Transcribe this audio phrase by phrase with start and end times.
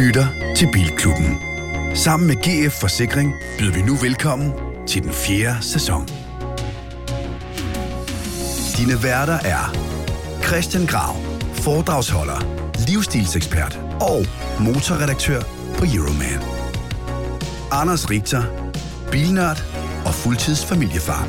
[0.00, 0.26] lytter
[0.56, 1.38] til Bilklubben.
[1.94, 4.52] Sammen med GF Forsikring byder vi nu velkommen
[4.86, 6.08] til den fjerde sæson.
[8.76, 9.76] Dine værter er
[10.46, 11.16] Christian Grav,
[11.54, 12.40] foredragsholder,
[12.88, 14.26] livsstilsekspert og
[14.60, 15.40] motorredaktør
[15.78, 16.40] på Euroman.
[17.72, 18.42] Anders Richter,
[19.10, 19.64] bilnørd
[20.06, 21.28] og fuldtidsfamiliefar.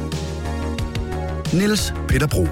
[1.53, 2.48] Niels Peter Bro,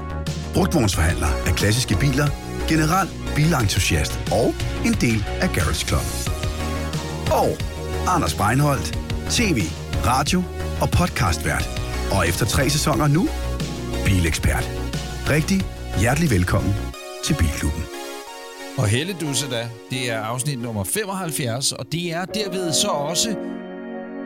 [0.54, 2.28] brugtvognsforhandler af klassiske biler,
[2.70, 3.08] general
[3.40, 4.48] bilentusiast og
[4.88, 6.08] en del af Garage Club.
[7.42, 7.50] Og
[8.16, 8.88] Anders Breinholt,
[9.30, 9.60] tv,
[10.06, 10.40] radio
[10.82, 11.66] og podcastvært.
[12.12, 13.24] Og efter tre sæsoner nu,
[14.06, 14.66] bilekspert.
[15.30, 15.60] Rigtig
[16.00, 16.74] hjertelig velkommen
[17.26, 17.84] til Bilklubben.
[18.78, 23.30] Og Helle Dusse da, det er afsnit nummer 75, og det er derved så også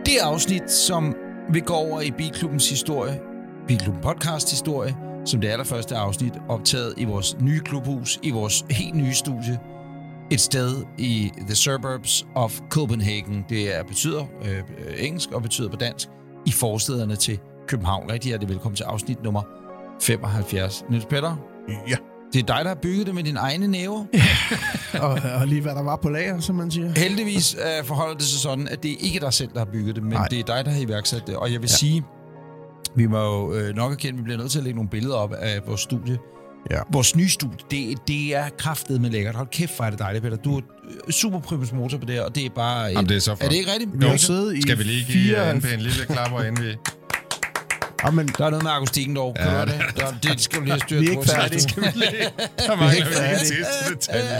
[0.05, 1.16] det afsnit, som
[1.54, 3.20] vil gå over i Bilklubbens historie,
[3.68, 4.95] Bilklubben podcast historie,
[5.26, 9.60] som det allerførste afsnit, optaget i vores nye klubhus, i vores helt nye studie,
[10.32, 13.46] et sted i the suburbs of Copenhagen.
[13.49, 14.63] Det er, betyder øh,
[14.98, 16.07] engelsk og betyder på dansk
[16.46, 18.12] i forstederne til København.
[18.12, 19.41] Rigtig hjertelig velkommen til afsnit nummer
[20.02, 20.85] 75.
[20.90, 21.35] Niels Peter,
[21.87, 21.96] Ja.
[22.34, 24.05] det er dig, der har bygget det med dine egne næver.
[25.02, 26.91] Og, og lige hvad der var på lager, som man siger.
[26.99, 29.96] Heldigvis øh, forholder det sig sådan, at det er ikke dig selv, der har bygget
[29.96, 30.13] det, men.
[30.13, 30.27] Nej.
[30.27, 31.35] det er dig, der har iværksat det.
[31.35, 31.76] Og jeg vil ja.
[31.76, 32.04] sige,
[32.96, 35.16] vi må jo øh, nok erkende, at vi bliver nødt til at lægge nogle billeder
[35.16, 36.18] op af vores studie.
[36.72, 36.80] Ja.
[36.91, 39.36] Vores nye studie, det, det er kraftet med lækkert.
[39.36, 40.38] Hold kæft, hvor er det dejligt, Peter.
[40.38, 40.62] Du er
[41.08, 42.84] øh, super primus motor på det her, og det er bare...
[42.86, 43.44] Jamen, det er så flot.
[43.46, 43.91] Er det ikke rigtigt?
[44.02, 45.52] Vi har siddet i Skal vi lige give fire...
[45.55, 46.70] en pæn lille klapper, inden vi...
[48.05, 49.36] Ja, men, Der er noget med akustikken dog.
[49.36, 49.74] Kan Ja, det?
[49.98, 51.20] Der, det skal du lige have styr Vi er på.
[51.21, 51.68] ikke færdige.
[52.68, 53.48] Der mangler ikke vi lige en færdige.
[53.48, 54.40] sidste detalje.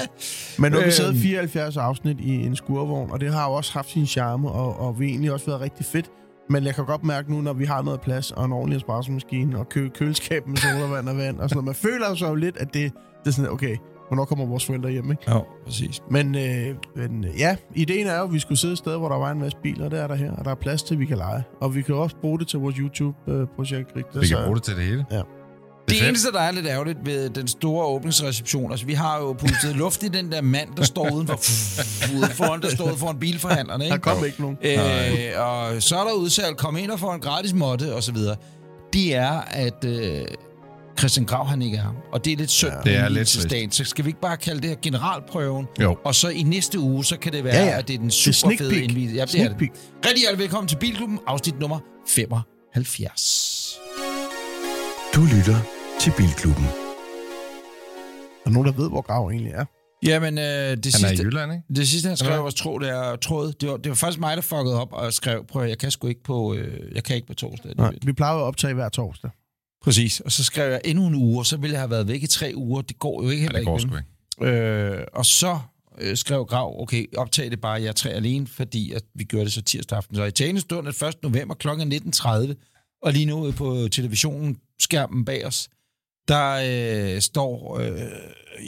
[0.58, 0.92] men nu har vi Øhm.
[0.92, 4.80] siddet 74 afsnit i en skurvogn, og det har jo også haft sin charme, og,
[4.80, 6.06] og vi har egentlig også været rigtig fedt.
[6.50, 9.58] Men jeg kan godt mærke nu, når vi har noget plads, og en ordentlig espresso-maskine,
[9.60, 11.66] og kø- køleskab med sodavand og vand, og sådan noget.
[11.66, 12.92] Man føler sig jo lidt, at det,
[13.24, 13.78] det er sådan, okay,
[14.08, 15.32] hvornår kommer vores forældre hjem, ikke?
[15.32, 16.02] Jo, præcis.
[16.12, 19.10] Men, øh, men øh, ja, ideen er jo, at vi skulle sidde et sted, hvor
[19.10, 21.00] der var en masse biler, det er der her, og der er plads til, at
[21.00, 21.44] vi kan lege.
[21.62, 23.96] Og vi kan også bruge det til vores YouTube-projekt.
[23.96, 25.06] Vi kan bruge det til det hele.
[25.12, 25.22] Ja.
[25.90, 26.10] Det fedt.
[26.10, 30.04] eneste, der er lidt ærgerligt ved den store åbningsreception, altså vi har jo pustet luft
[30.04, 31.34] i den der mand, der står udenfor,
[32.18, 34.04] ude foran, der står foran bilforhandlerne, Der ikke?
[34.04, 34.58] kom ikke nogen.
[34.62, 34.78] Øh,
[35.38, 38.36] og så er der udsalg, kom ind og få en gratis måtte, og så videre.
[38.94, 40.22] Det er, at øh,
[41.00, 41.90] Christian Grav, han ikke er her.
[42.12, 43.72] Og det er lidt synd Ja, det er lidt til dagen.
[43.72, 45.66] Så skal vi ikke bare kalde det her generalprøven?
[45.82, 45.98] Jo.
[46.06, 48.08] Og så i næste uge, så kan det være, Ja, ja, at det er den
[48.10, 48.84] Det er super fede peek.
[48.84, 49.14] indvid.
[49.14, 49.58] Ja, det er det.
[49.62, 53.80] Rigtig hjertelig velkommen til Bilklubben, afsnit nummer 75.
[55.16, 55.60] Du lytter
[56.00, 56.64] til Bilklubben.
[56.66, 59.66] Er der nogen, der ved, hvor Grav egentlig er?
[60.06, 61.24] Jamen, øh, det Han er i sidste...
[61.26, 61.64] Jylland, ikke?
[61.76, 63.54] Det sidste, han skrev, var tråd, det er tråd.
[63.54, 65.92] Det var, det var faktisk mig, der fuckede op og skrev, prøv at, jeg kan
[65.92, 67.72] sgu ikke på, øh, jeg kan ikke på torsdag.
[67.78, 69.30] Nej, vi plejer at optage hver torsdag.
[69.84, 70.20] Præcis.
[70.20, 72.28] Og så skrev jeg endnu en uge, og så ville jeg have været væk i
[72.28, 72.82] tre uger.
[72.82, 73.90] Det går jo ikke Ja, heller det går ikke.
[73.90, 74.58] sgu ikke.
[74.58, 75.60] Øh, og så
[76.02, 79.46] øh, skrev Grav, okay, optag det bare, jeg er tre alene, fordi at vi gjorde
[79.46, 80.16] det så tirsdag aften.
[80.16, 81.16] Så i talende stund er 1.
[81.24, 81.68] november kl.
[81.68, 82.54] 19.30,
[83.02, 85.70] og lige nu på televisionen, skærmen bag os,
[86.28, 86.60] der
[87.16, 88.02] øh, står, øh,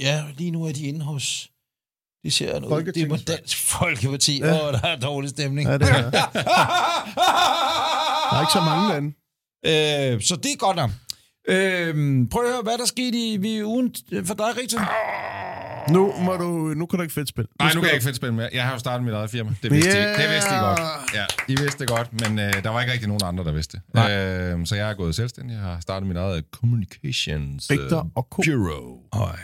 [0.01, 1.49] ja, lige nu er de inde hos,
[2.23, 3.15] det ser noget, det er på.
[3.17, 4.41] Dansk Folkeparti.
[4.43, 4.67] Åh, Ja.
[4.67, 5.69] oh, der er dårlig stemning.
[5.69, 6.09] Ja, det er.
[8.31, 9.09] Der er ikke så mange lande.
[9.65, 10.89] Øh, så det er godt nok.
[11.47, 11.93] Øh,
[12.31, 13.95] prøv at høre, hvad der skete i, i ugen
[14.25, 14.79] for dig, Rigtig.
[15.90, 17.47] Nu, må du, nu kan du ikke fedt spille.
[17.59, 18.50] Nej, nu kan jeg ikke fedt spille mere.
[18.53, 19.51] Jeg har jo startet mit eget firma.
[19.63, 20.06] Det vidste, Ja.
[20.06, 20.19] yeah.
[20.19, 20.22] I.
[20.23, 20.79] det vidste I godt.
[21.13, 23.79] Ja, I vidste det godt, men øh, der var ikke rigtig nogen andre, der vidste
[23.95, 24.00] det.
[24.00, 25.53] Øh, så jeg er gået selvstændig.
[25.53, 28.35] Jeg har startet mit eget communications øh, Richter og K.
[28.35, 28.97] bureau.
[29.13, 29.35] Øj.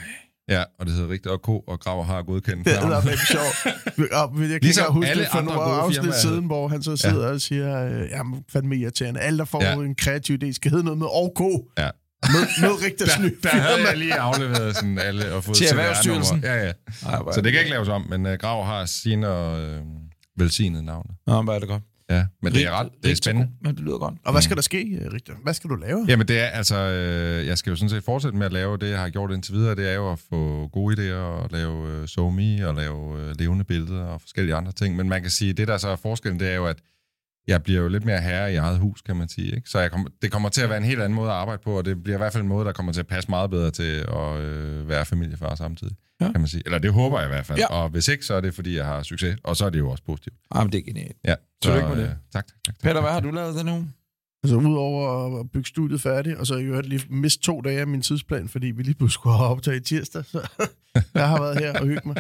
[0.50, 3.75] Ja, og det hedder Richter og K, og Graver har godkendt Det er meget sjovt.
[4.13, 6.84] Og Jeg kan Ligesom ikke huske alle det for andre nogle afsnit siden, hvor han
[6.84, 9.19] så sidder og siger, øh, jamen fandme irriterende.
[9.19, 9.74] Alle, der får Ja.
[9.74, 11.41] en kreativ idé, skal hedde noget med OK.
[11.78, 11.90] Ja.
[12.29, 13.89] Med, med Rigters nye Der, der havde firma.
[13.89, 15.67] jeg lige afleveret sådan alle og fået Til.
[15.67, 16.39] Erhvervsstyrelsen?
[16.43, 16.71] Ja, ja.
[17.05, 19.81] Ej, Så det kan ikke laves om, men uh, Grav har sine og øh,
[20.37, 21.09] velsignede navne.
[21.27, 21.83] Nå, hvor er det godt.
[22.09, 23.49] Ja, men det er ret, det er spændende.
[23.61, 24.13] Men det lyder godt.
[24.25, 25.33] Og hvad skal der ske, øh, Richter?
[25.43, 26.05] Hvad skal du lave?
[26.07, 28.89] Jamen det er altså, øh, jeg skal jo sådan set fortsætte med at lave det,
[28.89, 29.75] jeg har gjort indtil videre.
[29.75, 33.63] Det er jo at få gode idéer og lave øh, SoMe og lave øh, levende
[33.63, 34.95] billeder og forskellige andre ting.
[34.95, 36.77] Men man kan sige, det der så er forskellen, det er jo, at
[37.47, 39.55] jeg bliver jo lidt mere herre i eget hus, kan man sige.
[39.55, 39.69] Ikke?
[39.69, 41.77] Så jeg kommer, det kommer til at være en helt anden måde at arbejde på,
[41.77, 43.71] og det bliver i hvert fald en måde, der kommer til at passe meget bedre
[43.71, 46.31] til at øh, være familiefar samtidig, Ja.
[46.31, 46.61] kan man sige.
[46.65, 47.59] Eller det håber jeg i hvert fald.
[47.59, 47.65] Ja.
[47.67, 49.89] Og hvis ikke, så er det, fordi jeg har succes, og så er det jo
[49.89, 50.35] også positivt.
[50.51, 51.17] Ah, men det er genialt.
[51.25, 51.35] Ja.
[51.61, 52.03] Tillykke med det.
[52.03, 52.75] øh, tak, tak, tak, tak.
[52.83, 53.91] Peter, hvad har du lavet denne uge?
[54.43, 57.79] Altså udover at bygge studiet færdigt, og så har jeg jo lige mistet to dage
[57.79, 60.47] af min tidsplan, fordi vi lige pludselig skulle have optaget i tirsdag, så
[61.15, 62.15] jeg har været her og hygget mig.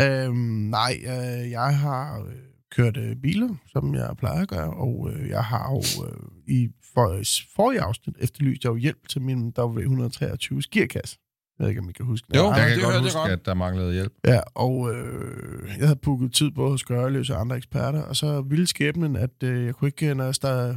[0.00, 0.34] Øhm,
[0.70, 2.26] nej, øh, jeg har
[2.70, 6.12] kørt øh, biler, som jeg plejer at gøre, og øh, jeg har jo øh,
[6.46, 7.22] i for,
[7.56, 11.18] forrige afsnit efterlyst jeg jo hjælp til min W123 gearkasse.
[11.58, 12.36] Jeg ved ikke, om I kan huske det.
[12.38, 12.52] Jo, Nej.
[12.52, 13.32] Jeg det kan godt hørte jeg huske, godt.
[13.32, 14.12] at der manglede hjælp.
[14.26, 18.40] Ja, og øh, jeg havde booket tid både hos Gørløs og andre eksperter, og så
[18.40, 20.76] ville skæbnen, at øh, jeg kunne ikke, når jeg stod,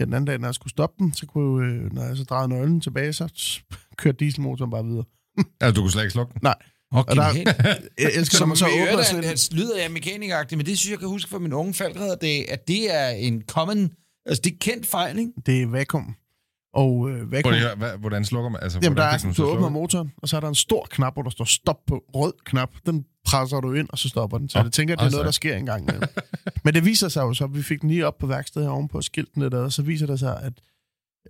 [0.00, 2.24] ja, den anden dag, når jeg skulle stoppe den, så kunne øh, når jeg så
[2.24, 3.62] drejede nøglen tilbage, så
[3.96, 5.04] kørte dieselmotoren bare videre.
[5.60, 6.40] Altså, du kunne slet ikke slukke den?
[6.92, 7.32] Og Og der-.
[8.04, 10.90] Jeg elsker, Som man så åbner sådan at, at lyder jeg mekanikeragtigt, men det synes
[10.90, 13.92] jeg, kan huske fra min unge falkredderdag, at det er en common,
[14.26, 15.32] altså det er kendt fejl, ikke?
[15.46, 16.14] Det er vakuum.
[16.74, 17.54] Og øh, vakuum...
[17.76, 18.62] Hvad- hvordan slukker man?
[18.62, 21.22] Altså, Jamen, der er du åbner motoren, og så er der en stor knap, hvor
[21.22, 22.04] der står stop på.
[22.14, 22.70] Rød knap.
[22.86, 24.48] Den presser du ind, og så stopper den.
[24.48, 25.16] Så Åh, jeg tænker, at det er altså.
[25.16, 26.08] noget, der sker en gang imellem.
[26.64, 28.72] Men det viser sig jo så, at vi fik den lige op på værkstedet her
[28.72, 30.52] ovenpå skilten der, og så viser det sig, at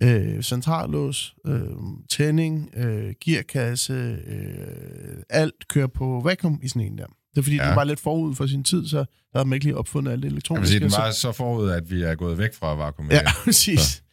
[0.03, 1.61] øh, centrallås, øh,
[2.09, 3.93] tænding, øh, gearkasse,
[4.27, 7.05] øh, alt kører på vakuum i sådan en der.
[7.05, 7.67] Det er fordi, ja.
[7.67, 9.05] Den var lidt forud for sin tid, så der
[9.39, 10.67] havde man ikke lige opfundet alt det Jeg vil elektroniske.
[10.71, 13.11] sige, den så- var så forud, at vi er gået væk fra vakuum.
[13.11, 14.03] Ja, præcis.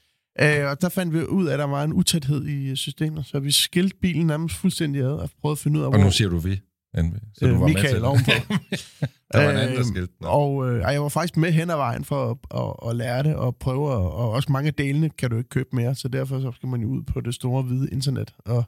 [0.40, 3.38] Øh, og der fandt vi ud af, at der var en utæthed i systemet, så
[3.40, 6.10] vi skilte bilen nærmest fuldstændig ad og prøvede at finde ud af, Og hvor nu
[6.10, 6.60] siger du vi.
[6.96, 8.30] NV, Så du øh, var med Michael til ovenpå.
[8.30, 8.48] det.
[9.32, 10.12] Der var en anden, der Øh, skilte.
[10.18, 10.26] den.
[10.26, 13.36] Og øh, jeg var faktisk med hen ad vejen for at, at, at lære det
[13.36, 16.40] og prøve, at, og også mange af delene kan du ikke købe mere, så derfor
[16.40, 18.64] så skal man jo ud på det store hvide internet og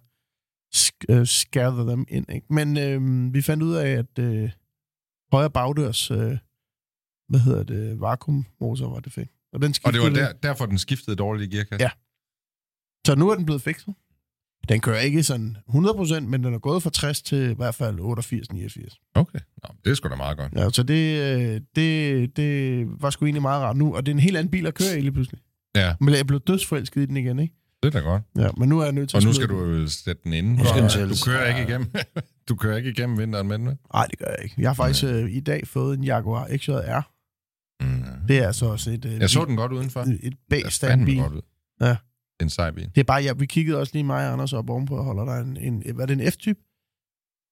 [0.76, 2.26] sk- øh, skærde dem ind.
[2.32, 2.46] Ikke?
[2.50, 4.50] Men øh, vi fandt ud af, at øh,
[5.32, 6.36] højre bagdørs, øh,
[7.28, 9.28] hvad hedder det, vakuummotor var det fik.
[9.52, 11.84] Og, den Og det var skiftede- der, derfor, den skiftede dårligt i gearkasse.
[11.84, 11.90] Ja.
[13.06, 13.94] Så nu er den blevet fikset.
[14.68, 18.00] Den kører ikke sådan 100%, men den er gået fra 60 til i hvert fald
[18.00, 19.10] 88-89.
[19.14, 19.38] Okay.
[19.62, 20.52] Nå, det er sgu da meget godt.
[20.56, 23.94] Ja, så det, øh, det, det var sgu egentlig meget rart nu.
[23.96, 25.40] Og det er en helt anden bil at køre i lige pludselig.
[25.76, 25.94] Ja.
[26.00, 27.54] Men jeg blev dødsforelsket i den igen, ikke?
[27.82, 28.22] Det er da godt.
[28.38, 30.32] Ja, men nu er jeg nødt til Og at nu skal du jo sætte den
[30.32, 30.56] inde.
[30.56, 31.90] Nu skal Du kører ikke igennem.
[32.48, 33.78] Du kører ikke igennem vinteren med den?
[33.94, 34.54] Nej, det gør jeg ikke.
[34.58, 37.10] Jeg har faktisk øh, i dag fået en Jaguar XJR.
[37.84, 38.04] Mm.
[38.28, 40.00] Det er altså også et, øh, Jeg så den godt udenfor.
[40.00, 41.18] et, et Det bagstand fandme bil.
[41.18, 41.40] godt ud.
[41.80, 41.96] Ja.
[42.42, 42.84] En sej bil.
[42.94, 45.24] Det er bare, ja, vi kiggede også lige mig og Anders op ovenpå og holder
[45.24, 46.58] der en, en, hvad er det, en F-type?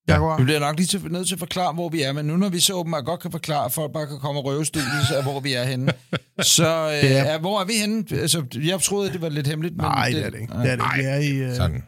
[0.09, 0.13] Ja.
[0.15, 0.39] Jaguar?
[0.39, 2.49] Vi bliver nok lige til, nødt til at forklare, hvor vi er, men nu når
[2.49, 5.17] vi så åbenbart godt kan forklare, at folk bare kan komme og røve studiet, så
[5.19, 5.93] er, hvor vi er henne.
[6.57, 8.05] Så øh, er- er, hvor er vi henne?
[8.21, 9.85] Altså, jeg troede, at det var lidt hemmeligt, men...
[9.85, 10.53] Nej, det er det ikke.
[10.53, 10.97] Det er det ikke.
[10.97, 11.83] Vi er i, øh, Sådan.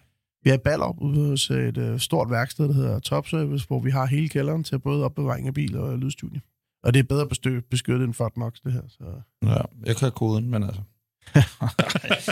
[0.45, 3.81] vi er i Ballerup ude hos et øh, stort værksted, der hedder Top Service, hvor
[3.81, 6.41] vi har hele kælderen til både opbevaring af biler og lydstudie.
[6.85, 7.27] Og det er bedre
[7.71, 8.83] beskyttet end Fort Knox, det her.
[8.89, 9.05] Så,
[9.43, 9.57] Ja,
[9.87, 10.81] jeg kan koden, men altså...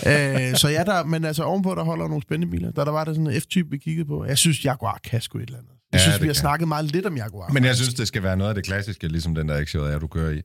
[0.06, 2.70] øh, så ja, der, men altså ovenpå, der holder nogle spændende biler.
[2.70, 4.24] Der, der var der sådan en F-type, vi kiggede på.
[4.24, 5.70] Jeg synes, Jaguar kan sgu et eller andet.
[5.92, 6.40] Jeg Ja, synes, vi har kan.
[6.40, 7.48] snakket meget lidt om Jaguar.
[7.52, 10.06] Men jeg synes, det skal være noget af det klassiske, ligesom den der XJR, du
[10.06, 10.40] kører i.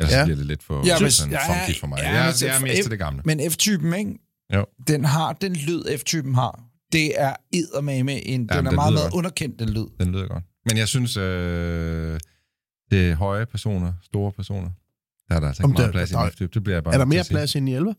[0.00, 0.24] Ellers Ja.
[0.24, 1.98] bliver det lidt for Ja, men- sådan ja, funky for mig.
[2.02, 3.22] ja, Ja, jeg, jeg er mest til det gamle.
[3.24, 4.14] Men F-typen, ikke?
[4.54, 4.66] Jo.
[4.88, 6.60] Den har den lyd, F-typen har.
[6.92, 8.40] Det er eddermame en...
[8.40, 9.18] Den Jamen, er den meget, lyder meget godt.
[9.18, 9.86] underkendt, den lyd.
[10.00, 10.44] Den lyder godt.
[10.68, 12.20] Men jeg synes, øh,
[12.90, 14.70] det er høje personer, store personer,
[15.28, 16.50] der er der altså ikke meget der- plads i der- en F-type.
[16.54, 17.94] Det bliver jeg bare er der mere plads end i 11?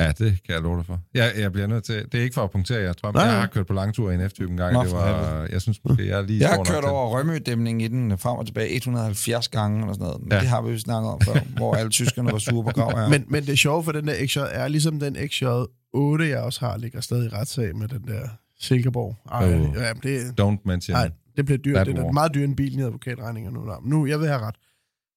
[0.00, 1.00] Ja, det kan jeg love dig for.
[1.14, 1.94] Jeg, jeg bliver nødt til...
[2.12, 4.10] Det er ikke for at punktere, jeg tror, men Nej, jeg har kørt på langtur
[4.10, 4.72] i en F-type en gang.
[4.72, 7.88] Nå, det var, jeg synes måske, jeg er lige Jeg har kørt over Rømø-dæmningen i
[7.88, 10.20] den frem og tilbage 170 gange eller sådan noget.
[10.22, 10.40] Men ja.
[10.40, 12.98] Det har vi jo snakket om før, hvor alle tyskerne var sure på grav.
[13.00, 13.08] Ja.
[13.08, 16.76] Men, men det sjove for den der XJ er ligesom den XJ8, jeg også har,
[16.78, 18.28] ligger stadig i retssag med den der
[18.60, 19.16] Silkeborg.
[19.32, 19.74] Ej, Oh.
[19.76, 20.94] ja, det, Don't mention.
[20.96, 21.86] nej, det bliver dyrt.
[21.86, 23.60] Det er meget dyrt en bil i advokatregninger nu.
[23.84, 24.54] Nu, jeg vil have ret.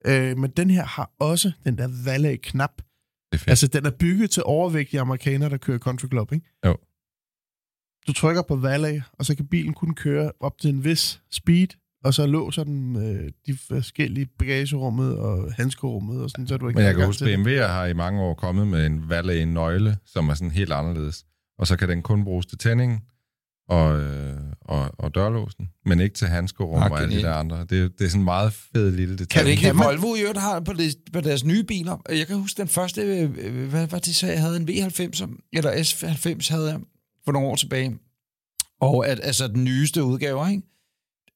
[0.05, 2.81] Øh, men den her har også den der valet-knap.
[3.47, 6.45] Altså, den er bygget til overvægtige amerikanere, der kører country club, ikke?
[6.65, 6.77] Jo.
[8.07, 11.67] Du trykker på valet, og så kan bilen kun køre op til en vis speed,
[12.03, 16.77] og så låser den øh, de forskellige bagagerummet og handskerummet, og sådan, så du ikke
[16.77, 17.25] Men jeg kan huske.
[17.25, 21.25] BMW'er har i mange år kommet med en valet nøgle, som er sådan helt anderledes.
[21.59, 22.99] Og så kan den kun bruges til tændingen
[23.69, 27.59] og, øh, og, og dørlåsen, men ikke til handskerum og alle de der andre.
[27.59, 29.55] Det, det er sådan en meget fed lille detalje.
[29.55, 29.83] Kan det ikke?
[29.83, 31.97] Volvo i øvrigt har på, det, på deres nye biler?
[32.09, 35.71] Jeg kan huske den første, øh, hvad var det så, jeg havde en V90, eller
[35.71, 36.79] S90 havde jeg
[37.25, 37.97] for nogle år tilbage.
[38.81, 40.63] Og at, altså den nyeste udgave, ikke?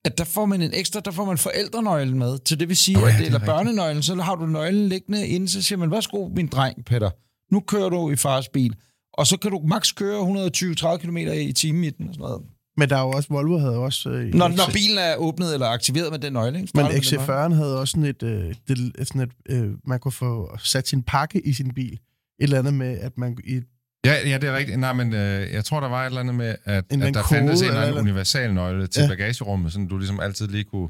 [0.06, 2.38] At der får man en ekstra, der får man forældrenøglen med.
[2.46, 3.56] Så det vil sige, Nå ja, at det det, er eller rigtigt.
[3.56, 7.10] børnenøglen, så har du nøglen liggende inde, så siger man, værsgo, min dreng, Peter.
[7.54, 8.76] Nu kører du i fars bil.
[9.14, 12.42] Og så kan du maks køre 120-30 km i timen i den og sådan noget.
[12.80, 14.10] Men der er jo også, Volvo havde også...
[14.10, 16.72] Øh, Når, når bilen er åbnet eller aktiveret med den nøgle, ikke?
[16.74, 17.54] Men Starter med den nøgle.
[17.54, 21.04] XC40'en havde også sådan et, øh, det, sådan et øh, man kunne få sat sin
[21.04, 21.94] pakke i sin bil.
[21.94, 22.00] Et
[22.40, 23.60] eller andet med, at man i
[24.06, 24.80] Ja, ja, det er rigtigt.
[24.80, 27.22] Nej, men øh, jeg tror, der var et eller andet med, at, En at der
[27.22, 29.08] kode fandtes en eller anden universal nøgle til Ja.
[29.08, 30.90] bagagerummet, så du ligesom altid lige kunne,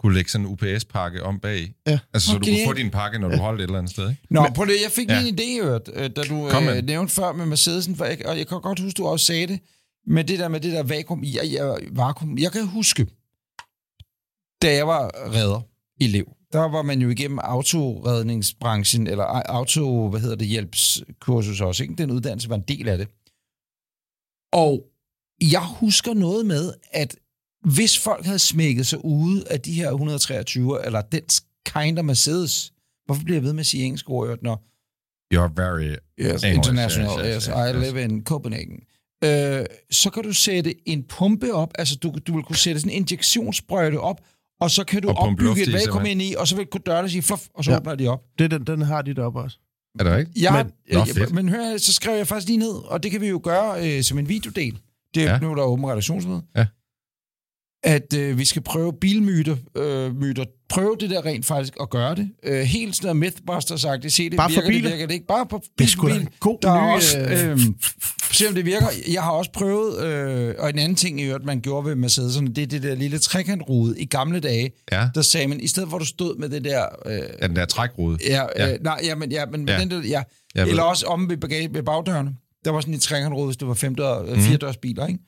[0.00, 1.72] kunne lægge sådan en UPS-pakke om bag.
[1.86, 1.98] Ja.
[2.14, 2.50] Altså, så Okay.
[2.52, 4.22] du kunne få din pakke, når du holdt et eller andet sted, ikke?
[4.30, 5.28] Nå, på det, jeg fik lige Ja.
[5.28, 8.46] en idé, hørt, øh, da du øh, nævnte før med Mercedesen, for jeg, og jeg
[8.46, 9.60] kan godt huske, du også sagde det,
[10.06, 11.24] med det der med det der vakuum.
[11.24, 12.38] Jeg, jeg, vakuum.
[12.38, 13.06] jeg kan huske,
[14.62, 15.60] da jeg var redder
[16.00, 21.60] i Lev, der var man jo igennem autoredningsbranchen, eller au- auto, hvad hedder det, hjælpskursus
[21.60, 21.94] også, ikke?
[21.94, 23.08] Den uddannelse var en del af det.
[24.52, 24.84] Og
[25.50, 27.16] jeg husker noget med, at
[27.64, 31.22] hvis folk havde smækket sig ude af de her 123, eller den
[31.66, 32.72] kind of Mercedes,
[33.06, 34.64] hvorfor bliver jeg ved med at sige engelsk ord, når
[35.34, 35.96] You're very...
[36.18, 38.80] yes, English, international, yes, yes, yes, yes, I live in Copenhagen,
[39.24, 42.92] øh, så kan du sætte en pumpe op, altså du, du vil kunne sætte sådan
[42.92, 44.20] en injektionssprøjte op,
[44.60, 47.10] og så kan du Og opbygge et vakuum ind i, og så vil kunne dørene
[47.10, 47.76] sige fluff, og så ja.
[47.76, 48.20] Åbner de op.
[48.38, 49.58] Det, er den, den har de deroppe også.
[50.00, 50.42] Er det rigtigt?
[50.42, 51.32] Ja, Men- men, Nå, fedt.
[51.32, 54.02] men hør, så skrev jeg faktisk lige ned, og det kan vi jo gøre øh,
[54.02, 54.78] som en videodel.
[55.14, 55.38] Det er Ja.
[55.38, 56.42] nu er der åben redaktionsmøde.
[56.56, 56.66] Ja.
[57.84, 62.14] At øh, vi skal prøve bilmyter, øh, myter, prøve det der rent faktisk at gøre
[62.14, 62.28] det.
[62.42, 64.90] Øh, helt sådan noget Mythbuster sagt, det se det Bare for virker, det biler?
[64.90, 65.26] virker det ikke.
[65.26, 66.22] Bare på Det er bil, sgu da bil.
[66.22, 67.58] en god Der er ny, også, øh, øh,
[68.34, 68.86] se om det virker.
[69.12, 72.52] Jeg har også prøvet, øh, og en anden ting, i øvrigt, man gjorde ved Mercedes'erne,
[72.52, 74.70] det er det der lille trekantrude i gamle dage.
[74.92, 75.08] Ja.
[75.14, 76.84] Der sagde man, i stedet for at du stod med det der...
[77.06, 78.18] Øh, Ja, den der trækrude.
[78.28, 78.66] Ja, Ja.
[78.66, 78.72] ja.
[78.74, 79.78] Øh, nej, ja, men, ja, men Ja.
[79.80, 80.22] den der, ja.
[80.54, 80.70] Jeg ved.
[80.70, 82.30] Eller også om ved, bagage, ved bagdørene.
[82.64, 84.30] Der var sådan en trækantrude, hvis det var femdør, Mhm.
[84.68, 84.74] mm.
[84.82, 85.18] biler, ikke?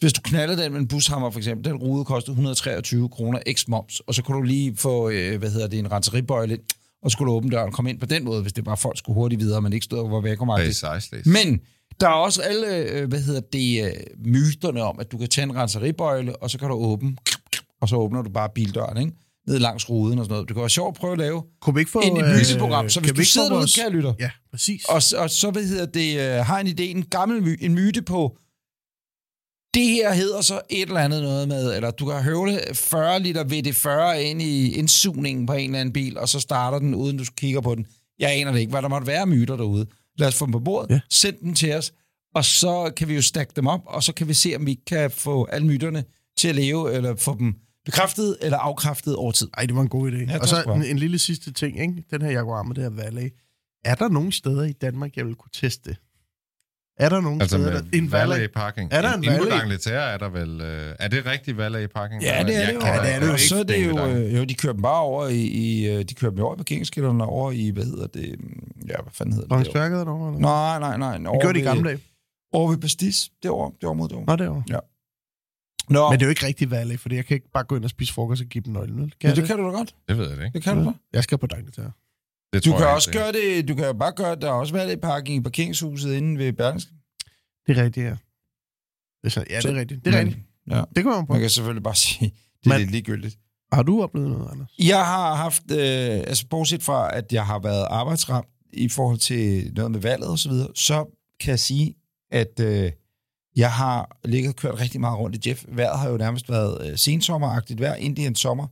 [0.00, 3.68] Hvis du knaldede den med en bushammer, for eksempel, den rude kostede 123 kroner x
[3.68, 6.58] moms, og så kunne du lige få, øh, hvad hedder det, en renseribøjle,
[7.02, 9.14] og skulle åbne døren og komme ind på den måde, hvis det bare folk skulle
[9.14, 10.50] hurtigt videre, men ikke stod og var væk om.
[11.26, 11.60] Men
[12.00, 13.92] der er også alle, øh, hvad hedder det, øh,
[14.26, 17.16] myterne om, at du kan tage en renseribøjle, og så kan du åbne,
[17.80, 19.12] og så åbner du bare bildøren, ikke?
[19.46, 20.48] Ned langs ruden og sådan noget.
[20.48, 22.00] Det kunne være sjovt at prøve at lave Kunne vi ikke få...
[22.00, 22.88] ind i øh, myteprogram.
[22.88, 24.84] Så hvis du sidder derude, vores- kære lytter, Ja, præcis.
[24.84, 28.02] og, og så hvad hedder det, øh, har en idé, en gammel my, en myte
[28.02, 28.36] på,
[29.74, 33.44] det her hedder så et eller andet noget med, eller du kan høvle 40 liter
[33.44, 37.24] VD40 ind i indsugningen på en eller anden bil, og så starter den, uden du
[37.36, 37.86] kigger på den.
[38.18, 39.86] Jeg aner det ikke, hvad der måtte være myter derude.
[40.18, 41.00] Lad os få dem på bordet, Ja.
[41.10, 41.92] send dem til os,
[42.34, 44.74] og så kan vi jo stack dem op, og så kan vi se, om vi
[44.86, 46.04] kan få alle myterne
[46.38, 49.48] til at leve, eller få dem bekræftet eller afkræftet over tid.
[49.54, 50.16] Ej, det var en god idé.
[50.32, 52.04] Ja, og så en, en lille sidste ting, ikke?
[52.10, 53.32] Den her Jaguar med det her Valet.
[53.84, 55.98] Er der nogle steder i Danmark, jeg vil kunne teste det?
[56.98, 57.82] Er der nogle Altså steder, der...
[57.92, 58.52] En Valet?
[58.52, 58.92] parking.
[58.92, 59.52] Er der en valet?
[59.52, 60.60] D'Angleterre er der vel...
[60.60, 62.22] Øh, er det rigtig valet parking?
[62.22, 62.80] Ja, det er det jo.
[62.80, 63.36] Ja, det er det jo.
[63.36, 66.14] Så er det jo, øh, jo, de kører dem bare over i, i øh, de
[66.14, 69.48] kører dem over i parkeringsskillerne over i, hvad hedder det, mm, ja, hvad fanden hedder
[69.48, 69.56] det?
[69.56, 70.28] Langsværket derovre?
[70.28, 70.40] Eller?
[70.40, 71.18] Nej, nej, nej.
[71.18, 72.00] det Over gjorde de i gamle dage.
[72.52, 74.36] Over ved Pastis, derovre, det område derovre.
[74.36, 74.80] Nå, derovre.
[75.88, 77.84] Nå, Men det er jo ikke rigtig Valet, fordi jeg kan ikke bare gå ind
[77.84, 79.00] og spise frokost og give dem nøglen.
[79.00, 79.10] vel?
[79.10, 79.94] Kan ja, jeg det kan du da godt.
[80.08, 80.54] Det ved jeg det ikke.
[80.54, 80.90] Det kan du da.
[81.12, 82.07] Jeg skal på D'Angleterre.
[82.52, 84.72] Det Du kan jeg også ikke, gøre det, du kan bare gøre, der har også
[84.74, 86.90] været lidt parking i parkeringshuset inde ved Berlingske.
[87.66, 88.10] Det er rigtigt, ja.
[88.10, 90.04] Det er så, ja, det er rigtigt.
[90.04, 90.38] Det er rigtigt.
[90.70, 91.32] Ja, Det kommer man på.
[91.32, 93.38] man kan selvfølgelig bare sige, det er lidt ligegyldigt.
[93.72, 94.70] Har du oplevet noget, Anders?
[94.78, 95.78] Jeg har haft, øh,
[96.26, 100.38] altså bortset fra, at jeg har været arbejdsramt i forhold til noget med valget og
[100.38, 101.04] så videre, så
[101.40, 101.94] kan jeg sige,
[102.30, 102.92] at øh,
[103.56, 105.64] jeg har ligget og kørt rigtig meget rundt i Jeff.
[105.68, 108.66] Vejret har jo nærmest været øh, sensommeragtigt vejr, Indian sommer,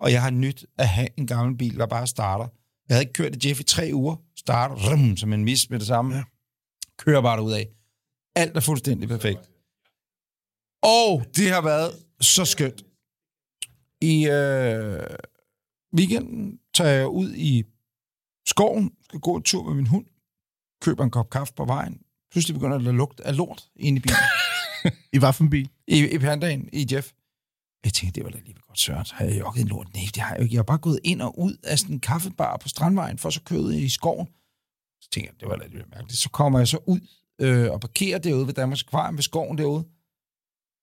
[0.00, 2.46] og jeg har nyt at have en gammel bil, der bare starter.
[2.88, 5.78] Jeg havde ikke kørt i Jeff i tre uger, starter rum, som en mis med
[5.78, 6.22] det samme, Ja.
[6.98, 7.68] kører bare ud af.
[8.36, 9.50] Alt er fuldstændig perfekt.
[10.82, 12.84] Og det har været så skønt.
[14.00, 15.06] I øh,
[15.96, 17.64] weekenden tager jeg ud i
[18.46, 20.06] skoven, skal gå en tur med min hund,
[20.82, 22.02] køber en kop kaffe på vejen.
[22.30, 24.18] Pludselig begynder det at lugte af lort inde i bilen.
[25.14, 25.70] I hvad for en bil?
[25.86, 27.12] I, i pandaen, i Jeff.
[27.84, 29.10] Jeg tænkte, det var da alligevel godt sørt.
[29.14, 29.86] Har jeg jogget en lort?
[29.94, 30.54] Nej, det har jeg jo ikke.
[30.54, 33.40] Jeg har bare gået ind og ud af sådan en kaffebar på Strandvejen, for så
[33.44, 34.26] køre ud i skoven.
[35.00, 36.20] Så tænkte jeg, det var da alligevel mærkeligt.
[36.20, 37.00] Så kommer jeg så ud
[37.40, 39.84] øh, og parkerer derude ved Danmarks Akvarium ved skoven derude.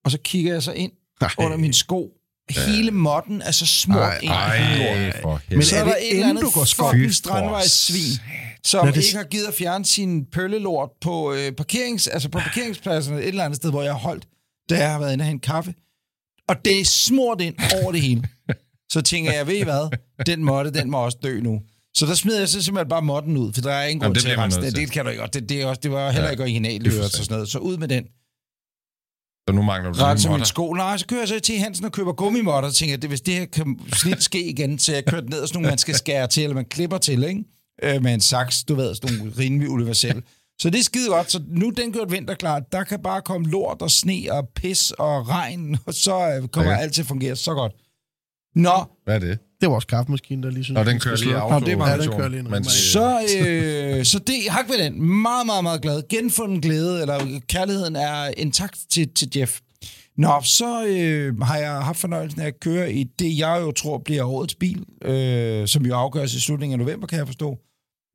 [0.06, 0.92] Og så kigger jeg så ind
[1.38, 2.12] under min sko.
[2.50, 5.16] Hele modden er så smurt Ej, ind i Ej, lort.
[5.22, 5.64] for Men.
[5.64, 6.44] Så er er der et eller andet
[6.76, 8.20] fucking strandvejssvin,
[8.64, 12.40] som Nå, det- ikke har givet at fjerne sin pøllelort på, øh, parkerings, altså på
[12.40, 14.28] parkeringspladsen et eller andet sted, hvor jeg har holdt,
[14.70, 15.74] da jeg har været inde og hente kaffe.
[16.48, 18.24] Og det er smurt ind over det hele.
[18.92, 19.98] Så tænker jeg, ved I hvad?
[20.26, 21.62] Den måtte, den må også dø nu.
[21.98, 24.30] Så der smider jeg så simpelthen bare modden ud, for der er ingen grund til
[24.30, 24.76] at rense det.
[24.76, 25.24] Det kan du ikke.
[25.24, 27.50] Og det, det, er også, det var heller Ja, ikke originalt, det og sådan noget.
[27.50, 28.04] Så ud med den.
[29.50, 30.74] Så nu mangler du Renser min sko.
[30.74, 33.22] Nej, så kører jeg så til Hansen og køber gummimåtter, og tænker, at det, hvis
[33.22, 35.96] det her kan snit ske igen, så jeg kørt ned og sådan nogle, man skal
[35.96, 37.44] skære til, eller man klipper til, ikke?
[37.84, 40.22] Øh, med en saks, du ved, sådan nogle rimelig universelle.
[40.62, 41.32] Så det er skide godt.
[41.32, 42.60] Så nu den gjort vinterklar.
[42.60, 46.72] Der kan bare komme lort og sne og pis og regn, og så øh, kommer
[46.72, 46.78] Ja.
[46.78, 47.72] alt til at fungere så godt.
[48.56, 49.40] Nå, Hvad er det?
[49.62, 51.66] Det var vores kaffemaskine, der lige synes, Nå, den kører lige auto.
[51.66, 52.44] det var- Ja, den kører lige.
[52.44, 55.02] Men, så, øh, så det, hak ved den.
[55.22, 56.04] Meget, meget, meget glad.
[56.10, 59.60] Genfunden glæde, eller kærligheden er intakt til, til Jeff.
[60.18, 63.98] Nå, så øh, har jeg haft fornøjelsen af at køre i det, jeg jo tror
[63.98, 67.58] bliver årets bil, øh, som jo afgøres i slutningen af november, kan jeg forstå.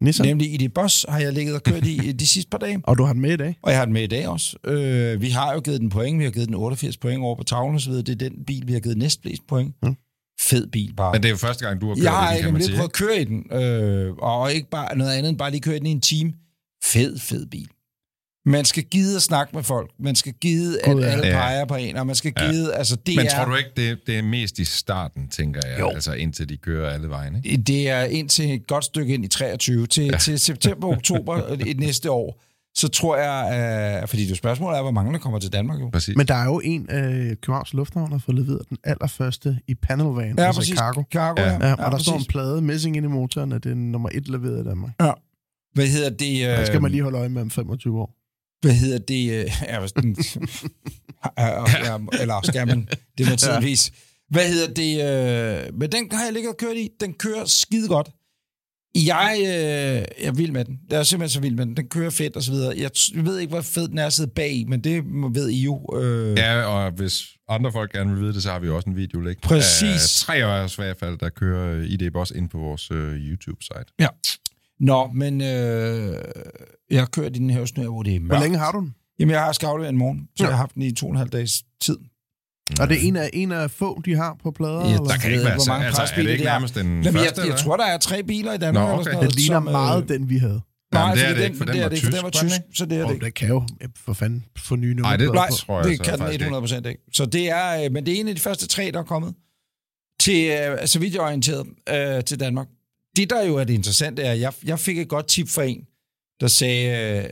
[0.00, 0.26] Nissan.
[0.26, 2.80] Nemlig i det Boss har jeg ligget og kørt i de sidste par dage.
[2.88, 3.56] Og du har den med i dag?
[3.62, 4.56] Og jeg har den med i dag også.
[4.64, 6.18] Øh, vi har jo givet den point.
[6.18, 8.02] Vi har givet den 88 point over på tavlen videre.
[8.02, 9.74] Det er den bil, vi har givet næstflest point.
[9.82, 9.96] Mm.
[10.40, 11.12] Fed bil bare.
[11.12, 12.52] men det er jo første gang, du har kørt Jeg har i den, ikke kan
[12.52, 12.74] man sige.
[12.76, 15.76] prøvet at køre i den, øh, og ikke bare noget andet end bare lige køre
[15.76, 16.32] i den i en time.
[16.84, 17.68] Fed, fed bil.
[18.50, 19.90] Man skal gide at snakke med folk.
[19.98, 21.08] Man skal gide, at God, ja.
[21.08, 21.32] alle Ja.
[21.32, 22.74] peger på en, og man skal gide...
[22.74, 25.80] Altså, det Men er, tror du ikke, det, det er mest i starten, tænker jeg,
[25.80, 25.88] Jo.
[25.90, 27.56] altså indtil de kører alle vejen, ikke?
[27.62, 29.86] Det er indtil et godt stykke ind i 23.
[29.86, 30.18] Til, ja.
[30.18, 32.42] til september, oktober i næste år,
[32.74, 34.00] så tror jeg...
[34.02, 35.90] Øh, fordi det spørgsmålet er, hvor mange der kommer til Danmark jo.
[35.92, 36.16] Præcis.
[36.16, 40.34] Men der er jo en, øh, Københavns Lufthavn har fået leveret den allerførste i panelvan,
[40.38, 40.78] Ja, altså præcis.
[40.78, 41.02] cargo.
[41.12, 41.48] Cargo, Ja.
[41.52, 41.66] ja.
[41.66, 42.06] Ja, og der præcis.
[42.06, 44.90] står en plade messing ind i motoren, at det er nummer et leveret i Danmark.
[45.74, 46.42] Hvad hedder det?
[46.42, 48.16] Øh, Der skal man lige holde øje med om 25 år.
[48.60, 49.30] Hvad hedder det?
[49.32, 49.82] Øh, ja,
[51.38, 52.88] ja, ja, eller skal man,
[53.18, 53.92] det er naturligvis.
[54.30, 54.92] Hvad hedder det?
[55.68, 56.88] Øh, men den har jeg ligget og kørt i.
[57.00, 58.10] Den kører skide godt.
[58.94, 60.78] Jeg øh, er vild med den.
[60.90, 61.76] Jeg er simpelthen så vild med den.
[61.76, 62.74] Den kører fedt og så videre.
[62.78, 65.48] Jeg jeg ved ikke, hvor fed den er at sidde bag, men det må- ved
[65.48, 65.98] I jo.
[66.02, 68.96] Øh, Ja, og hvis andre folk gerne vil vide det, så har vi også en
[68.96, 69.48] video liggende.
[69.48, 69.82] Præcis.
[69.84, 73.92] Af tre os i hvert fald, der kører ID Boss ind på vores øh, YouTube-site.
[74.80, 76.16] Nå, men øh,
[76.90, 78.32] jeg har kørt i den her snør, hvor det er mørkt.
[78.34, 78.94] Hvor længe har du den?
[79.18, 80.48] Jamen, jeg har skavlet en morgen, så Ja.
[80.48, 81.96] jeg har haft den i to og en halv dages tid.
[82.80, 84.80] Og det er en af, en af få, de har på plader?
[84.80, 84.98] Ja, eller?
[85.04, 86.86] Der Jeg kan ikke være hvor så, mange altså, er det ikke det nærmest den
[86.86, 88.82] Jamen, første, jeg, jeg eller tror, der er tre biler i Danmark.
[88.82, 89.04] Nå, eller okay.
[89.04, 90.60] sådan Den noget, ligner som, øh, meget den, vi havde.
[90.92, 92.22] Nej, Jamen, det er fordi det ikke, for den det er var det for den
[92.22, 93.24] var tysk, den tysk, så det er det ikke.
[93.24, 93.62] det kan jo
[93.96, 96.40] for fanden få nye Nej, det nummerplader Nej, tror jeg det så kan den faktisk
[96.40, 97.00] 100 procent ikke.
[97.12, 99.34] Så det er, øh, men det er en af de første tre, der er kommet
[100.20, 102.66] til, øh, så vidt jeg er orienteret, øh, til Danmark.
[103.20, 105.62] Det, der jo er det interessante, er, at jeg, jeg fik et godt tip fra
[105.64, 105.86] en,
[106.40, 107.30] der sagde, øh,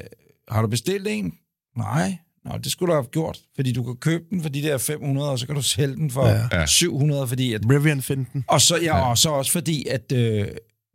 [0.48, 1.32] har du bestilt en?
[1.76, 2.16] Nej.
[2.44, 5.30] Nå, det skulle du have gjort, fordi du kan købe den for de der 500,
[5.30, 6.34] og så kan du sælge den for Ja.
[6.52, 6.60] ja.
[6.60, 6.66] Ja.
[6.66, 8.44] 700, fordi at Rivian Finten.
[8.48, 9.10] og så, ja, Ja.
[9.10, 10.46] og så også fordi, at øh,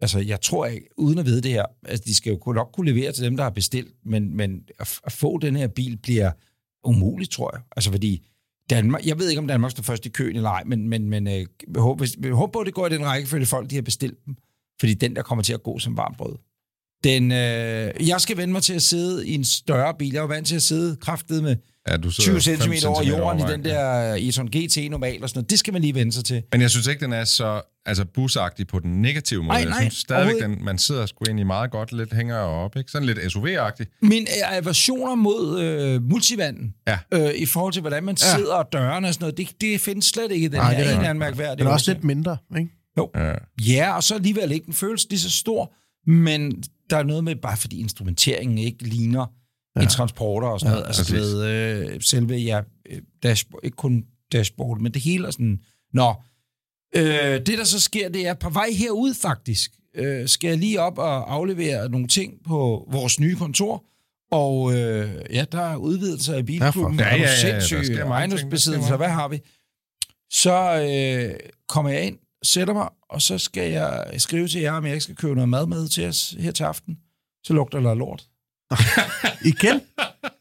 [0.02, 2.92] altså, jeg tror ikke, uden at vide det her, altså, de skal jo nok kunne
[2.92, 5.98] levere til dem, der har bestilt, men, men at, f- at få den her bil
[5.98, 6.32] bliver
[6.84, 7.62] umuligt, tror jeg.
[7.76, 8.28] Altså fordi
[8.70, 11.28] Danmark, jeg ved ikke, om Danmark står først i køen eller ej, men, men, men
[11.28, 11.46] øh,
[11.78, 14.36] håber, håber på, at det går i den række, fordi folk de har bestilt dem.
[14.80, 16.36] Fordi den der kommer til at gå som varmt brød.
[17.04, 20.14] Den, øh, jeg skal vende mig til at sidde i en større bil.
[20.14, 21.56] Jeg er vant til at sidde kraftet med
[21.90, 25.24] Ja, du sidder 20 fem cm over jorden i vejen, den der e-tron GT normal
[25.24, 25.50] og sådan noget.
[25.50, 26.44] Det skal man lige vende sig til.
[26.52, 29.48] Men jeg synes ikke, den er så altså, busagtig på den negative måde.
[29.48, 32.92] Nej, jeg synes stadigvæk, den, man sidder sgu egentlig meget godt, lidt hænger op, ikke?
[32.92, 33.86] Sådan lidt SUV-agtig.
[34.02, 37.00] Min øh, aversioner mod øh, multivanden, Ja.
[37.14, 38.36] øh, i forhold til, hvordan man Ja.
[38.36, 40.84] sidder og dørene og sådan noget, det, det findes slet ikke i den Nej, her
[40.84, 41.58] det er en anden mærkværdig.
[41.58, 42.72] Den er også lidt mindre, ikke?
[42.98, 43.34] Ja.
[43.62, 44.66] Ja, og så alligevel ikke.
[44.66, 45.74] Den føles lige så stor,
[46.12, 49.26] men der er noget med, bare fordi instrumenteringen ikke ligner
[49.76, 49.82] ja.
[49.82, 50.88] en transporter og sådan Ja, noget.
[50.88, 51.46] Altså, ved,
[51.96, 55.60] øh, selve, ja, øh, dashboard, ikke kun dashboard, men det hele er sådan...
[55.94, 56.14] Nå,
[56.96, 57.06] øh,
[57.46, 59.72] det der så sker, det er på vej herud faktisk.
[59.96, 63.86] Øh, skal jeg lige op og aflevere nogle ting på vores nye kontor,
[64.32, 67.00] og øh, ja, der er udvidelser i bilklubben.
[67.00, 68.98] Ja, Ja, Ja, ja, der sker sindssyge ejendomsbesiddelser.
[68.98, 69.40] Hvad har vi?
[70.32, 70.56] Så
[70.90, 74.94] øh, kommer jeg ind, sætter mig, og så skal jeg skrive til jer, om jeg
[74.94, 76.98] ikke skal købe noget mad med til os her til aften.
[77.44, 78.28] Så lugter der lort.
[79.52, 79.82] Igen?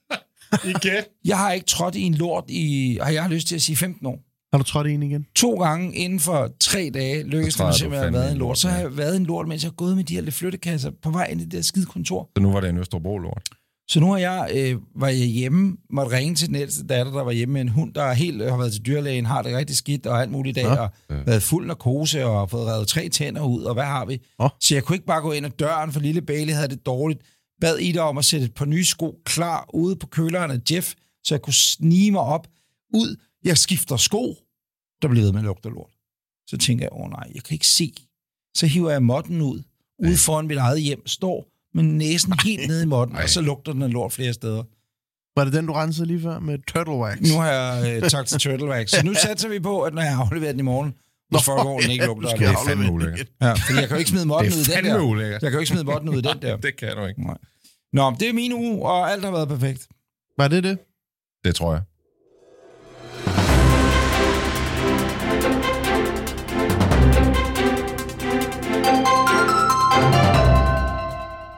[0.74, 1.04] Igen?
[1.24, 4.06] Jeg har ikke trådt i en lort i, har jeg lyst til at sige, 15
[4.06, 4.18] år.
[4.52, 5.26] Har du trådt i en igen?
[5.36, 8.58] To gange inden for tre dage lykkedes det mig simpelthen at have været en lort.
[8.58, 11.10] Så har jeg været en lort, mens jeg har gået med de her flyttekasser på
[11.10, 12.30] vej ind i det der skide kontor.
[12.36, 13.42] Så nu var det en Østerbro-lort.
[13.88, 17.22] Så nu har jeg, øh, var jeg hjemme, måtte ringe til den ældste datter, der
[17.22, 19.76] var hjemme med en hund, der helt øh, har været til dyrlægen, har det rigtig
[19.76, 20.80] skidt og alt muligt i dag, Nå.
[20.80, 20.90] og
[21.26, 24.20] været fuld narkose og fået revet tre tænder ud, og hvad har vi?
[24.38, 24.48] Nå.
[24.60, 27.20] Så jeg kunne ikke bare gå ind ad døren, for lille Bailey havde det dårligt.
[27.60, 30.94] Bad Ida om at sætte et par nye sko klar ude på køleren af Jeff,
[31.24, 32.48] så jeg kunne snige mig op
[32.94, 33.16] ud.
[33.44, 34.36] Jeg skifter sko,
[35.02, 35.90] der blev ved med lugte af lort.
[36.46, 37.92] Så tænker jeg, åh nej, jeg kan ikke se.
[38.56, 39.62] Så hiver jeg modden ud,
[39.98, 43.22] ude foran mit eget hjem, står med næsen helt nede i modden, Ej.
[43.22, 44.62] og så lugter den af lort flere steder.
[45.36, 47.20] Var det den, du rensede lige før med Turtle Wax?
[47.20, 48.90] Nu har jeg øh, tak til Turtle Wax.
[48.90, 50.94] Så nu satser vi på, at når jeg afleverer den i morgen,
[51.30, 53.26] hvis folkevognen ikke lugter Det er fandme aflevere ulækkert.
[53.42, 55.00] Ja, fordi jeg kan jo ikke smide modden ud i den der.
[55.00, 55.42] ulækkert.
[55.42, 56.56] Jeg kan jo ikke smide modden ud i den der.
[56.56, 57.22] Det kan du ikke.
[57.26, 57.36] Nej.
[57.92, 59.88] Nå, men det er min uge, og alt har været perfekt.
[60.38, 60.78] Var det det?
[61.44, 61.82] Det tror jeg.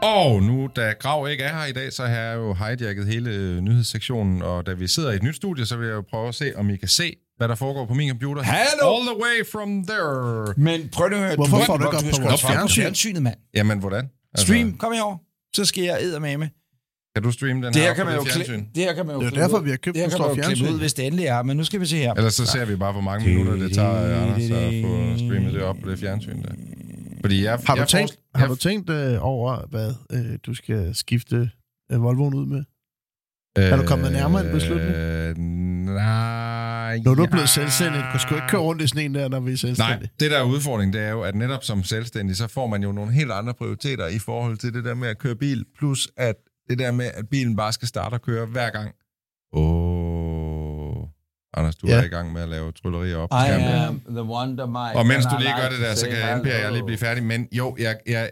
[0.04, 3.60] Og nu, da Grav ikke er her i dag, så har jeg jo hijacket hele
[3.60, 6.34] nyhedssektionen, og da vi sidder i et nyt studie, så vil jeg jo prøve at
[6.34, 8.42] se, om I kan se, hvad der foregår på min computer.
[8.42, 8.94] Hallo?
[8.96, 10.54] All the way from there.
[10.56, 11.34] Men prøv nu at høre.
[11.36, 13.34] Hvorfor får du ikke op på skal vores fjernsynet, mand.
[13.54, 14.04] Jamen, hvordan?
[14.34, 15.16] Altså, Stream, kom herover.
[15.56, 16.50] Så skal jeg eddermame.
[17.14, 18.64] Kan du streame den Det her, her kan man jo fjernsyn?
[18.74, 19.64] det her kan man jo Det er derfor, ud.
[19.64, 21.42] vi har købt det her den kan man jo klippe ud, hvis det endelig er.
[21.42, 22.14] Men nu skal vi se her.
[22.14, 25.62] Ellers så ser vi bare, hvor mange minutter det tager Anders at få streamet det
[25.62, 26.48] op på det fjernsyn der.
[27.24, 30.38] Fordi jeg, Har du jeg tænkt, foresl- har jeg- du tænkt øh, over, hvad øh,
[30.46, 31.50] du skal skifte
[31.92, 32.64] øh, Volvoen ud med?
[33.56, 34.94] Er du kommet nærmere en beslutning?
[34.96, 36.98] Øh, nej.
[37.04, 39.40] Når du er blevet selvstændig, du sgu ikke køre rundt i sådan en der, når
[39.40, 40.10] vi er Nej, selvstændige.
[40.20, 42.92] det der er udfordringen, det er jo, at netop som selvstændig, så får man jo
[42.92, 46.34] nogle helt andre prioriteter i forhold til det der med at køre bil, plus at
[46.70, 48.90] det der med, at bilen bare skal starte og køre hver gang.
[49.52, 50.13] Åh,
[51.56, 51.94] Anders, du Ja.
[51.94, 53.28] er i gang med at lave tryllerier op.
[53.32, 54.98] I am the wonder my...
[54.98, 57.22] Og mens du lige gør det der, så kan jeg NPR, jeg lige blive færdig.
[57.24, 58.30] Men jo, jeg, jeg,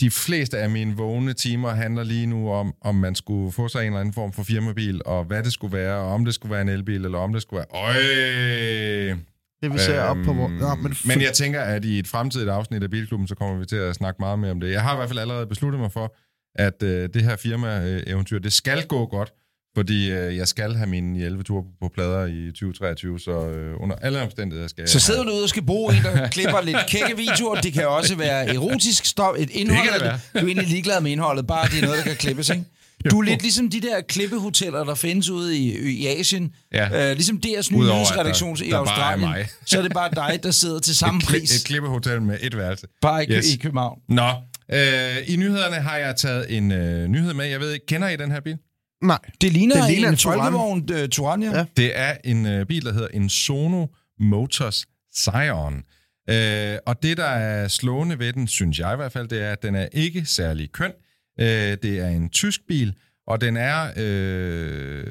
[0.00, 3.80] de fleste af mine vågne timer handler lige nu om, om man skulle få sig
[3.80, 6.52] en eller anden form for firmabil, og hvad det skulle være, og om det skulle
[6.52, 7.82] være en elbil, eller om det skulle være...
[7.82, 9.16] Øj!
[9.62, 10.32] Det vi ser op på...
[10.32, 10.44] Hvor...
[10.44, 13.58] Øhm, Nå, men, men jeg tænker, at i et fremtidigt afsnit af Bilklubben, så kommer
[13.58, 14.70] vi til at snakke meget mere om det.
[14.72, 16.14] Jeg har i hvert fald allerede besluttet mig for,
[16.54, 19.32] at øh, det her firma-eventyr, det skal gå godt,
[19.80, 23.96] fordi øh, jeg skal have mine 11 ture på plader i 2023, så øh, under
[23.96, 24.88] alle omstændigheder skal jeg...
[24.88, 27.60] Så sidder du ude og skal bruge en, der klipper lidt kække videoer.
[27.60, 29.82] Det kan også være erotisk stof, et indhold.
[29.82, 30.18] Det kan det være.
[30.34, 32.64] Du er egentlig ligeglad med indholdet, bare det er noget, der kan klippes, ikke?
[33.10, 36.52] Du er lidt ligesom de der klippehoteller, der findes ude i, i Asien.
[36.74, 37.10] Ja.
[37.10, 39.28] Øh, ligesom deres nye nyhedsredaktion der- i der bare er Australien.
[39.30, 39.46] mig.
[39.66, 41.56] Så er det bare dig, der sidder til samme et, kli- pris.
[41.60, 42.86] et klippehotel med et værelse.
[43.02, 43.54] Bare i, Yes.
[43.54, 43.98] i København.
[44.08, 44.28] Nå,
[44.72, 47.44] øh, i nyhederne har jeg taget en øh, nyhed med.
[47.46, 48.56] Jeg ved ikke, kender I den her bil?
[49.02, 49.18] Nej.
[49.40, 50.38] Det ligner, Det ligner en en Touran.
[50.38, 51.56] folkevogn uh, Touran, ja.
[51.58, 51.64] Ja.
[51.76, 53.86] Det er en øh, bil, der hedder en Sono
[54.20, 55.82] Motors Scion.
[56.30, 59.52] Øh, og det, der er slående ved den, synes jeg i hvert fald, det er,
[59.52, 60.92] at den er ikke særlig køn.
[61.40, 61.46] Øh,
[61.82, 62.94] det er en tysk bil,
[63.26, 65.04] og den er, øh,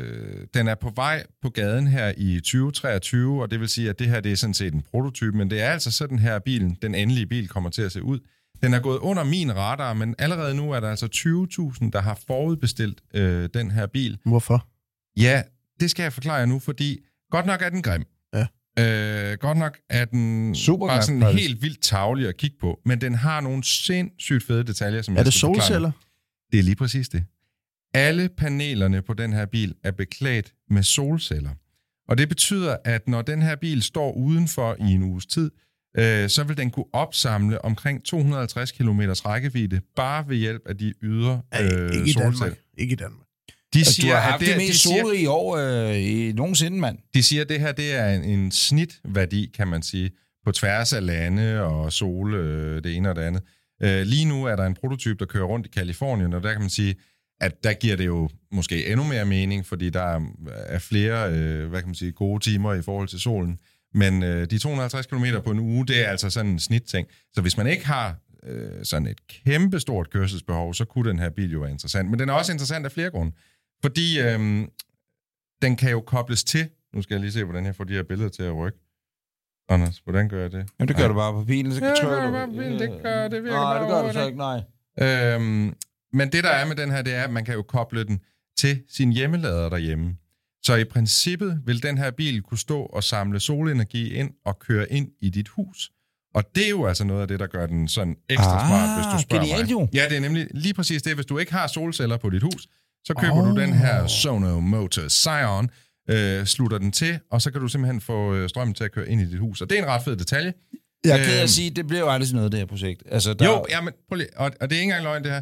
[0.53, 4.07] den er på vej på gaden her i 2023, og det vil sige, at det
[4.07, 6.95] her det er sådan set en prototype, men det er altså sådan her bilen, den
[6.95, 8.19] endelige bil kommer til at se ud.
[8.63, 11.05] Den er gået under min radar, men allerede nu er der altså
[11.81, 14.17] 20.000, der har forudbestilt øh, den her bil.
[14.25, 14.67] Hvorfor?
[15.17, 15.43] Ja,
[15.79, 16.99] det skal jeg forklare jer nu, fordi
[17.31, 18.03] godt nok er den grim.
[18.33, 18.47] Ja.
[18.79, 21.47] Øh, godt nok er den Super bare sådan faktisk.
[21.47, 25.17] helt vildt tavlig at kigge på, men den har nogle sindssygt fede detaljer, som Er
[25.19, 25.91] jeg det skal forklare solceller?
[26.51, 27.23] Det er lige præcis det.
[27.93, 31.51] Alle panelerne på den her bil er beklædt med solceller.
[32.09, 35.51] Og det betyder, at når den her bil står udenfor i en uges tid,
[35.97, 40.93] øh, så vil den kunne opsamle omkring 250 km rækkevidde, bare ved hjælp af de
[41.01, 42.31] ydre Øh, ikke i solceller.
[42.31, 42.57] Danmark.
[42.77, 43.25] Ikke i Danmark.
[43.73, 45.95] De Altså, du siger, har at haft det, det de mest siger, solrige år øh,
[45.97, 46.97] i nogensinde, mand.
[47.13, 50.11] de siger, at det her det er en, en snitværdi, kan man sige,
[50.45, 53.41] på tværs af lande og sol, øh, det ene og det andet.
[53.83, 56.61] Øh, lige nu er der en prototype, der kører rundt i Kalifornien, og der kan
[56.61, 56.95] man sige,
[57.41, 61.69] at der giver det jo måske endnu mere mening, fordi der er, er flere øh,
[61.69, 63.57] hvad kan man sige, gode timer i forhold til solen.
[63.93, 67.07] Men øh, de 250 km på en uge, det er altså sådan en snitting.
[67.33, 71.51] Så hvis man ikke har øh, sådan et kæmpestort kørselsbehov, så kunne den her bil
[71.51, 72.09] jo være interessant.
[72.09, 73.31] Men den er også interessant af flere grunde.
[73.81, 74.67] Fordi øh,
[75.61, 76.69] den kan jo kobles til.
[76.93, 78.77] Nu skal jeg lige se, hvordan jeg får de her billeder til at rykke.
[79.69, 80.69] Anders, hvordan gør jeg det?
[80.79, 82.31] Jamen, det gør du bare på bilen, så Ja, det trykker gør du.
[82.31, 82.79] bare på bilen.
[82.79, 84.25] Det gør- det virker Nej, det gør du så det.
[84.25, 84.61] ikke, nej.
[85.01, 85.73] Øhm,
[86.13, 88.19] men det, der er med den her, det er, at man kan jo koble den
[88.57, 90.17] til sin hjemmelader derhjemme.
[90.63, 94.91] Så i princippet vil den her bil kunne stå og samle solenergi ind og køre
[94.91, 95.91] ind i dit hus.
[96.33, 98.97] Og det er jo altså noget af det, der gør den sådan ekstra Ah, smart,
[98.97, 99.71] hvis du spørger genialt mig.
[99.71, 99.87] jo.
[99.93, 101.15] Ja, det er nemlig lige præcis det.
[101.15, 102.67] Hvis du ikke har solceller på dit hus,
[103.03, 103.55] så køber oh.
[103.55, 105.69] Du den her Sono Motors Scion,
[106.09, 109.09] øh, slutter den til, og så kan du simpelthen få øh, strømmen til at køre
[109.09, 109.61] ind i dit hus.
[109.61, 110.53] Og det er en ret fed detalje.
[111.05, 111.43] Jeg Øhm.
[111.43, 113.03] at sige, det blev jo aldrig sådan noget, det her projekt.
[113.11, 115.31] Altså, der, Jo, ja, men prøv lige, og, og det er ikke engang løgn, det
[115.31, 115.41] her.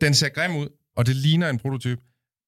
[0.00, 1.98] Den ser grim ud, og det ligner en prototyp,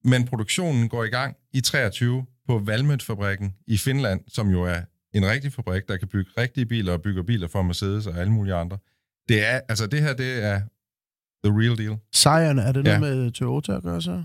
[0.06, 4.80] men produktionen går i gang i 23 på Valmet-fabrikken i Finland, som jo er
[5.14, 8.32] en rigtig fabrik, der kan bygge rigtige biler og bygger biler for Mercedes og alle
[8.32, 8.78] mulige andre.
[9.28, 10.60] Det er, altså det her, det er
[11.44, 11.98] the real deal.
[12.14, 13.00] Sejren, er det noget Ja.
[13.00, 14.24] med Toyota at gøre så?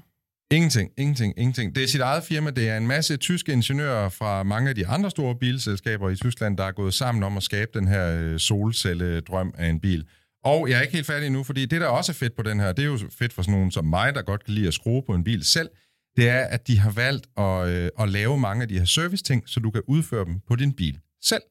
[0.51, 1.75] Ingenting, ingenting, ingenting.
[1.75, 2.49] Det er sit eget firma.
[2.49, 6.57] Det er en masse tyske ingeniører fra mange af de andre store bilselskaber i Tyskland,
[6.57, 10.05] der er gået sammen om at skabe den her øh, solcelledrøm af en bil.
[10.43, 12.59] Og jeg er ikke helt færdig nu, fordi det, der også er fedt på den
[12.59, 14.73] her, det er jo fedt for sådan nogen som mig, der godt kan lide at
[14.73, 15.69] skrue på en bil selv,
[16.17, 19.43] det er, at de har valgt at, øh, at lave mange af de her service-ting,
[19.45, 21.41] så du kan udføre dem på din bil selv.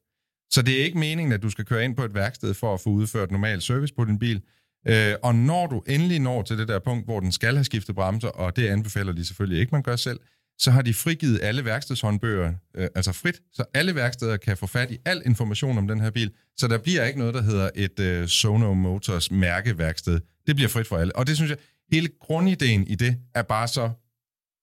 [0.50, 2.81] Så det er ikke meningen, at du skal køre ind på et værksted for at
[2.81, 4.42] få udført normal service på din bil.
[4.88, 7.94] Øh, og når du endelig når til det der punkt, hvor den skal have skiftet
[7.94, 10.20] bremser, og det anbefaler de selvfølgelig ikke, man gør selv,
[10.61, 14.90] så har de frigivet alle værkstedshåndbøger, øh, altså frit, så alle værksteder kan få fat
[14.90, 18.01] i al information om den her bil, så der bliver ikke noget, der hedder et
[18.01, 20.20] øh, Sono Motors mærkeværksted.
[20.46, 21.16] Det bliver frit for alle.
[21.16, 21.59] Og det synes jeg,
[21.92, 23.90] hele grundideen i det er bare så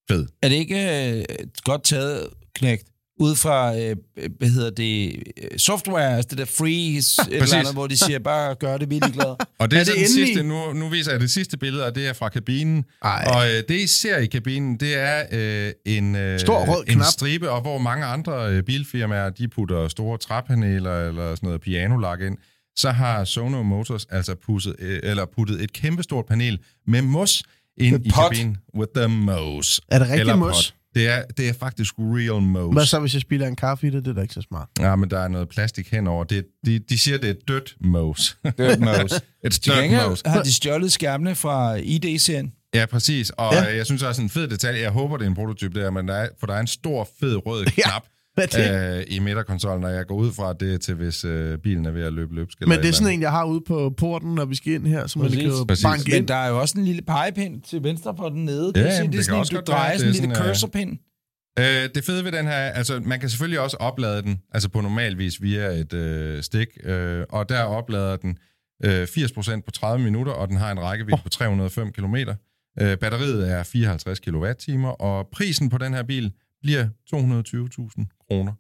[0.10, 0.28] fed.
[0.42, 1.26] Er det ikke øh,
[1.64, 2.88] godt taget, knægt?
[3.20, 3.96] Ud fra, øh,
[4.38, 7.42] hvad hedder det, øh, software, altså det der freeze, et Præcis.
[7.54, 9.38] eller andet, hvor de siger, bare gør det, vi er ligeglade.
[9.60, 10.28] Og det er, Er det den endelig?
[10.28, 12.86] sidste, nu, nu viser jeg det sidste billede, og det er fra kabinen.
[13.04, 13.24] Ej.
[13.36, 16.94] Og øh, det, I ser i kabinen, det er øh, en, øh, Stor rød en
[16.94, 17.06] knap.
[17.06, 22.22] stribe, og hvor mange andre øh, bilfirmaer, de putter store træpaneler eller sådan noget pianolak
[22.22, 22.38] ind,
[22.76, 27.44] så har Sono Motors altså pusset, øh, eller puttet et kæmpestort panel med mos
[27.78, 28.24] ind i pot.
[28.32, 28.58] kabinen.
[28.76, 29.82] With the mos.
[29.92, 30.56] Er det rigtig mos?
[30.72, 30.74] pot.
[30.98, 32.74] Det er, det er faktisk real mos.
[32.74, 34.06] Hvad så, hvis jeg spiller en kaffe i det?
[34.06, 34.68] Det er da ikke så smart.
[34.80, 36.24] Ja, men der er noget plastik henover.
[36.24, 38.38] Det, de, de siger, det er dødt mos.
[38.80, 39.22] Mouse.
[39.46, 40.22] Et Til dirt mos.
[40.26, 42.54] har de stjålet skærmene fra ID-serien.
[42.74, 43.30] Ja, præcis.
[43.30, 43.64] Og Ja.
[43.64, 43.76] ja.
[43.76, 46.14] jeg synes også en fed detalje, jeg håber, det er en prototype der, men der
[46.16, 48.08] er, for der er en stor, fed rød Ja, knap er
[48.46, 48.98] det?
[48.98, 51.86] øh, i midterkonsollen, og jeg går ud fra, at det er til, hvis øh, bilen
[51.86, 52.58] er ved at løbe løbsk.
[52.58, 54.74] eller Men et det er sådan en, jeg har ude på porten, når vi skal
[54.74, 55.86] ind her, så man kan Præcis.
[55.86, 56.28] banke Men ind.
[56.28, 58.72] der er jo også en lille pegepind til venstre på den nede.
[58.76, 60.00] Ja, Kan du se, jamen, det er det sådan kan en, også du drejer det
[60.00, 60.98] sådan en lille øh, cursorpind.
[61.60, 64.82] Øh, det fede ved den her, altså man kan selvfølgelig også oplade den, altså på
[64.82, 68.38] normal vis via et øh, stik, øh, og der oplader den
[68.86, 71.24] øh, 80% på 30 minutter, og den har en rækkevidde oh.
[71.24, 72.16] på 305 km.
[72.82, 78.54] Øh, batteriet er 54 kWh, og prisen på den her bil bliver 220.000 kroner.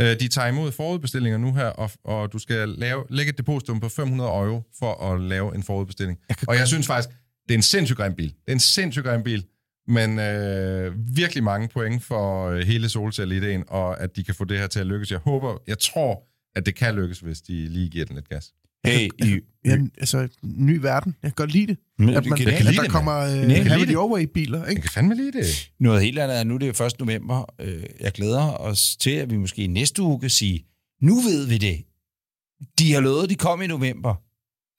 [0.00, 3.80] Øh, de tager imod forudbestillinger nu her, og, og du skal lave, lægge et depositum
[3.80, 6.18] på 500 euro for at lave en forudbestilling.
[6.48, 7.08] Og jeg synes faktisk,
[7.48, 8.28] det er en sindssygt grim bil.
[8.28, 9.44] Det er en sindssygt grim bil,
[9.88, 14.58] men øh, virkelig mange point for øh, hele solcelleideen, og at de kan få det
[14.58, 15.10] her til at lykkes.
[15.10, 18.52] Jeg håber, jeg tror, at det kan lykkes, hvis de lige giver den lidt gas.
[18.86, 21.14] Hey, i, Ja, altså, ny verden.
[21.22, 21.76] Jeg kan godt lide det.
[21.98, 23.88] Men At, man, kan at lide der det, kommer øh, kan lide Have det.
[23.88, 24.82] It Your Way-biler, Jeg ikke?
[24.82, 25.70] kan fandme lide det.
[25.80, 26.92] Noget helt andet er, nu er det 1.
[27.00, 27.54] november.
[27.60, 30.64] Øh, Jeg glæder os til, at vi måske næste uge kan sige,
[31.02, 31.84] nu ved vi det.
[32.78, 34.14] De har lovet, at de kom i november.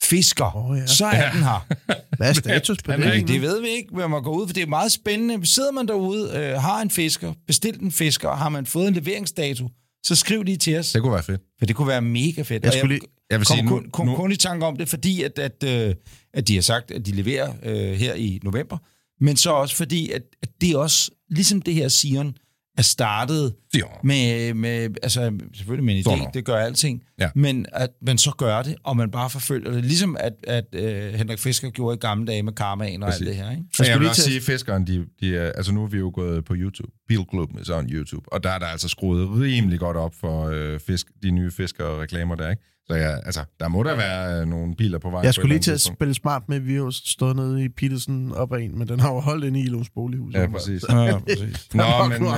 [0.03, 0.55] Fisker.
[0.69, 0.85] Åh, ja.
[0.85, 1.67] Så er den her.
[2.17, 2.99] Hvad er status på det?
[2.99, 4.53] er Men ikke- det ved vi ikke, hvad man går ud for.
[4.53, 5.45] Det er meget spændende.
[5.47, 8.93] Sidder man derude, øh, har en fisker, bestilt en fisker, og har man fået en
[8.93, 9.69] leveringsdato,
[10.03, 10.91] så skriv lige til os.
[10.91, 11.41] Det kunne være fedt.
[11.59, 12.63] For det kunne være mega fedt.
[12.63, 14.77] Jeg skulle lige- Jeg vil kom sige, nu, kun, kun, nu, kun i tanke om
[14.77, 15.95] det, fordi at, at, øh,
[16.33, 18.77] at de har sagt, at de leverer øh, her i november,
[19.21, 22.33] men så også fordi, at, at det er også, ligesom det her Sion,
[22.77, 23.86] er startet Jo.
[24.03, 26.34] med, med altså selvfølgelig med en Sådan idé, noget.
[26.34, 27.29] det gør alting, Ja.
[27.36, 31.13] men at man så gør det, og man bare forfølger det, ligesom at, at øh,
[31.13, 33.21] Henrik Fisker gjorde i gamle dage med karmaen og Præcis.
[33.21, 33.51] alt det her.
[33.51, 33.62] Ikke?
[33.62, 35.97] Men jeg skulle vil også sige, at fiskeren, de, de er, altså nu er vi
[35.97, 36.91] jo gået på YouTube.
[37.08, 38.34] Bilklubben er så on YouTube.
[38.34, 42.36] Og der er der altså skruet rimelig godt op for øh, fisk, de nye fiskerreklamer
[42.36, 42.63] der, ikke?
[42.91, 45.21] Så ja, altså, der må der være øh, nogle biler på vej.
[45.23, 48.54] Jeg skulle lige til at spille smart med, vi har stået nede i Petersen op
[48.54, 50.34] ad en, men den har jo holdt inde i Ilons bolighus.
[50.34, 50.84] Ja, præcis.
[50.89, 51.67] Ja, præcis.
[51.73, 52.36] Der er Nå, men andre,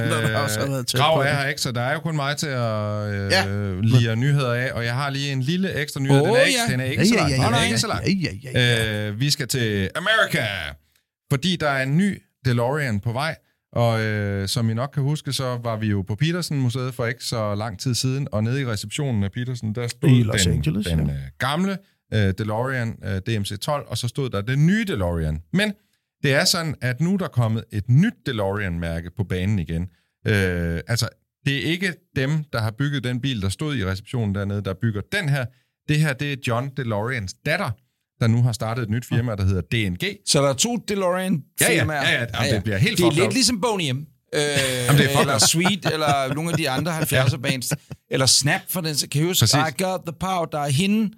[0.97, 3.45] Grav på er her ikke, så der er jo kun mig til at øh, Ja.
[3.81, 6.21] lire nyheder af, og jeg har lige en lille ekstra nyhed.
[6.21, 6.71] Åh, den, er ikke, ja.
[6.71, 7.29] den er ikke så lang.
[7.29, 8.05] ja, Den ja, er ja, ikke så lang.
[8.07, 9.07] ja, ja, ja.
[9.09, 10.45] Øh, vi skal til America,
[11.31, 13.35] fordi der er en ny DeLorean på vej,
[13.73, 17.23] og øh, som I nok kan huske, så var vi jo på Petersen-museet for ikke
[17.23, 20.53] så lang tid siden, og nede i receptionen af Petersen, der stod I Los den,
[20.53, 21.13] Angeles, den ja.
[21.13, 21.77] øh, gamle
[22.13, 25.41] øh, DeLorean øh, DMC-12, og så stod der den nye DeLorean.
[25.53, 25.73] Men
[26.23, 29.81] det er sådan, at nu er der kommet et nyt DeLorean-mærke på banen igen.
[30.27, 31.09] Øh, altså,
[31.45, 34.73] det er ikke dem, der har bygget den bil, der stod i receptionen dernede, der
[34.73, 35.45] bygger den her.
[35.89, 37.71] Det her, det er John DeLoreans datter,
[38.21, 40.03] der nu har startet et nyt firma, der hedder DNG.
[40.27, 42.01] Så der er to DeLorean Ja, ja, firmaer.
[42.01, 43.97] ja, ja, jamen, det bliver helt Det er lidt ligesom Boney M.
[44.35, 45.37] Øh, det er eller.
[45.37, 47.73] Sweet, eller nogle af de andre 70'er bands.
[48.11, 48.95] Eller Snap, for den.
[49.11, 49.55] Kan I huske, Præcis.
[49.79, 50.45] I got the power.
[50.45, 51.13] Der er hende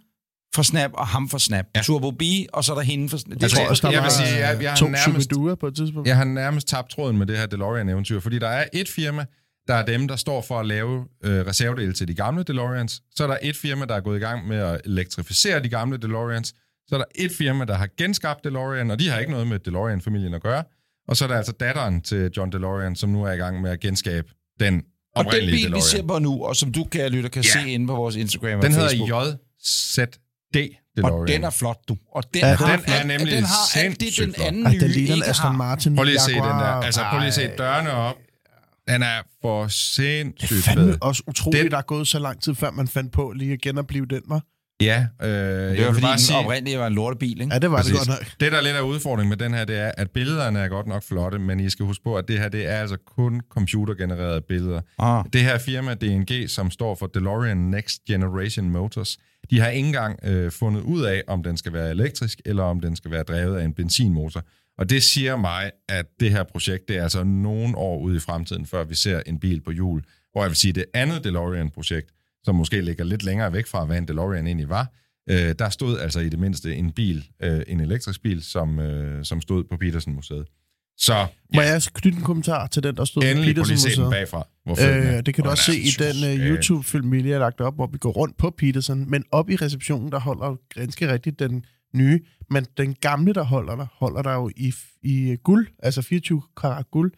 [0.56, 1.66] fra Snap, og ham fra Snap.
[1.76, 1.82] Ja.
[1.82, 2.22] Turbo B,
[2.54, 3.34] og så er der hende fra Snap.
[3.36, 5.68] Det Jeg tror også, der jeg var vil sige, jeg- jeg har to nærmest- på
[5.68, 6.08] et tidspunkt.
[6.08, 9.26] Jeg har nærmest tabt tråden med det her DeLorean-eventyr, fordi der er et firma,
[9.68, 13.02] der er dem, der står for at lave øh, reservedele til de gamle DeLoreans.
[13.16, 15.98] Så er der et firma, der er gået i gang med at elektrificere de gamle
[15.98, 16.54] DeLoreans.
[16.88, 19.60] Så er der et firma, der har genskabt DeLorean, og de har ikke noget med
[19.60, 20.64] DeLorean-familien at gøre.
[21.08, 23.72] Og så er der altså datteren til John DeLorean, som nu er i gang med
[23.72, 24.28] at genskabe
[24.60, 24.84] den
[25.16, 25.82] Og den bil, vi DeLorean.
[25.82, 27.62] ser på nu, og som du, kære lytter, kan Ja.
[27.64, 29.10] se inde på vores Instagram og Den Facebook.
[29.10, 30.58] hedder JZD
[30.96, 31.22] DeLorean.
[31.22, 31.98] Og den er flot, du.
[32.12, 34.80] Og den, Ja, har, den er nemlig den har alt det, den anden Ej, nye
[34.80, 35.58] den ligner ikke Aston har.
[35.58, 35.96] Martin.
[35.96, 36.82] Prøv lige at se den der.
[36.88, 38.16] Altså, prøv lige at se Ej, dørene op.
[38.88, 40.98] Den er for Det sindssygt er fandme fed.
[41.02, 43.62] også utroligt, Den- der er gået så lang tid, før man fandt på lige at
[43.62, 44.42] genopleve den, var.
[44.82, 47.54] Ja, øh, Det jeg var vil fordi, bare den sige, oprindelige var en lortebil, ikke?
[47.54, 47.92] Ja, det var Præcis.
[48.00, 48.28] det godt nok.
[48.40, 51.04] det der lidt af udfordringen med den her, det er, at billederne er godt nok
[51.04, 54.82] flotte, men I skal huske på, at det her, det er altså kun computergenererede billeder.
[55.00, 55.26] Ah.
[55.34, 59.18] Det her firma, DNG, som står for DeLorean Next Generation Motors,
[59.50, 62.80] de har ikke engang øh, fundet ud af, om den skal være elektrisk, eller om
[62.80, 64.44] den skal være drevet af en benzinmotor.
[64.78, 68.20] Og det siger mig, at det her projekt, det er altså nogle år ude i
[68.20, 70.04] fremtiden, før vi ser en bil på hjul.
[70.32, 72.10] Hvor jeg vil sige, det andet DeLorean-projekt,
[72.44, 74.88] som måske ligger lidt længere væk fra, hvad en DeLorean egentlig var,
[75.30, 79.26] øh, der stod altså i det mindste en bil, øh, en elektrisk bil, som, øh,
[79.26, 80.46] som stod på Petersen-museet.
[80.98, 84.12] Så Må ja, jeg knytte en kommentar til den, der stod på endelig den Petersen-museet?
[84.12, 84.48] bagfra.
[84.66, 85.18] Hvor fed den er.
[85.18, 86.48] Øh, det kan du Og også se i den uh.
[86.48, 89.10] YouTube-film, vi lige har lagt op, hvor vi går rundt på Peterson.
[89.10, 92.20] Men op i receptionen, der holder ganske rigtigt den nye.
[92.50, 96.86] Men den gamle, der holder der, holder der jo i, i guld, altså 24 karat
[96.92, 97.12] guld.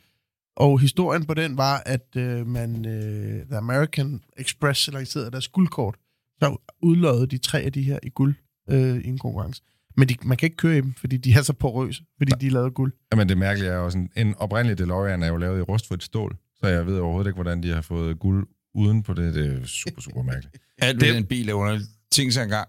[0.55, 5.95] Og historien på den var, at øh, man, øh, The American Express lancerede deres guldkort.
[6.41, 8.35] Så udløjede de tre af de her i guld
[8.69, 9.61] øh, i en konkurrence.
[9.97, 12.47] Men de, man kan ikke køre i dem, fordi de er så porøse, fordi de
[12.47, 12.93] er lavet guld.
[13.11, 16.37] Jamen det mærkelige er jo sådan, en oprindelig DeLorean er jo lavet i rustfrit stål,
[16.55, 19.33] så jeg ved overhovedet ikke, hvordan de har fået guld uden på det.
[19.33, 20.57] Det er super, super mærkeligt.
[20.77, 21.89] Alt ved den bil er underligt.
[22.11, 22.67] Tænk sig engang.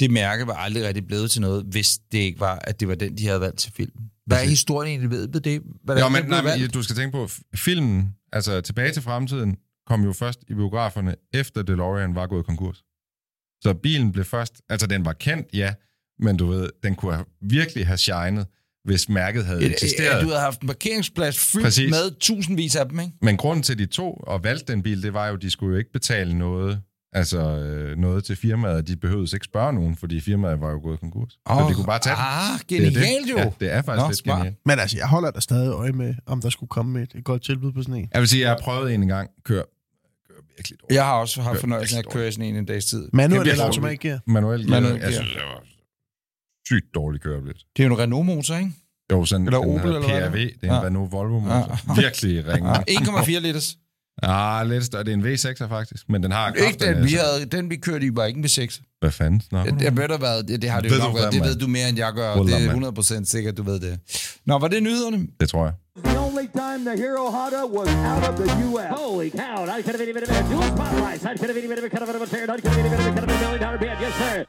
[0.00, 2.94] det mærke var aldrig rigtig blevet til noget, hvis det ikke var, at det var
[2.94, 4.10] den, de havde valgt til filmen.
[4.26, 5.62] Hvad er historien egentlig ved ved det?
[5.84, 9.56] Hvordan Jo, men, nej, men du skal tænke på, filmen, altså Tilbage til fremtiden,
[9.86, 12.84] kom jo først i biograferne, efter DeLorean var gået konkurs.
[13.62, 15.74] Så bilen blev først, altså den var kendt, ja,
[16.18, 18.44] men du ved, den kunne have, virkelig have shined,
[18.84, 20.16] hvis mærket havde Et- eksisteret.
[20.16, 21.90] at Du havde haft en parkeringsplads fyldt Præcis.
[21.90, 23.12] med tusindvis af dem, ikke?
[23.22, 25.50] Men grunden til, at de to og valgte den bil, det var jo, at de
[25.50, 26.80] skulle jo ikke betale noget,
[27.14, 28.88] altså øh, noget til firmaet.
[28.88, 31.38] De behøvede ikke spørge nogen, fordi firmaet var jo gået konkurs.
[31.46, 32.24] Oh, så de kunne bare tage den.
[32.24, 32.92] Ah, Det er det.
[32.94, 33.36] genialt jo.
[33.38, 34.38] Ja, det er faktisk Nå, lidt smart.
[34.38, 34.56] genialt.
[34.66, 37.42] Men altså, jeg holder da stadig øje med, om der skulle komme et, et godt
[37.42, 38.08] tilbud på sådan en.
[38.12, 39.64] Jeg vil sige, at jeg har prøvet en engang, køre,
[40.28, 40.96] køre virkelig dårligt.
[40.96, 43.08] Jeg har også haft fornøjelsen af at køre i sådan en en dags tid.
[43.12, 44.18] Manuel eller automatgear?
[44.26, 45.62] Manuel gear, Manuel jeg synes, det var
[46.66, 47.66] sygt dårligt køreoplevelse.
[47.76, 48.72] Det er jo en Renault-motor, ikke?
[49.12, 50.52] Jo, sådan Eller den Opel, hedder eller er PRV, det?
[50.60, 50.86] det er en Ja.
[50.86, 51.78] Renault Volvo motor.
[51.96, 52.00] Ja.
[52.00, 52.68] Virkelig ringe.
[52.70, 53.76] Ah, 1,4 liters.
[54.22, 55.04] Ah, lidt større.
[55.04, 56.96] Det er en V6'er faktisk, men den har Ikke kræfterne.
[56.96, 58.82] den, vi, havde, den vi kørte i, var ikke en V6.
[59.00, 61.32] Hvad fanden snakker du jeg ved hvad, det, det har det Ved jo nok været.
[61.32, 62.36] Det ved du mere, end jeg gør.
[62.36, 62.98] Wallah, Det er mand.
[62.98, 64.00] 100% sikkert, du ved det.
[64.46, 65.26] Nå, var det nyhederne?
[65.40, 65.74] Det tror jeg.
[66.04, 68.88] The only time the Hero Honda was out of the U.S.
[69.00, 69.58] Holy cow!
[69.78, 71.22] I could have been a dual spotlights.
[71.24, 72.44] I could have been a cut of a tear.
[72.44, 73.88] I could have been a cut of a million dollar bid.
[74.06, 74.44] Yes, sir.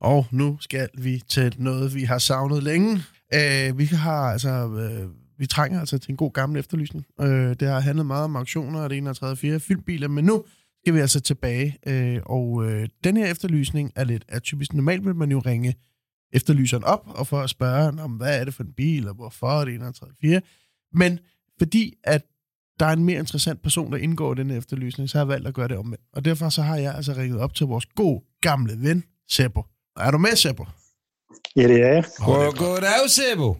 [0.00, 3.02] Og nu skal vi til noget, vi har savnet længe.
[3.34, 4.48] Øh, vi har altså...
[4.48, 7.06] Øh, vi trænger altså til en god gammel efterlysning.
[7.20, 9.36] Øh, det har handlet meget om auktioner og det 31.
[9.36, 10.44] 4 filmbiler, men nu
[10.82, 11.78] skal vi altså tilbage.
[11.86, 14.74] Øh, og øh, den her efterlysning er lidt atypisk.
[14.74, 15.74] Normalt vil man jo ringe
[16.32, 19.60] efterlyseren op og for at spørge, om hvad er det for en bil, og hvorfor
[19.60, 20.14] er det 31.
[20.20, 20.40] 4.
[20.92, 21.18] Men
[21.58, 22.22] fordi at
[22.80, 25.48] der er en mere interessant person, der indgår i den efterlysning, så har jeg valgt
[25.48, 26.04] at gøre det omvendt.
[26.12, 29.62] Og derfor så har jeg altså ringet op til vores god gamle ven, Seppo.
[29.96, 30.64] Er du med, Seppo?
[31.56, 32.04] Ja, det er jeg.
[32.18, 33.56] God, goddag, Sebo.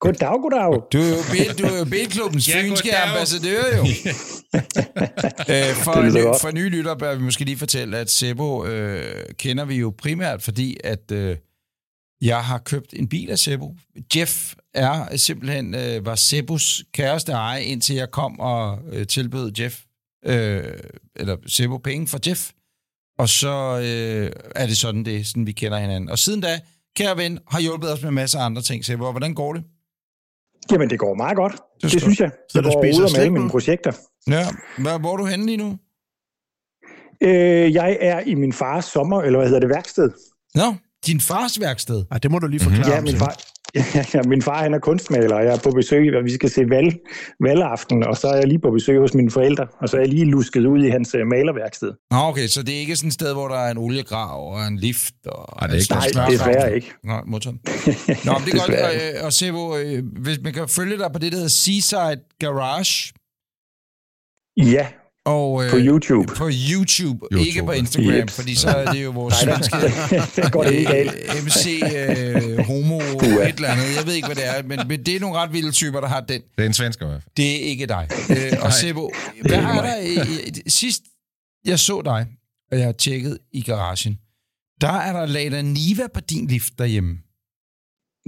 [0.00, 0.82] Goddag, goddag.
[0.92, 3.82] Du er jo, bil, du er jo Bilklubbens Ja, fynske ambassadør, jo.
[5.52, 9.64] øh, for, ny, for nye lytter bør vi måske lige fortælle, at Sebo øh, kender
[9.64, 11.36] vi jo primært, fordi at øh,
[12.20, 13.74] jeg har købt en bil af Sebo.
[14.16, 19.80] Jeff er simpelthen øh, var Sebos kæreste eje, indtil jeg kom og øh, tilbød Jeff,
[20.24, 20.62] øh,
[21.16, 22.50] eller Sebo penge for Jeff.
[23.18, 26.10] Og så øh, er det sådan, det sådan, vi kender hinanden.
[26.10, 26.60] Og siden da,
[26.96, 29.10] kære ven, har hjulpet os med masser af andre ting, Sebo.
[29.10, 29.64] Hvordan går det?
[30.72, 31.52] Jamen, det går meget godt.
[31.82, 32.30] Det, skal- synes jeg.
[32.50, 33.38] så det du spiser ud alle nu?
[33.38, 33.92] mine projekter.
[34.28, 34.46] Ja,
[34.78, 35.78] hvor, hvor er du henne lige nu?
[37.22, 40.10] Øh, jeg er i min fars sommer, eller hvad hedder det, værksted.
[40.54, 40.74] Nå,
[41.06, 42.04] din fars værksted.
[42.10, 42.90] Ej, det må du lige forklare.
[42.90, 43.36] Ja, om, min far,
[44.14, 46.70] ja, min far han er kunstmaler, og jeg er på besøg, og vi skal se
[46.70, 46.96] valg,
[47.40, 50.08] valgaften, og så er jeg lige på besøg hos mine forældre, og så er jeg
[50.08, 51.92] lige lusket ud i hans uh, malerværksted.
[52.10, 54.66] Nå, okay, så det er ikke sådan et sted, hvor der er en oliegrav og
[54.66, 55.14] en lift?
[55.26, 56.32] Og Ej, det er ikke Nej, smørkraft?
[56.32, 56.92] desværre ikke.
[57.04, 57.60] Nå, motoren.
[58.26, 59.18] Nå, men det er godt.
[59.20, 63.12] Og, og Sebo, øh, hvis man kan følge dig på det, der hedder Seaside Garage,
[64.56, 64.86] Ja,
[65.24, 66.34] og, øh, på YouTube.
[66.34, 67.72] På YouTube, YouTube, ikke på.
[67.72, 68.30] Instagram, Yep.
[68.30, 69.76] fordi så er det jo vores svenske
[70.42, 71.14] der går det galt.
[71.14, 73.96] øh, MC øh, homo et eller andet.
[73.96, 76.08] Jeg ved ikke, hvad det er, men, men det er nogle ret vilde typer, der
[76.08, 76.40] har den.
[76.56, 77.32] Det er en svensker i hvert fald.
[77.36, 78.08] Det er ikke dig.
[78.30, 79.10] Øh, og Sebo,
[79.42, 81.02] hvad er der sidst
[81.64, 82.26] jeg så dig,
[82.72, 84.18] og jeg har tjekket i garagen,
[84.80, 87.16] der er der laget Niva på din lift derhjemme.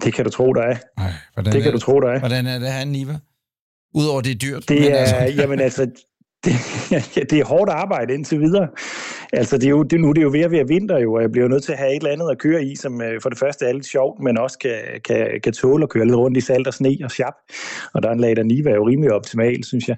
[0.05, 0.77] Det kan du tro, der er.
[0.99, 2.19] Ej, hvordan, Det er, kan du tro, der er.
[2.19, 3.19] hvordan er det en Niva?
[3.95, 4.69] Udover det er dyrt.
[4.69, 5.87] Det men er, altså, jamen altså,
[6.45, 6.55] det,
[7.31, 8.69] det er hårdt arbejde indtil videre.
[9.33, 11.23] Altså, det er jo, det, nu er det jo ved at være vinter jo, og
[11.23, 13.21] jeg bliver jo nødt til at have et eller andet at køre i, som øh,
[13.23, 16.17] for det første er lidt sjovt, men også kan, kan, kan tåle at køre lidt
[16.17, 17.35] rundt i salt og sne og sjap.
[17.95, 19.97] Og der er en Lada Niva jo rimelig optimal, synes jeg.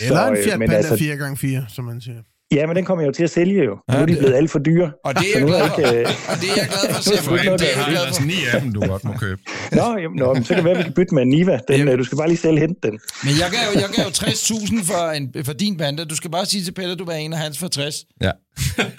[0.00, 2.33] Eller en øh, Fiat Panda altså- 4x4, som man siger.
[2.54, 3.70] Ja, men den kommer jeg jo til at sælge jo.
[3.74, 4.90] Nu Ja, er de det- blevet alt for dyre.
[5.04, 5.78] og det er jeg nu er glad for.
[5.78, 7.34] ikke, øh, Og det er jeg glad for, Nu er Sebo.
[7.34, 8.24] det Det glad ellers for.
[8.26, 9.40] ni af dem, du godt må købe.
[9.72, 11.52] Nå, jamen, nå, men så kan det være, at vi kan bytte med en Niva.
[11.68, 11.92] Den, Jamen.
[11.92, 12.94] øh, du skal bare lige selv hente den.
[13.26, 16.04] Men jeg gav, jo- jeg gav jo 60.000 for, en, for din Panda.
[16.04, 17.94] Du skal bare sige til Pelle, at du var en af hans for 60.
[18.22, 18.30] Ja.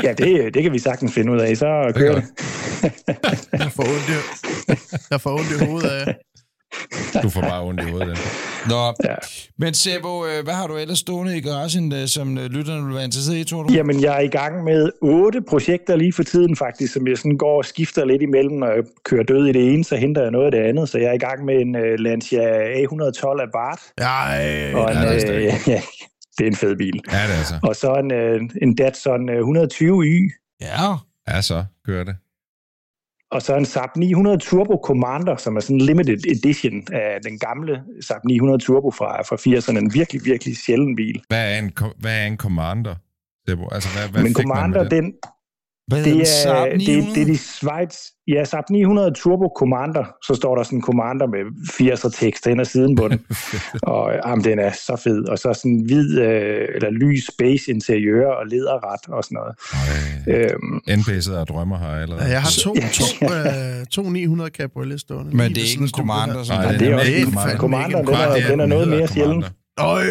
[0.04, 1.58] Ja, det, det kan vi sagtens finde ud af.
[1.58, 1.66] Så
[1.96, 2.24] kører det.
[3.54, 4.14] Jeg får ondt i,
[5.12, 6.16] jeg får ondt i hovedet af.
[7.24, 8.18] Du får bare ondt i hovedet.
[8.70, 9.16] Nå, Ja.
[9.58, 12.96] men Sebo, øh, hvad har du ellers stående i garagen, øh, som øh, lytterne vil
[12.96, 13.74] være interesseret i, tror du?
[13.74, 17.38] Jamen, jeg er i gang med otte projekter lige for tiden faktisk, som jeg sådan
[17.38, 18.58] går og skifter lidt imellem.
[18.58, 20.90] Når jeg kører død i det ene, så henter jeg noget af det andet.
[20.90, 22.42] Så jeg er i gang med en uh, Lancia
[22.84, 23.82] A112 Abarth.
[23.98, 25.82] Ej, Og en, er øh, ja,
[26.38, 27.02] det er en fed bil.
[27.12, 27.54] Ja, det er altså.
[27.64, 30.58] Og så en, en Datsun øh, 120Y.
[30.62, 30.94] Ja.
[31.30, 32.16] Ja, så kører det.
[33.32, 37.40] Og så en Saab 900 Turbo Commander, som er sådan en limited edition af den
[37.40, 39.78] gamle Saab 900 Turbo fra, fra 80'erne.
[39.78, 41.22] En virkelig, virkelig sjælden bil.
[41.28, 42.96] Hvad er en, hvad er en commander?
[43.48, 45.04] Altså, hvad, hvad Men Commander, den?
[45.04, 45.14] den,
[45.88, 47.16] Hvad Det er, Saab det, 900?
[47.16, 47.96] det er de Schweiz,
[48.28, 51.42] ja, Saab 900 Turbo Commander, så står der sådan en Commander med
[51.78, 53.20] 80'er tekster ind ad siden på den.
[53.94, 55.24] og jamen, den er så fed.
[55.28, 59.54] Og så sådan hvid øh, eller lys space interiør og lederret og sådan noget.
[59.74, 59.80] Ej,
[60.34, 62.26] Øhm, NPC'er og drømmer har jeg allerede.
[62.26, 65.38] Ja, jeg har to, to, øh, to 900 Cabriolet stående.
[65.38, 66.44] Men det er ikke en commander, her.
[66.44, 68.66] som Nej, det er er også ikke en Commander, ikke den en er, den er
[68.66, 69.44] noget mere sjælden.
[69.80, 70.04] Øj!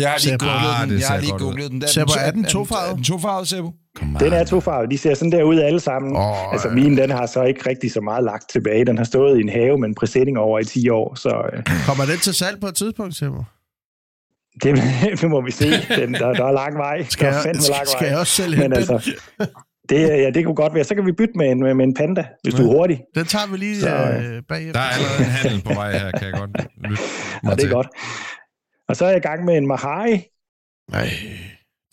[0.00, 0.44] Jeg har lige Sebo.
[0.44, 0.98] googlet Ah, den.
[1.00, 1.80] Jeg har lige googlet den.
[1.80, 2.90] Der, Sebo, er den er tofarvet?
[2.90, 3.70] Er den tofarvet, Sebo?
[3.98, 4.90] Den er tofarvet.
[4.90, 6.16] De ser sådan der ud alle sammen.
[6.16, 8.84] Oh, altså min, den har så ikke rigtig så meget lagt tilbage.
[8.84, 11.62] Den har stået i en have med en præsending over i 10 år, så øh,
[11.88, 13.42] Kommer den til salg på et tidspunkt, Sebo?
[14.62, 14.76] det,
[15.20, 15.70] det må vi se.
[15.96, 17.04] Den, der, der er lang vej.
[17.08, 18.08] Skal der er jeg, lang skal vej.
[18.10, 18.72] jeg også sælge Men den?
[18.72, 19.12] altså,
[19.88, 20.84] det, ja, det kunne godt være.
[20.84, 23.00] Så kan vi bytte med en, med, en panda, hvis du er hurtig.
[23.14, 24.72] Den tager vi lige Så, øh, bagefter.
[24.72, 26.50] Der er allerede en handel på vej her, kan jeg godt
[26.88, 27.02] lytte
[27.44, 27.70] Ja, det er til.
[27.70, 27.88] godt.
[28.88, 30.22] Og så er jeg i gang med en Mahari.
[30.90, 31.08] Nej,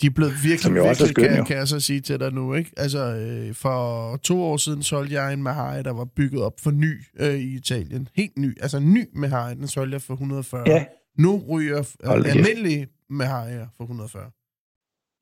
[0.01, 1.43] de er blevet virkelig, Som også er virkelig, skøn, kan, jo.
[1.43, 2.53] kan jeg så sige til dig nu.
[2.53, 2.71] Ikke?
[2.77, 6.71] Altså, øh, for to år siden solgte jeg en Mahari, der var bygget op for
[6.71, 8.07] ny øh, i Italien.
[8.15, 8.61] Helt ny.
[8.61, 10.63] Altså ny Mahari, den solgte jeg for 140.
[10.67, 10.85] Ja.
[11.17, 14.23] Nu ryger øh, almindelige Mahari'er for 140.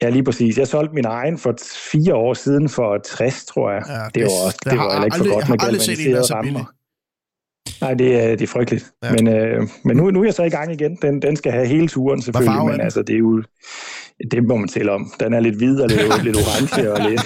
[0.01, 0.57] Ja, lige præcis.
[0.57, 1.55] Jeg solgte min egen for
[1.91, 3.83] fire år siden for 60, tror jeg.
[3.87, 5.57] Ja, det, det- var også, det det, har var heller ikke for aldrig- godt med
[5.59, 6.57] er galvaniserede så billig.
[6.59, 6.71] rammer.
[7.81, 8.91] Nej, det er, det er frygteligt.
[9.03, 9.11] Ja.
[9.11, 10.97] Men, øh, men nu, nu er jeg så i gang igen.
[11.01, 13.43] Den, den skal have hele turen selvfølgelig, men altså, det er jo...
[14.31, 15.13] Det må man tælle om.
[15.19, 17.21] Den er lidt hvid og lidt, lidt orange og lidt...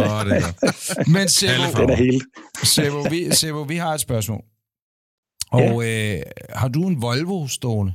[0.00, 1.10] Åh, det er.
[1.12, 1.82] Men Sebo.
[1.82, 2.24] Den er helt...
[2.62, 4.42] Sebo, vi, Sebo, vi har et spørgsmål.
[5.52, 7.92] Og øh, har du en Volvo stående?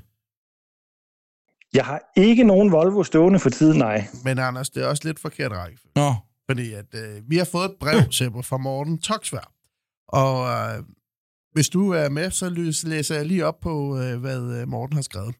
[1.73, 4.07] Jeg har ikke nogen Volvo stående for tiden, nej.
[4.23, 5.77] Men Anders, det er også lidt forkert række.
[5.95, 6.13] Nå,
[6.49, 9.51] Fordi at, øh, vi har fået et brev, Seppo, fra Morten Toksvær.
[10.07, 10.83] Og øh,
[11.51, 12.49] hvis du er med, så
[12.87, 15.35] læser jeg lige op på, øh, hvad øh, Morten har skrevet.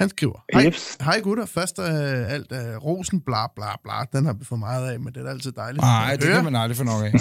[0.00, 4.32] Han skriver, Hej, hej gutter, først af alt øh, rosen, bla bla bla, den har
[4.32, 5.82] vi fået meget af, men det er altid dejligt.
[5.82, 7.12] nej, det kan man aldrig få nok af.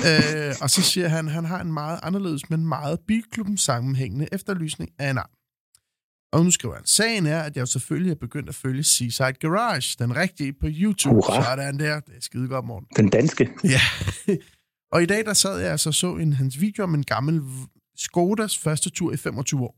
[0.50, 4.90] øh, og så siger han, han har en meget anderledes, men meget bilklubben sammenhængende efterlysning
[5.00, 5.30] af en arm.
[6.34, 9.96] Og nu skriver han, sagen er, at jeg selvfølgelig er begyndt at følge Seaside Garage,
[10.00, 11.16] den rigtige på YouTube.
[11.16, 11.44] Hurra.
[11.44, 12.88] Sådan der, det er skide godt, Morten.
[12.98, 13.50] Den danske.
[13.64, 13.82] Ja.
[14.92, 17.42] og i dag, der sad jeg altså og så en, hans video om en gammel
[17.98, 19.76] Skodas første tur i 25 år.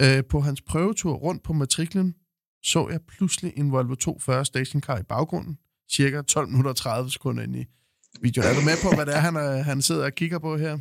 [0.00, 2.14] Øh, på hans prøvetur rundt på matriklen
[2.62, 5.58] så jeg pludselig en Volvo 240 stationcar i baggrunden,
[5.92, 7.64] cirka 12 minutter og 30 sekunder ind i
[8.22, 8.48] videoen.
[8.48, 10.78] Er du med på, hvad det er, han, er, han sidder og kigger på her?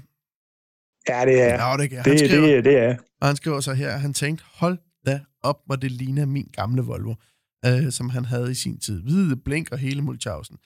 [1.09, 1.45] Ja, det er...
[1.45, 2.03] Ja, det jeg.
[2.03, 2.95] Han Det, skriver, det, det er...
[3.21, 6.49] og han skriver så her, at han tænkte, hold da op, hvor det ligner min
[6.53, 7.13] gamle Volvo,
[7.65, 9.01] øh, som han havde i sin tid.
[9.01, 10.57] Hvide blink og hele mulchausen.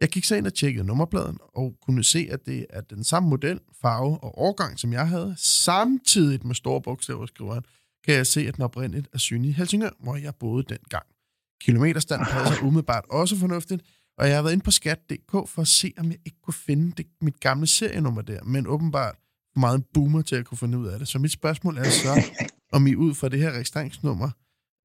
[0.00, 3.28] Jeg gik så ind og tjekkede nummerpladen, og kunne se, at det er den samme
[3.28, 5.34] model, farve og årgang, som jeg havde.
[5.38, 7.62] Samtidig med store bogstaver, skriver han,
[8.04, 11.06] kan jeg se, at den oprindeligt er synlig i Helsingør, hvor jeg boede dengang.
[11.60, 13.82] Kilometerstand passer umiddelbart også fornuftigt,
[14.18, 16.92] og jeg har været inde på skat.dk for at se, om jeg ikke kunne finde
[16.96, 19.14] det, mit gamle serienummer der, men åbenbart
[19.56, 21.08] meget en boomer til at kunne finde ud af det.
[21.08, 22.24] Så mit spørgsmål er så,
[22.76, 24.30] om I ud fra det her registreringsnummer,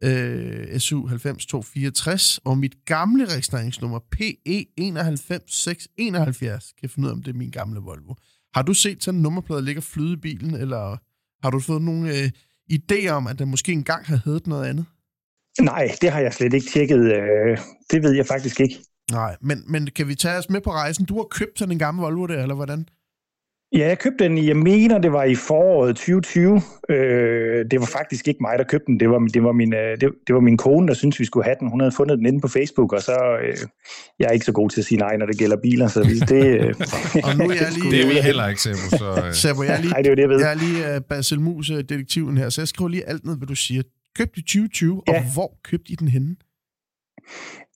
[0.04, 7.32] øh, SU 90264, og mit gamle registreringsnummer PE 91671, kan finde ud af, om det
[7.34, 8.14] er min gamle Volvo.
[8.54, 10.98] Har du set sådan en nummerplade ligger flyde i bilen, eller
[11.44, 12.32] har du fået nogle øh,
[12.72, 14.86] idéer om, at den måske engang har heddet noget andet?
[15.62, 17.00] Nej, det har jeg slet ikke tjekket.
[17.00, 17.58] øh,
[17.92, 18.76] Det ved jeg faktisk ikke.
[19.12, 21.06] Nej, men, men kan vi tage os med på rejsen?
[21.06, 22.88] Du har købt sådan en gammel Volvo der, eller hvordan?
[23.76, 26.62] Ja, jeg købte den, jeg mener, det var i foråret 2020.
[26.90, 29.00] Øh, det var faktisk ikke mig, der købte den.
[29.00, 31.44] Det var, det var, min, øh, det, det var min kone, der syntes, vi skulle
[31.44, 31.70] have den.
[31.70, 33.38] Hun havde fundet den inde på Facebook, og så...
[33.44, 33.58] Øh,
[34.20, 36.00] jeg er ikke så god til at sige nej, når det gælder biler, så
[36.30, 36.46] det...
[36.46, 36.74] øh,
[37.28, 39.24] Og nu er jeg lige- Det er vi heller ikke, Sebo, så...
[39.28, 40.40] Øh, Så jeg er lige Nej, det er det, jeg ved.
[40.40, 43.38] Jeg er lige uh, Basil Mus, uh, detektiven her, så jeg skriver lige alt ned,
[43.38, 43.82] hvad du siger.
[44.18, 45.14] Købt i 2020, ja.
[45.14, 46.36] og hvor købte I den henne?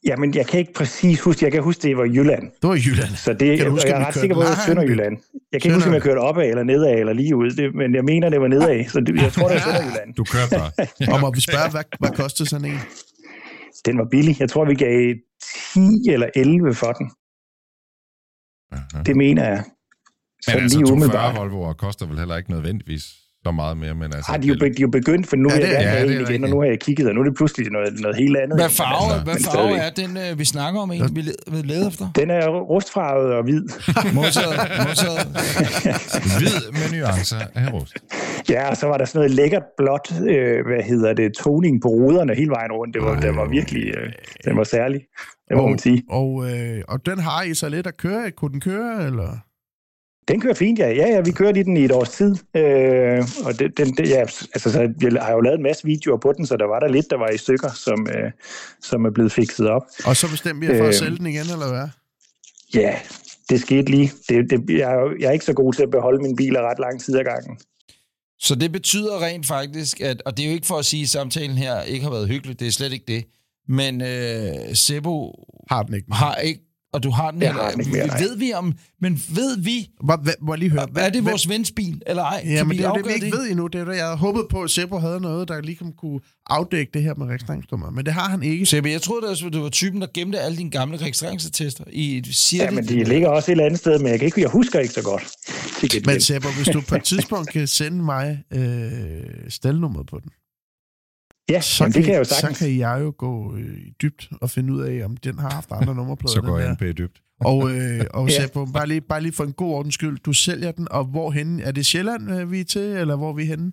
[0.06, 2.44] Jamen, jeg kan ikke præcis huske, jeg kan huske, det var Jylland.
[2.62, 3.16] Det var Jylland.
[3.16, 4.66] Så det, Kan du huske, jeg er ret sikker på, at det var?
[4.66, 5.18] Sønderjylland.
[5.52, 7.96] Jeg kan ikke huske, om jeg kørte opad eller nedad eller lige ud, det, men
[7.96, 10.14] jeg mener, det var nedad, så det, jeg tror, det var Sønderjylland.
[10.14, 10.72] du kørte bare.
[11.14, 12.80] Og må vi spørge, hvad, hvad kostede sådan en?
[13.86, 14.40] Den var billig.
[14.40, 15.14] Jeg tror, vi gav
[15.74, 15.80] 10
[16.12, 17.12] eller 11 for den.
[18.72, 19.04] Aha.
[19.04, 19.64] Det mener jeg.
[20.42, 21.36] Så Men altså, lige 240 umiddelbart.
[21.36, 23.04] Volvoer koster vel heller ikke nødvendigvis
[23.46, 24.32] så meget mere, men altså...
[24.32, 25.82] Ej, de, er jo, be- de er jo begyndt, for nu Ja, det er er-
[25.82, 27.72] jeg ja, det er igen, og nu har jeg kigget, og nu er det pludselig
[27.72, 28.58] noget, noget helt andet.
[28.60, 31.62] Hvad farve, altså, hvad farve er den, øh, vi snakker om en, vi led- vi
[31.72, 32.06] leder efter?
[32.16, 33.62] Den er rustfarvet og hvid.
[34.20, 34.56] Modtaget,
[34.88, 35.26] modtaget.
[36.40, 37.98] Hvid med nuancer af rust.
[38.50, 41.88] Ja, og så var der sådan noget lækkert blåt, øh, hvad hedder det, toning på
[41.88, 42.94] ruderne hele vejen rundt.
[42.94, 44.12] Det var, det var virkelig, øh,
[44.46, 45.02] den var særlig.
[45.50, 46.04] Det må man sige.
[46.10, 48.32] Og, øh, og den har I så lidt at køre.
[48.32, 49.38] Kunne den køre, eller?
[50.28, 50.88] Den kører fint, ja.
[50.90, 52.36] Ja, ja, vi kørte i den i et års tid.
[52.56, 56.18] Øh, og det, den, det, ja, altså, så jeg har jo lavet en masse videoer
[56.18, 58.32] på den, så der var der lidt, der var i stykker, som, øh,
[58.82, 59.82] som er blevet fikset op.
[60.06, 60.94] Og så bestemte vi for at Øh.
[60.94, 61.88] sælge den igen, eller hvad?
[62.82, 62.96] Ja,
[63.50, 64.12] det skete lige.
[64.30, 66.80] Det, det, jeg, er jeg er ikke så god til at beholde mine biler ret
[66.80, 67.58] lang tid ad gangen.
[68.40, 71.10] Så det betyder rent faktisk, at, og det er jo ikke for at sige, at
[71.10, 73.24] samtalen her ikke har været hyggelig, det er slet ikke det,
[73.68, 75.34] men øh, Sebo
[75.70, 76.08] Har den ikke.
[76.14, 76.62] har ikke,
[76.94, 78.20] og du har den Jeg har den ikke mere.
[78.20, 80.88] Ved vi om, men ved vi, hvad- må jeg lige høre?
[80.96, 82.42] er det vores vens bil, eller ej?
[82.46, 83.68] Ja, men det er det, vi ikke ved endnu.
[83.68, 86.20] Det er det, jeg havde håbet på, at Seppo havde noget, der lige kunne
[86.50, 87.90] afdække det her med registreringsnummer.
[87.90, 88.66] Men det har han ikke.
[88.66, 92.64] Sebo, jeg troede, at du var typen, der gemte alle dine gamle registreringsattester i siger
[92.64, 94.80] Ja, men de ligger også et eller andet sted, men jeg, kan ikke, jeg husker
[94.80, 95.24] ikke så godt.
[96.06, 100.32] Men Seppo, hvis du på et tidspunkt kan sende mig øh, stelnummeret på den,
[101.52, 102.60] ja, så, jamen, kan, det kan jeg jo så sagtens.
[102.60, 105.70] kan jeg jo gå øh, i dybt og finde ud af, om den har haft
[105.72, 106.34] andre nummerplader.
[106.34, 107.22] Så går jeg på dybt.
[107.42, 108.42] Og, øh, og Ja.
[108.42, 111.60] Seppo, bare lige, bare lige for en god ordens skyld, du sælger den, og hvorhen?
[111.60, 113.72] Er det Sjælland, øh, vi er til, eller hvor er vi henne?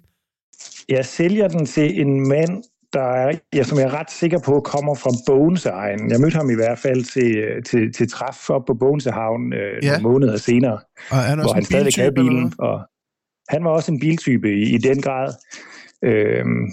[0.89, 2.63] Jeg sælger den til en mand,
[2.93, 6.11] der er, ja, som jeg er ret sikker på kommer fra Bogenseegnen.
[6.11, 9.91] Jeg mødte ham i hvert fald til, til, til træf op på Bogensehavn øh, Ja.
[9.91, 10.79] nogle måneder senere,
[11.11, 12.53] Og er han hvor han stadig havde bilen.
[12.59, 12.81] Og
[13.49, 15.33] han var også en biltype i, i den grad.
[16.05, 16.65] Øhm,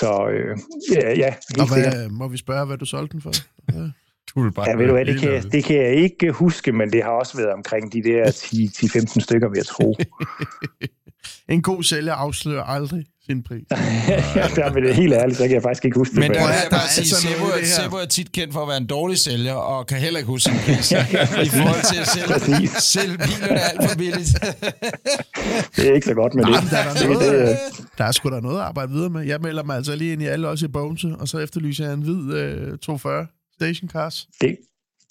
[0.00, 0.58] så øh,
[0.92, 1.94] ja, ja, Og helt sikkert.
[1.94, 3.32] hvad, må vi spørge, hvad du solgte den for?
[3.74, 3.88] Ja.
[4.34, 6.92] Du bare Ja, ved du hvad, det kan, jeg, det kan jeg ikke huske, men
[6.92, 9.96] det har også været omkring de der 10-15 stykker, vil jeg tro.
[11.48, 13.66] En god sælger afslører aldrig sin pris.
[14.58, 16.20] der vil det helt ærligt, så kan jeg faktisk ikke huske det.
[16.20, 18.68] Men der jeg der bare er sige, altså Sebo, det er tit kendt for at
[18.68, 20.92] være en dårlig sælger, og kan heller ikke huske sin pris.
[21.46, 24.30] I forhold til at sælge, sælge bilerne alt for billigt.
[25.76, 26.52] det er ikke så godt med det.
[26.52, 27.56] Jamen, der, er der, det, noget, det, øh,
[27.98, 29.22] der er sgu da noget at arbejde videre med.
[29.26, 31.94] Jeg melder mig altså lige ind i alle, også i Bogense, og så efterlyser jeg
[31.94, 34.26] en hvid øh, 240 stationcars.
[34.40, 34.56] det,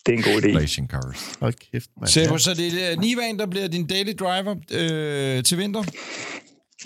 [0.06, 0.58] det er en god idé.
[0.62, 1.38] Racing cars.
[1.42, 2.08] Hold kæft, mand.
[2.08, 5.84] Sebo, så det er Nivan, der bliver din daily driver øh, til vinter?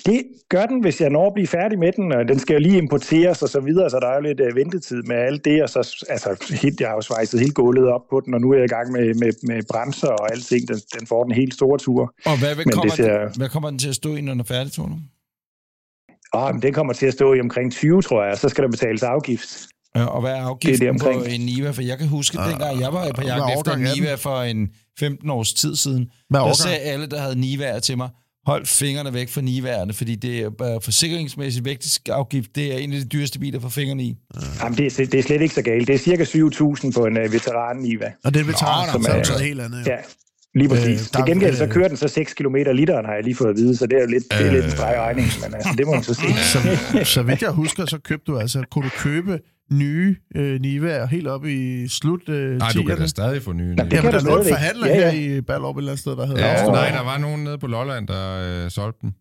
[0.05, 2.11] Det gør den, hvis jeg når at blive færdig med den.
[2.11, 4.55] og Den skal jo lige importeres og så videre, så der er jo lidt øh,
[4.55, 5.64] ventetid med alt det.
[5.64, 8.51] Og så, altså, helt, jeg har jo svejset helt gulvet op på den, og nu
[8.51, 10.68] er jeg i gang med, med, med bremser og alting.
[10.68, 12.14] Den, den får den helt store tur.
[12.26, 14.22] Og hvad, hvad, Men kommer, det ser- den, hvad kommer den til at stå i,
[14.22, 14.95] når den er færdig, tror du?
[16.34, 18.64] Og men den kommer til at stå i omkring 20, tror jeg, og så skal
[18.64, 19.68] der betales afgift.
[19.96, 21.70] Ja, og hvad er afgiften Det er det på en Niva?
[21.72, 23.88] For jeg kan huske, at dengang jeg var på jagt efter en?
[23.96, 24.70] Niva for en
[25.00, 28.10] 15 års tid siden, Hvad der sagde alle, der havde Nivaer til mig,
[28.46, 32.56] hold fingrene væk fra Nivaerne, fordi det er bare forsikringsmæssigt vægtisk afgift.
[32.56, 34.16] Det er en af de dyreste biler for fingrene i.
[34.64, 35.88] Jamen, det, er, det er slet ikke så galt.
[35.88, 38.12] Det er cirka 7.000 på en uh, veteran Niva.
[38.24, 39.88] Og det er veteran, som er så- noget helt andet.
[39.88, 39.96] Ja,
[40.56, 40.86] lige præcis.
[40.86, 43.24] Øh, Øh, der- Til gengæld så øh, kører den så 6 km literen, har jeg
[43.24, 45.54] lige fået at vide, så det er jo lidt, det er lidt en regningen, men
[45.56, 46.22] altså, det må man så se.
[46.54, 46.60] Så,
[47.14, 49.39] så vidt jeg husker, så købte du altså, kunne du købe
[49.72, 53.01] nye øh, Niva'er helt op i slut øh, Nej, du kan 10'erne?
[53.01, 53.70] da stadig få nye.
[53.72, 54.51] det Jamen, kan der en stadigvæk.
[54.53, 55.11] forhandler Ja, ja.
[55.11, 56.72] her i Ballerup et eller andet sted, der hedder Ja, Afsted.
[56.72, 59.11] nej, der var nogen nede på Lolland, der øh, solgte dem.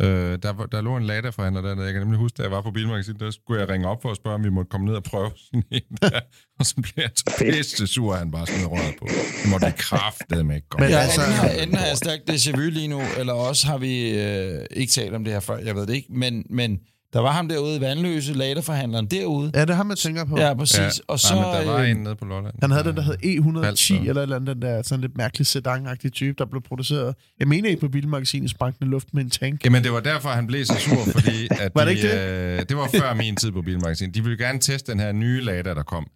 [0.00, 1.84] Øh, der, der lå en Lada-forhandler dernede.
[1.84, 4.10] Jeg kan nemlig huske, da jeg var på Bilmagasinet, der skulle jeg ringe op for
[4.10, 6.20] at spørge, om vi måtte komme ned og prøve sådan en der.
[6.58, 9.06] Og så blev jeg så pisse sur, at han bare smed røret på.
[9.42, 10.84] Det måtte vi kraftedeme ikke komme.
[10.86, 13.78] Men Ja, altså- enten, enten har jeg stærkt déjà vu lige nu, eller også har
[13.78, 16.78] vi øh, ikke talt om det her før, jeg ved det ikke, men, men
[17.12, 19.50] der var ham derude i Vandløse, laderforhandleren derude.
[19.54, 20.38] Ja, det har man tænker på.
[20.38, 20.78] Ja, præcis.
[20.78, 22.54] Ja, og så, nej, men der var øh, en nede på Lolland.
[22.60, 24.00] Han havde den, der hed E110, Falster.
[24.00, 27.14] eller et eller andet, den der sådan lidt mærkelig sedan type, der blev produceret.
[27.40, 29.64] Jeg mener ikke på bilmagasinet i luft med en tank.
[29.64, 32.58] Jamen, det var derfor, han blev så sur, fordi at Var det de, ikke Øh,
[32.68, 34.14] det var før min tid på Bilmagasinet.
[34.14, 36.06] De ville gerne teste den her nye Lada, der kom.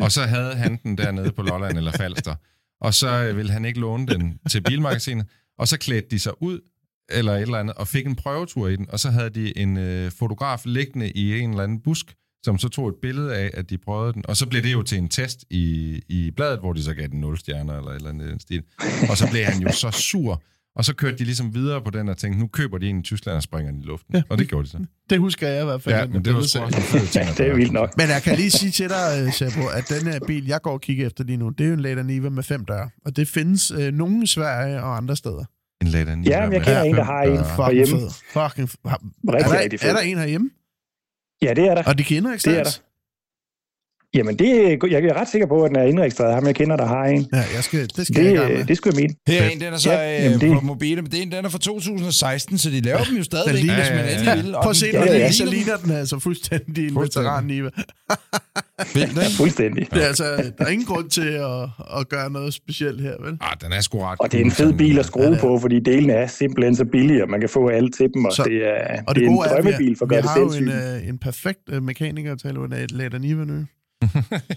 [0.00, 2.34] Og så havde han den dernede på Lolland eller Falster.
[2.80, 5.26] Og så øh, ville han ikke låne den til Bilmagasinet.
[5.58, 6.60] Og så klædte de sig ud,
[7.08, 8.86] eller et eller andet, og fik en prøvetur i den.
[8.88, 12.68] Og så havde de en øh, fotograf liggende i en eller anden busk, som så
[12.68, 14.24] tog et billede af, at de prøvede den.
[14.28, 17.06] Og så blev det jo til en test i, i bladet, hvor de så gav
[17.06, 18.62] den 0 stjerner eller et eller andet den stil.
[19.10, 20.42] Og så blev han jo så sur.
[20.76, 23.02] Og så kørte de ligesom videre på den og tænkte, nu køber de en i
[23.02, 24.14] Tyskland og springer den i luften.
[24.14, 24.22] Ja.
[24.28, 24.78] Og det gjorde de så.
[25.10, 25.94] Det husker jeg i hvert fald.
[25.94, 27.28] Ja, men det var også en fed ting.
[27.28, 27.96] at Det er vildt nok.
[27.96, 30.72] Men jeg kan lige sige til dig, øh, Sabo, at den her bil, jeg går
[30.72, 32.90] og kigger efter lige nu, det er jo en Lada Niva med fem døre.
[33.04, 35.44] Og det findes øh, nogen i Sverige og andre steder.
[35.84, 37.36] En Lada Niva Ja, men jeg kender en, der har en.
[37.36, 38.10] Fucking Herhjemme.
[38.32, 38.68] Fucking
[39.28, 40.50] Rigtig, er, der, er der en herhjemme?
[41.42, 41.82] Ja, det er der.
[41.86, 42.80] Og de kender ikke Det er der.
[44.14, 44.46] Jamen, det,
[44.90, 46.34] jeg er ret sikker på, at den er indregistreret.
[46.34, 47.28] Ham, jeg kender, der har en.
[47.32, 48.64] Ja, jeg skal, det skal jeg Det, med.
[48.64, 49.14] det skulle jeg mene.
[49.38, 51.18] Her er en, den er så Ja, ja, jamen øh, det- på mobile, men det
[51.18, 53.98] er en, den er fra 2016, så de laver dem jo stadigvæk, ligner- hvis man
[53.98, 54.42] Ja, ja, endelig ja.
[54.42, 54.52] vil.
[54.62, 55.26] Prøv at se, den- når Ja, det ja.
[55.26, 57.24] er, så ligner den altså fuldstændig en Fuldstændig.
[57.30, 57.70] veteran Niva.
[58.94, 59.36] Vildt, Ja, ikke?
[59.36, 59.86] fuldstændig.
[59.94, 60.24] Det er altså,
[60.58, 61.62] der er ingen grund til at,
[62.00, 63.38] at gøre noget specielt her, vel?
[63.40, 65.80] Ah, den er sgu ret Og det er en fed bil at skrue på, fordi
[65.80, 68.56] delene er simpelthen så billige, og man kan få alt til dem, og Så- det
[68.68, 70.38] er, Og det det, er en at vi, drømmebil for at vi gøre det har
[70.40, 71.02] jo en, sindssygt.
[71.02, 73.54] øh, en perfekt øh, mekaniker at tale under et Lada Niva nu.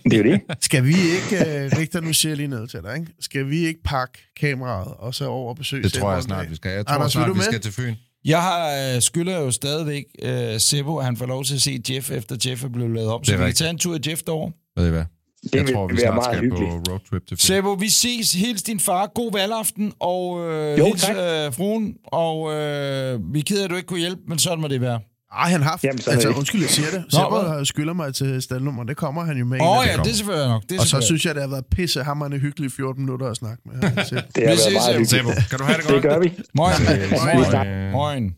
[0.04, 0.42] Det er jo det.
[0.62, 3.12] Skal vi ikke, øh, Richter, nu siger jeg lige ned til dig, ikke?
[3.20, 6.50] Skal vi ikke pakke kameraet og så over og besøge Det tror jeg snart, dag?
[6.52, 6.72] vi skal.
[6.72, 7.46] Jeg tror Anders, snart, du vi med?
[7.46, 7.94] skal til Fyn.
[8.26, 11.82] Jeg har, øh, skylder jo stadigvæk øh, Sebo, at han får lov til at se
[11.90, 13.26] Jeff, efter Jeff er blevet lavet op.
[13.26, 14.52] Så Det vi kan tage en tur i Jeff derovre.
[14.78, 15.04] Ved I hvad?
[15.44, 16.70] Det jeg vil tror, vi snart meget skal hyggeligt.
[16.86, 17.42] på roadtrip til Fyn.
[17.42, 18.34] Sebo, vi ses.
[18.34, 19.08] Hils din far.
[19.16, 19.94] God valgaften.
[20.00, 21.16] Og øh, Jo, hils tak.
[21.16, 21.96] øh, fruen.
[22.04, 24.82] Og øh, vi er ked af, at du ikke kunne hjælpe, men sådan må det
[24.82, 25.00] være.
[25.34, 25.84] Ej, han har haft...
[25.84, 26.36] Jamen, altså, det.
[26.36, 27.04] undskyld, jeg siger det.
[27.10, 27.66] Hvad?
[27.66, 28.84] skylder mig til staldnummer.
[28.84, 29.62] Det kommer han jo med.
[29.62, 30.64] Åh oh, ja, det er selvfølgelig nok.
[30.70, 33.62] Det Og så synes jeg, det har været pisse hammerende hyggeligt 14 minutter at snakke
[33.66, 33.74] med.
[33.82, 36.04] Det har Vi været ses, meget kan du have det Det godt?
[36.04, 36.34] gør vi.
[36.54, 36.74] Moin.
[37.12, 37.92] Moin.
[37.92, 38.36] Moin.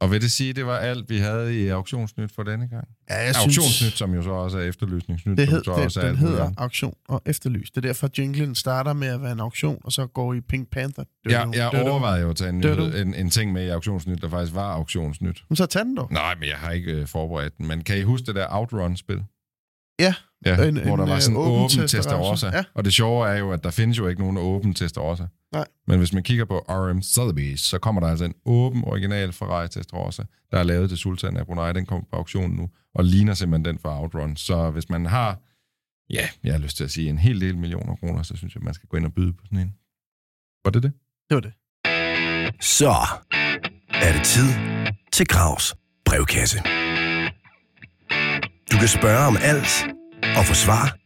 [0.00, 2.88] Og vil det sige, det var alt, vi havde i auktionsnyt for denne gang?
[3.10, 5.38] Ja, jeg synes, Auktionsnyt, som jo så også er efterlysningsnyt.
[5.38, 6.58] det som hed, så det, også er den muligt hedder andet.
[6.58, 7.70] auktion og efterlys.
[7.70, 10.70] Det er derfor, jinglen starter med at være en auktion, og så går i Pink
[10.70, 11.04] Panther.
[11.30, 11.88] Ja, jeg Dødum.
[11.88, 12.86] overvejede jo at tage en, Dødum.
[12.88, 15.42] nyhed, en, en ting med i auktionsnyt, der faktisk var auktionsnyt.
[15.48, 16.12] Men så tag den dog.
[16.12, 17.66] Nej, men jeg har ikke øh, forberedt den.
[17.66, 19.22] Men kan I huske det der Outrun-spil?
[20.00, 20.14] Ja.
[20.46, 22.46] Ja, En- hvor der en, var øh, sådan en åben åben Testarossa.
[22.46, 22.64] Ja.
[22.74, 25.26] Og det sjove er jo, at der findes jo ikke nogen åben Testarossa.
[25.52, 25.64] Nej.
[25.86, 29.68] Men hvis man kigger på RM Sotheby's, så kommer der altså en åben original Ferrari
[29.68, 31.72] Testarossa, der er lavet til Sultan af Brunei.
[31.72, 34.36] Den kommer på auktion nu, og ligner simpelthen den fra Outrun.
[34.36, 35.38] Så hvis man har,
[36.10, 38.62] ja, jeg har lyst til at sige en hel del millioner kroner, så synes jeg,
[38.62, 39.74] man skal gå ind og byde på sådan en.
[40.64, 40.92] Var det det?
[41.28, 41.52] Det var det.
[42.60, 42.94] Så
[43.88, 44.48] er det tid
[45.12, 45.74] til Gravs
[46.04, 46.58] brevkasse.
[48.72, 49.86] Du kan spørge om alt
[50.36, 50.96] og få svar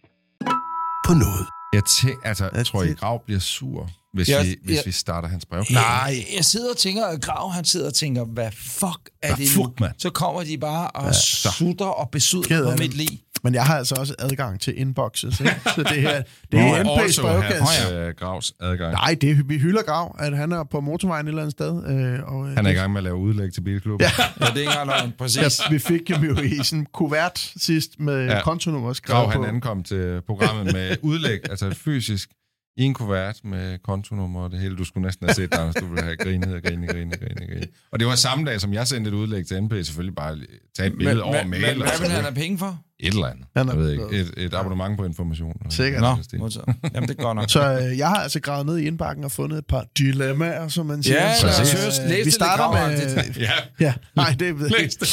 [1.07, 1.47] på noget.
[1.75, 4.93] Jeg, tæ- altså, jeg tror, I Grav bliver sur, hvis, Jeg- vi, hvis jeg- vi
[4.93, 5.65] starter hans brev.
[5.71, 6.25] Nej.
[6.37, 9.49] Jeg sidder og tænker, at Grav, han sidder og tænker, hvad fuck er Hvad det
[9.49, 9.75] fuck, nu?
[9.81, 9.93] mand?
[9.99, 13.09] Så kommer de bare og ja, sutter og af på mit liv.
[13.45, 15.61] Men jeg har altså også adgang til inboxes, ikke?
[15.65, 16.23] Så det her,
[16.53, 18.93] det er have uh, Gravs adgang.
[18.93, 21.89] Nej, det er, vi hylder Grav, at han er på motorvejen et eller andet sted.
[21.89, 24.07] Øh, og, øh, Han er i gang med at lave udlæg til bilklubben.
[24.19, 24.25] Ja.
[24.41, 25.17] Ja, det er ikke engang.
[25.17, 25.61] Præcis.
[25.61, 28.43] Ja, vi fik dem jo i sådan en kuvert sidst med Ja.
[28.43, 29.47] kontonummer Grav, skrevet han på.
[29.47, 32.31] ankom til programmet med udlæg, altså fysisk,
[32.77, 34.77] i en kuvert med kontonummer og det hele.
[34.77, 37.69] Du skulle næsten have set hvis du ville have grinet og grinet, grinet, grinet, grinet.
[37.93, 40.39] Og det var samme dag, som jeg sendte et udlæg til NP, selvfølgelig bare
[40.77, 41.65] tage et billede over mail.
[41.83, 42.79] og hvad vil han have penge for?
[43.01, 43.47] Et eller andet.
[43.57, 44.05] Han er Jeg ved ikke.
[44.11, 45.55] Et, et abonnement på information.
[45.71, 46.03] Sikkert.
[46.03, 46.49] Nå.
[46.95, 47.51] Jamen, det går nok.
[47.51, 50.87] Så øh, jeg har altså gravet ned i indbakken og fundet et par dilemmaer, som
[50.87, 51.23] man siger.
[51.23, 52.09] Ja, så, øh.
[52.09, 52.99] Læs det vi starter med...
[53.07, 53.39] gravagtigt.
[53.41, 55.07] Ja, Ja, nej, det ved jeg ikke.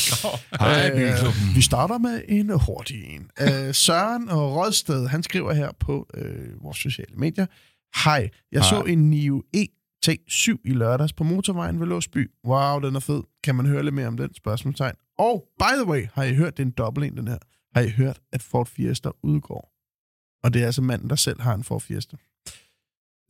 [0.59, 3.29] Hej, Øh, vi starter med en hurtig en.
[3.41, 7.45] Øh, Søren og Rådsted, han skriver her på øh, vores sociale medier.
[8.03, 8.69] Hej, jeg Hej.
[8.69, 12.31] så en Nio ET7 i lørdags på motorvejen ved Låsby.
[12.47, 13.21] Wow, den er fed.
[13.43, 14.29] Kan man høre lidt mere om den?
[14.37, 14.93] Spørgsmålstegn.
[15.19, 17.37] Og by the way, har I hørt, det er en dobbelt en, den her.
[17.75, 19.73] Har I hørt, at Ford Fiesta udgår?
[20.43, 22.17] Og det er altså manden, der selv har en Ford Fiesta.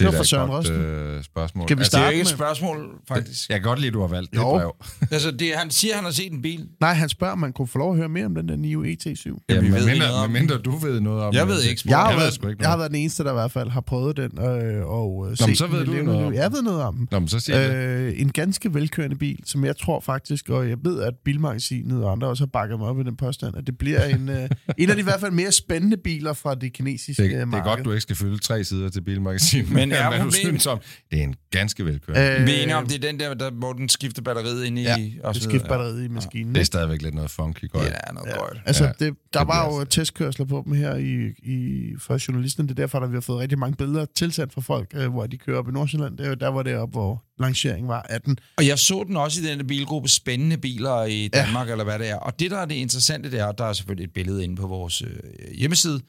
[0.02, 0.76] Det var er fra Søren et godt Rosten.
[0.82, 1.68] øh, spørgsmål.
[1.68, 2.78] Skal vi Det er jo starte ikke et spørgsmål,
[3.08, 3.49] faktisk.
[3.49, 4.43] Jeg kan godt lide, at du har valgt det Jo.
[4.58, 4.76] brev.
[5.12, 6.68] Altså, det, han siger, han har set en bil.
[6.80, 8.84] Nej, han spørger, om man kunne få lov at høre mere om den der Nio
[8.84, 9.45] ET7.
[9.49, 11.54] Ja, vi ved mindre, noget om mindre du ved noget om Jeg det.
[11.56, 13.34] ved ikke, Jeg har, jeg ved sgu ikke jeg har været den eneste, der i
[13.34, 16.34] hvert fald har prøvet den øh, og øh, Nå, set så ved du noget om
[16.34, 17.08] Jeg ved noget om den.
[17.12, 18.22] Nå, men så siger øh, det.
[18.22, 22.28] En ganske velkørende bil, som jeg tror faktisk, og jeg ved, at Bilmagasinet og andre
[22.28, 24.95] også har bakket mig op i den påstand, at det bliver en, øh, en af
[24.95, 27.64] de i hvert fald mere spændende biler fra det kinesiske Det, øh, det er marked.
[27.76, 29.72] godt, du ikke skal fylde tre sider til bilmagasinet.
[29.72, 30.80] Men er hvad du synes om.
[31.12, 32.39] Det er en ganske velkørende.
[32.42, 34.80] Øh, Vi er enige om, det er den der, der hvor den skifter batteriet ind
[34.80, 34.82] i...
[34.84, 36.56] Ja, og det skifter batteriet i maskinen.
[36.56, 37.88] Det er stadigvæk lidt noget funky godt.
[37.88, 38.58] Er noget Ja, godt.
[38.66, 42.20] altså, Ja, det, der det var jo altså- testkørsler på dem her i, i, fra
[42.28, 42.66] journalisten.
[42.68, 45.28] Det er derfor, at vi har fået rigtig mange billeder tilsendt fra folk, øh, hvor
[45.28, 46.18] de kører op i Nordsjælland.
[46.18, 48.38] Det er jo der, hvor det er op, hvor lanceringen var 18.
[48.58, 51.72] Og jeg så den også i den bilgruppe Spændende Biler i Danmark, ja.
[51.72, 52.16] eller hvad det er.
[52.16, 54.56] Og det, der er det interessante, det er, at der er selvfølgelig et billede inde
[54.56, 55.10] på vores øh,
[55.58, 56.00] hjemmeside,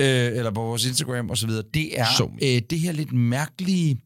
[0.00, 4.00] øh, eller på vores Instagram osv., det er øh, det her lidt mærkelige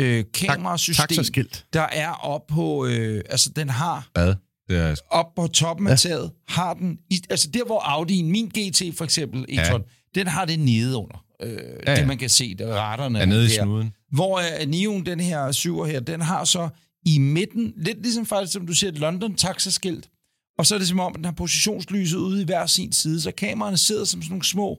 [0.00, 1.66] øh, kamerasystem, Taxaskilt.
[1.72, 2.86] der er op på...
[2.86, 4.34] Øh, altså, den har Hvad?
[4.68, 6.98] Det er, op på toppen af taget, har den...
[7.10, 9.78] I, altså, der hvor Audi'en, min GT for eksempel, ja.
[10.14, 11.24] den har det nede under.
[11.42, 11.90] Øh, ja, ja.
[11.92, 11.96] ja.
[11.96, 13.92] Det, man kan se, der retterne er nede i snuden.
[14.12, 16.68] Hvor uh, Nion, den her syver her, den har så
[17.06, 20.08] i midten, lidt ligesom faktisk, som du siger, et London taxaskilt.
[20.58, 23.20] Og så er det som om, at den har positionslyset ude i hver sin side,
[23.20, 24.78] så kameraerne sidder som sådan nogle små,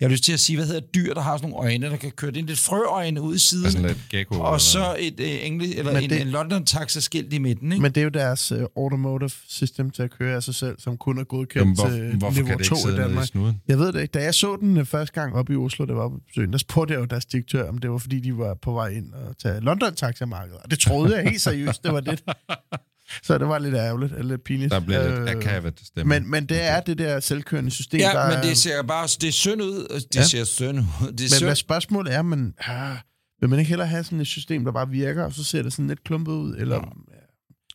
[0.00, 1.96] jeg har lyst til at sige, hvad hedder dyr, der har sådan nogle øjne, der
[1.96, 3.64] kan køre det ind lidt frøøjne ude i siden.
[3.64, 4.34] Altså lidt gecko.
[4.34, 7.72] eller og så et uh, engel, eller Men en, det- en London taxaskilt i midten,
[7.72, 7.82] ikke?
[7.82, 10.96] Men det er jo deres uh, automotive system til at køre af sig selv, som
[10.96, 13.26] kun er godkendt Jamen, til hvor, hvorfor niveau kan det 2 ikke i i Danmark.
[13.26, 13.60] snuden?
[13.68, 14.12] Jeg ved det ikke.
[14.12, 16.58] Da jeg så den uh, første gang op i Oslo, det var på besøgen, der
[16.58, 19.38] spurgte jeg jo deres direktør, om det var fordi, de var på vej ind og
[19.38, 20.58] tage London taxamarkedet.
[20.64, 22.22] Og det troede jeg helt seriøst, det var det.
[23.22, 24.72] Så det var lidt ærgerligt, eller lidt pinligt.
[24.72, 26.08] Der bliver lidt Øh, akavet stemme.
[26.20, 28.42] men, men det er det der selvkørende system, der Ja, men er...
[28.42, 29.88] det ser bare, det er synd ud.
[29.88, 30.20] Det Ja.
[30.20, 30.26] ja.
[30.26, 30.84] ser synd ud.
[31.12, 31.44] Det er Men synd.
[31.44, 32.96] hvad spørgsmålet er, men, ah,
[33.40, 35.72] vil man ikke hellere have sådan et system, der bare virker, og så ser det
[35.72, 36.56] sådan lidt klumpet ud?
[36.56, 36.84] Eller, Jeg,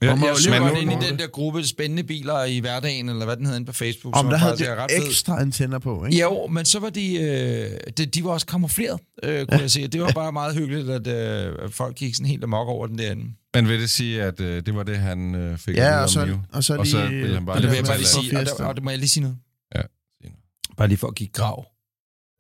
[0.06, 3.10] Hvor må jeg så lige godt ind i den der gruppe spændende biler i hverdagen,
[3.10, 5.08] eller hvad den hedder inde på Facebook, om der havde er det ret fed.
[5.08, 6.20] ekstra antenner på, ikke?
[6.22, 9.62] Jo, men så var de, øh, de, de var også kamufleret, øh, kunne ja.
[9.62, 9.88] jeg se.
[9.88, 13.24] Det var bare meget hyggeligt, at øh, folk gik sådan helt amok over den derinde.
[13.56, 16.10] Men vil det sige, at øh, det var det, han øh, fik Ja, at og
[16.10, 16.40] så, Mio?
[16.54, 17.22] og så Og så lige...
[17.22, 18.76] vil han bare Og det vil lade jeg bare lige sig sige, og, der, og
[18.76, 19.38] det må jeg lige sige noget.
[19.76, 19.82] Ja.
[20.78, 21.66] Bare lige for at give grav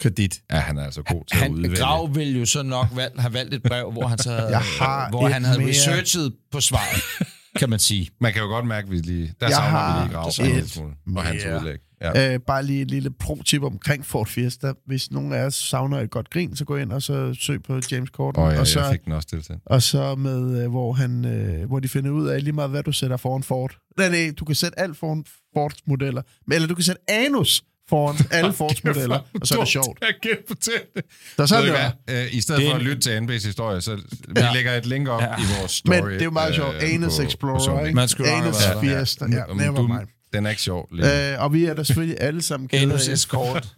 [0.01, 0.41] kredit.
[0.51, 1.75] Ja, han er altså god til at Han, udvælge.
[1.75, 5.09] Grav ville jo så nok valgt, have valgt et brev, hvor han, så havde, har
[5.09, 5.69] hvor han havde mere.
[5.69, 7.27] researchet på svaret,
[7.59, 8.09] kan man sige.
[8.21, 9.33] Man kan jo godt mærke, at vi lige...
[9.39, 10.27] Der Jeg savner har vi lige Grav
[10.59, 10.93] et smule.
[11.15, 11.77] Og hans udlæg.
[12.01, 12.33] Ja.
[12.33, 14.73] Øh, bare lige et lille pro-tip omkring Ford Fiesta.
[14.85, 17.79] Hvis nogen af os savner et godt grin, så gå ind og så søg på
[17.91, 18.43] James Corden.
[18.43, 19.61] Og ja, og, så, jeg fik den også tilsendt.
[19.65, 22.83] og så med, øh, hvor, han, øh, hvor de finder ud af lige meget, hvad
[22.83, 23.75] du sætter foran Ford.
[23.97, 25.23] Nej, nej, du kan sætte alt foran
[25.53, 26.21] Fords modeller.
[26.47, 29.97] Men- Eller du kan sætte anus foran alle Fords modeller, og så er det sjovt.
[30.01, 31.03] Jeg kan fortælle det.
[31.37, 31.91] Så sådan Ved du der.
[32.05, 32.25] hvad?
[32.25, 34.01] Øh, I stedet Det er for at lytte til NB's historie, så vi
[34.37, 34.53] Ja.
[34.53, 35.27] lægger et link op Ja.
[35.37, 35.95] i vores story.
[35.95, 36.75] Men det er jo meget sjovt.
[36.75, 37.95] øh, Anus på- på Explorer, ikke?
[37.95, 38.81] Man skulle Anus der.
[38.81, 39.25] Fiesta.
[39.31, 40.07] Ja, Men never du- mind.
[40.33, 40.87] Den er ikke sjov.
[40.91, 41.33] Lige.
[41.33, 43.73] Øh, og vi er da selvfølgelig alle sammen kede Anus Escort.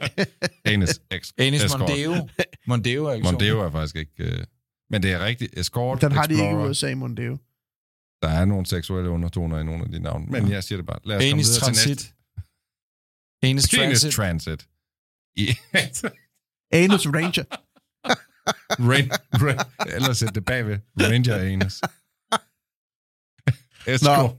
[0.64, 1.80] Anus, ex, Anus Escort.
[1.80, 2.28] Mondeo.
[2.66, 3.24] Mondeo er ikke.
[3.24, 4.12] Mondeo er faktisk ikke...
[4.18, 4.38] Øh,
[4.90, 5.58] men det er rigtigt.
[5.58, 6.54] Escort, Den har de ikke i.
[6.54, 7.38] USA, Mondeo.
[8.22, 10.26] Der er nogle seksuelle undertoner i nogle af de navne.
[10.28, 10.98] Men jeg siger det bare.
[11.04, 12.08] Lad os komme Anus videre til næste.
[13.42, 13.50] Transit.
[13.50, 14.12] Anus Penis Transit.
[14.14, 14.66] Transit.
[15.36, 15.46] I,
[16.82, 17.44] Anus Ranger.
[18.70, 19.58] Rain, rain,
[19.94, 20.78] ellers sæt det bagved.
[21.00, 21.80] Ranger Anus.
[23.86, 24.34] Escort.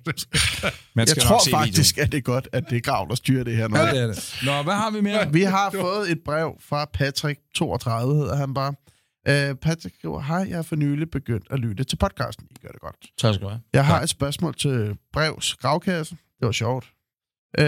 [0.95, 3.15] Man Jeg skal nok tror faktisk, at det er godt, at det er Grav, der
[3.15, 3.75] styrer det her nu.
[3.75, 3.95] videoen.
[3.95, 4.35] Ja, det er det.
[4.45, 5.33] Nå, hvad har vi mere?
[5.33, 8.73] Vi har fået et brev fra Patrick, 32 hedder han bare.
[9.29, 12.47] Uh, Patrick skriver, hej, jeg har for nylig begyndt at lytte til podcasten.
[12.51, 12.95] I gør det godt.
[13.17, 13.61] Tak skal du have.
[13.73, 16.15] Jeg har et spørgsmål til Brevs gravkasse.
[16.39, 16.85] Det var sjovt.
[17.59, 17.65] Uh,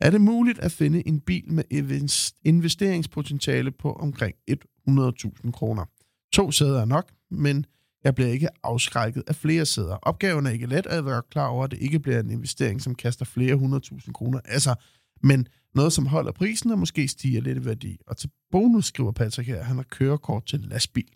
[0.00, 5.84] er det muligt at finde en bil med invest- investeringspotentiale på omkring 100.000 kroner?
[6.32, 7.66] To sæder er nok, men
[8.04, 9.94] jeg bliver ikke afskrækket af flere sæder.
[9.96, 12.82] Opgaven er ikke let, og jeg er klar over, at det ikke bliver en investering,
[12.82, 14.40] som kaster flere hundredtusind kroner.
[14.44, 14.74] Altså,
[15.22, 17.98] men noget, som holder prisen og måske stiger lidt i værdi.
[18.06, 21.08] Og til bonus skriver Patrick her, at han har kørekort til lastbil.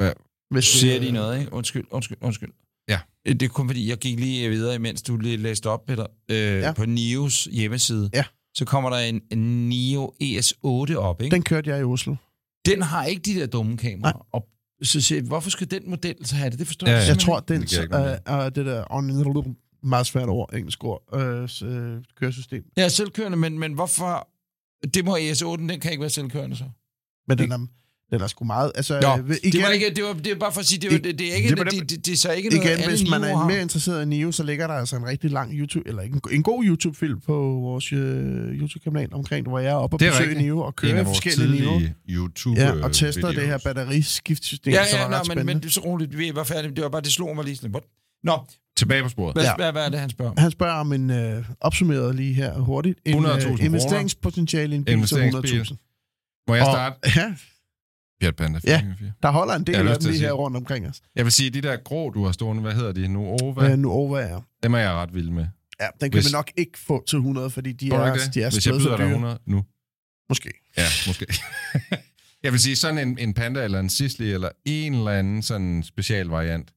[0.00, 0.12] Ja.
[0.50, 1.52] Hvis Du det- siger lige noget, ikke?
[1.52, 2.50] Undskyld, undskyld, undskyld.
[2.88, 2.98] Ja.
[3.28, 6.06] Øh, Det er kun fordi, jeg gik lige videre, imens du lige læste op, Peter.
[6.30, 6.58] Øh, Ja.
[6.58, 6.72] ja.
[6.72, 8.10] På NIOs hjemmeside.
[8.14, 8.24] Ja.
[8.54, 11.34] Så kommer der en, en NIO ES8 op, ikke?
[11.34, 12.14] Den kørte jeg i Oslo.
[12.66, 14.26] Den har ikke de der dumme kameraer.
[14.32, 14.48] Og
[14.82, 16.58] så siger jeg, hvorfor skal den model så have det?
[16.58, 17.08] Det forstår Ja, jeg ja.
[17.08, 17.52] Jeg tror, ikke.
[17.54, 22.64] den Det er, er det der on, meget svært ord, engelsk ord, øh, øh, køresystem.
[22.76, 24.28] Er selvkørende, men, men hvorfor...
[24.94, 26.64] Det må ES8, den kan ikke være selvkørende så.
[27.28, 27.66] Men den er,
[28.12, 28.72] den er sgu meget...
[28.74, 30.78] Altså, Nå, øh, igen, det var ikke, det var, det var bare for at sige,
[30.80, 32.78] det, var, det, det er ikke, Det det, det, det, det, er så ikke noget,
[32.78, 33.46] igen hvis man er har.
[33.48, 36.42] mere interesseret i NIO, så ligger der altså en rigtig lang YouTube, eller en, en
[36.42, 37.98] god YouTube-film på vores øh,
[38.60, 40.38] YouTube-kanal omkring, hvor jeg er oppe og er besøger.
[40.38, 43.62] NIO og En kører forskellige tidlige YouTube Ja, og tester det her videos.
[43.62, 45.54] batteriskiftsystem, Ja, som ja, er nej, ret men, spændende.
[45.54, 46.74] men det er så roligt, vi var færdige.
[46.74, 47.70] Det var bare, det slog mig lige sådan.
[47.70, 47.84] What?
[48.24, 48.38] Nå,
[48.76, 49.34] Tilbage på sporet.
[49.34, 49.48] hvad, Ja.
[49.50, 49.54] ja.
[49.56, 50.36] hvad, hvad er det, han spørger om?
[50.38, 52.98] Han spørger om en øh, opsummeret lige her hurtigt.
[53.06, 53.64] En 100.000 øh, kroner.
[53.64, 55.60] investeringspotentiale i en bil til Investeringsbil.
[55.60, 56.44] 100.000.
[56.48, 56.96] Må jeg Og- starte?
[57.20, 57.34] Ja,
[58.22, 58.78] Fiat Panda Ja.
[58.80, 59.12] 404.
[59.22, 61.00] der holder en del af dem lige her rundt omkring os.
[61.16, 63.08] Jeg vil sige, de der grå, du har stående, hvad hedder de?
[63.08, 63.70] Nuova?
[63.72, 65.46] Øh, nu over er Dem er jeg ret vild med.
[65.80, 68.34] Ja, den kan Hvis- vi nok ikke få til 100, fordi de du er, det?
[68.34, 69.06] de er Hvis jeg byder dig dyre.
[69.08, 69.64] 100 nu.
[70.28, 70.50] Måske.
[70.76, 71.26] Ja, måske.
[72.44, 75.82] jeg vil sige, sådan en, en Panda eller en Sisley eller en eller anden sådan
[75.82, 76.70] special variant,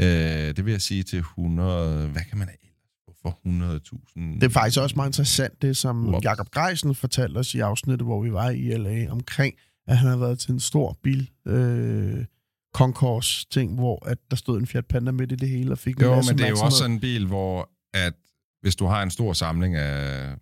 [0.00, 2.08] øh, det vil jeg sige til 100...
[2.08, 2.48] Hvad kan man
[3.22, 4.20] for 100.000?
[4.34, 6.14] Det er faktisk også meget interessant, det som.
[6.22, 9.54] Jakob Greisen fortalte os i afsnittet, hvor vi var i LA, omkring,
[9.90, 12.24] at han har været til en stor bil øh,
[12.74, 15.96] konkurs ting, hvor at der stod en Fiat Panda midt i det hele og fik
[15.96, 18.14] en Jo, masse men det er jo også sådan en bil, hvor at
[18.62, 20.34] hvis du har en stor samling af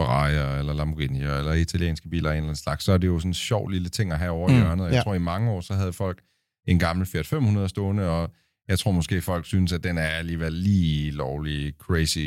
[0.00, 3.18] Ferrari eller Lamborghini eller italienske biler af en eller anden slags, så er det jo
[3.18, 4.84] sådan en sjov lille ting at have over i Mm, hjørnet.
[4.84, 5.02] Jeg ja.
[5.02, 6.22] tror, i mange år, så havde folk
[6.68, 8.30] en gammel Fiat 500 stående, og
[8.68, 12.18] jeg tror måske, folk synes, at den er alligevel lige lovlig crazy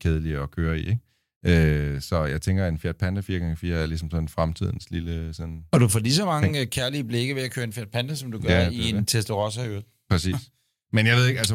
[0.00, 0.80] kedelig at køre i.
[0.80, 0.98] Ikke?
[1.46, 5.64] Øh, så jeg tænker, at en Fiat Panda 4x4 er ligesom sådan fremtidens lille sådan...
[5.72, 8.14] Og du får lige så mange øh, kærlige blikke ved at køre en Fiat Panda,
[8.14, 9.08] som du gør Ja, i en det.
[9.08, 9.82] Testarossa i.
[10.10, 10.36] Præcis.
[10.94, 11.54] Men jeg ved ikke, altså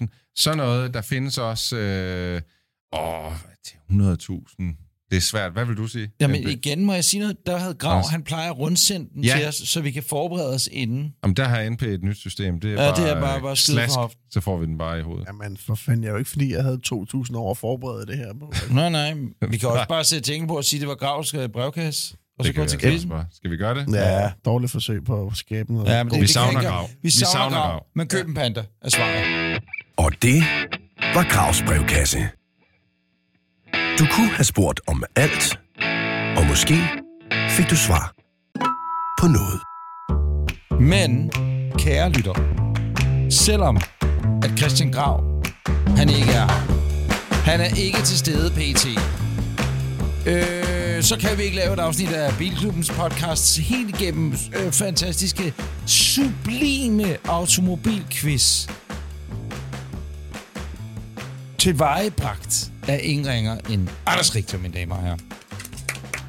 [0.00, 0.06] 100.000,
[0.36, 1.76] sådan noget, der findes også...
[1.76, 2.40] Øh,
[2.92, 3.32] åh,
[3.64, 4.91] til 100.000.
[5.12, 5.52] Det er svært.
[5.52, 6.10] Hvad vil du sige?
[6.20, 7.36] Jamen Jamen, igen må jeg sige noget.
[7.46, 8.10] Der havde Grav, Også.
[8.10, 9.34] han plejer at rundsende den Ja.
[9.38, 11.12] til os, så vi kan forberede os inden.
[11.22, 12.60] Om der har NP et nyt system.
[12.60, 13.94] Det er Ja, bare, det er bare- bare skide slask,
[14.30, 15.26] så får vi den bare i hovedet.
[15.26, 18.16] Jamen, for fanden, jeg er jo ikke, fordi jeg havde 2.000 år at forberede det
[18.16, 18.52] her på.
[18.74, 19.14] Nej, nej.
[19.50, 22.14] Vi kan også bare sætte ting på og sige, at det var Gravs øh, brevkasse.
[22.38, 23.10] Og så Det gå til vi quizzen.
[23.10, 23.26] bare.
[23.32, 23.94] Skal vi gøre det?
[23.94, 25.88] Ja, dårligt forsøg på at skabe noget.
[25.88, 26.88] Ja, men det, Vi det savner kan ikke- Grav.
[26.88, 27.70] Vi Vi savner, savner Grav.
[27.70, 27.86] Grav.
[27.94, 29.62] Men køb en panda er svaret.
[29.96, 30.42] Og det
[31.14, 32.18] var Gravs brevkasse.
[34.02, 35.58] Du kunne have spurgt om alt,
[36.36, 36.74] og måske
[37.50, 38.14] fik du svar
[39.20, 39.60] på noget.
[40.80, 41.30] Men,
[41.78, 42.34] kære lytter,
[43.30, 43.76] selvom
[44.42, 45.42] at Christian Grav,
[45.96, 46.46] han ikke er
[47.44, 48.86] han er ikke til stede pt.
[50.26, 55.54] Øh, så kan vi ikke lave et afsnit af Bilklubbens podcast helt igennem øh, fantastiske,
[55.86, 58.66] sublime automobilquiz.
[61.62, 65.16] Tilvejebragt af ingen ringer end Anders Richter, mine damer og herrer.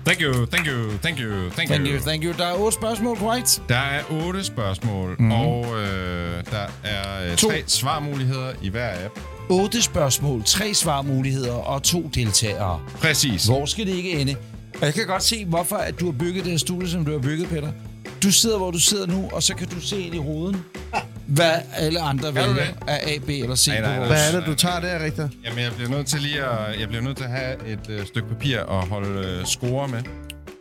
[0.06, 2.34] Thank you, thank you, thank you, thank, Thank you, thank you.
[2.38, 3.62] Der er otte spørgsmål, korrekt?
[3.70, 5.32] Der er otte spørgsmål, mm.
[5.32, 7.48] og øh, der er øh, To.
[7.48, 9.20] tre svarmuligheder i hver app.
[9.50, 12.80] Otte spørgsmål, tre svarmuligheder og to deltagere.
[12.88, 13.46] Præcis.
[13.46, 14.36] Hvor skal det ikke ende?
[14.74, 17.12] Og jeg kan godt se, hvorfor at du har bygget det her studie, som du
[17.12, 17.72] har bygget, Peter.
[18.24, 20.60] Du sidder, hvor du sidder nu, og så kan du se ind i hovedet,
[21.36, 22.76] hvad alle andre vælger det?
[22.88, 24.08] af A, B eller C Nej, nej, nej.
[24.08, 25.30] Hvad er det, du tager der, Rigtig?
[25.46, 28.06] Jamen, jeg bliver nødt til lige at, jeg bliver nødt til at have et øh,
[28.06, 30.02] stykke papir og holde øh, score med.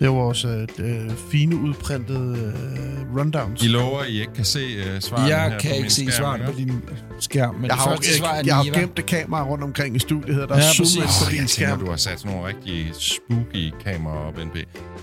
[0.03, 3.63] Det er vores øh, øh, fine udprintede øh, rundowns.
[3.63, 6.01] I lover, I ikke kan se øh, svarene her Jeg på kan min ikke se
[6.01, 6.83] skærm, svaret på din
[7.21, 9.65] skærm, men Jeg det har, første svar er jeg, jeg har gemt det kamera rundt
[9.65, 10.47] omkring i studiet her.
[10.47, 11.79] Der er Ja, ja, zoomet på din jeg tænker, skærm.
[11.81, 14.57] du har sat sådan nogle rigtig spooky kameraer op, NP.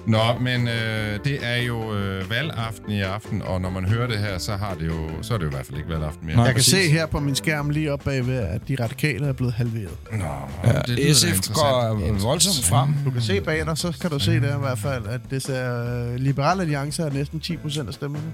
[0.08, 4.18] Nå, men øh, det er jo øh, valgaften i aften, og når man hører det
[4.18, 6.36] her, så, har det jo, så er det jo i hvert fald ikke valgaften mere.
[6.36, 6.45] Nej.
[6.45, 6.86] Jeg kan præcis.
[6.86, 9.97] se her på min skærm lige op bagved, at de radikale er blevet halveret.
[10.12, 10.24] Nå,
[10.64, 12.89] Ja, det SF går voldsomt frem.
[13.06, 15.41] Du kan se bag dig, så kan du se der i hvert fald, at det
[15.41, 18.25] ser øh, Liberale Alliance er næsten 10 procent af stemmerne.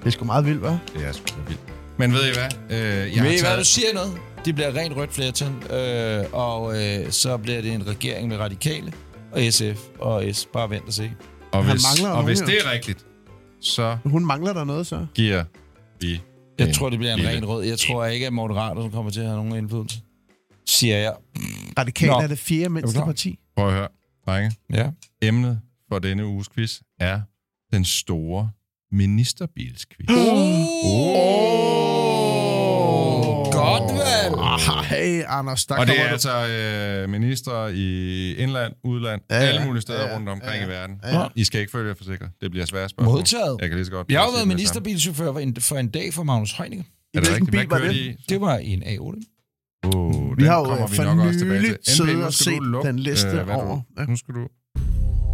[0.00, 0.98] Det er sgu meget vildt, hva'?
[0.98, 1.60] Det er sgu vildt.
[1.98, 2.76] Men ved I hvad?
[2.78, 3.58] Øh, jeg Ved I hvad, taget...
[3.58, 4.12] du siger noget?
[4.44, 8.92] Det bliver rent rødt flertal, øh, og øh, så bliver det en regering med radikale
[9.32, 10.48] og SF og S.
[10.52, 11.10] Bare vent og se.
[11.52, 13.06] Og Han hvis, mangler og nogen, hvis det er rigtigt,
[13.60, 15.06] så Hun mangler der noget, så.
[15.14, 15.44] giver
[16.00, 16.20] vi...
[16.58, 17.64] Jeg tror, det bliver en ren rød.
[17.64, 19.98] Jeg tror ikke, at Moderaterne kommer til at have nogen indflydelse.
[20.66, 21.12] Siger jeg.
[21.78, 22.18] Radikale Nå.
[22.18, 23.38] er det fjerde mindste parti.
[23.56, 23.88] Prøv at høre,
[24.26, 24.56] drenge.
[24.72, 24.90] Ja.
[25.22, 27.20] Emnet for denne uges quiz er
[27.72, 28.50] den store
[28.92, 30.08] ministerbilsquiz.
[32.86, 34.34] Oh, godt valg.
[34.84, 36.08] Hey, Anders, der Og det er du.
[36.12, 40.68] altså øh, ministre i indland, udland, Ja, alle mulige steder Ja, rundt omkring Ja, i
[40.68, 40.96] verden.
[41.02, 41.26] Ja, ja.
[41.34, 42.30] I skal ikke følge jer forsikret.
[42.40, 43.14] Det bliver svære spørgsmål.
[43.16, 43.58] Modtaget.
[43.60, 46.22] Jeg kan lige så godt Jeg har været ministerbilchauffør for en, for en dag for
[46.22, 46.84] Magnus Heunicke.
[47.14, 47.90] Det Hvilken bil var det?
[47.90, 48.14] de i?
[48.28, 49.33] Det var i en A8.
[49.94, 51.76] Oh, Vi har jo vi for nok også tilbage til.
[51.96, 53.74] siddet og set lukke, den liste øh, over.
[53.76, 54.04] Du, Ja.
[54.06, 54.40] nu skal du...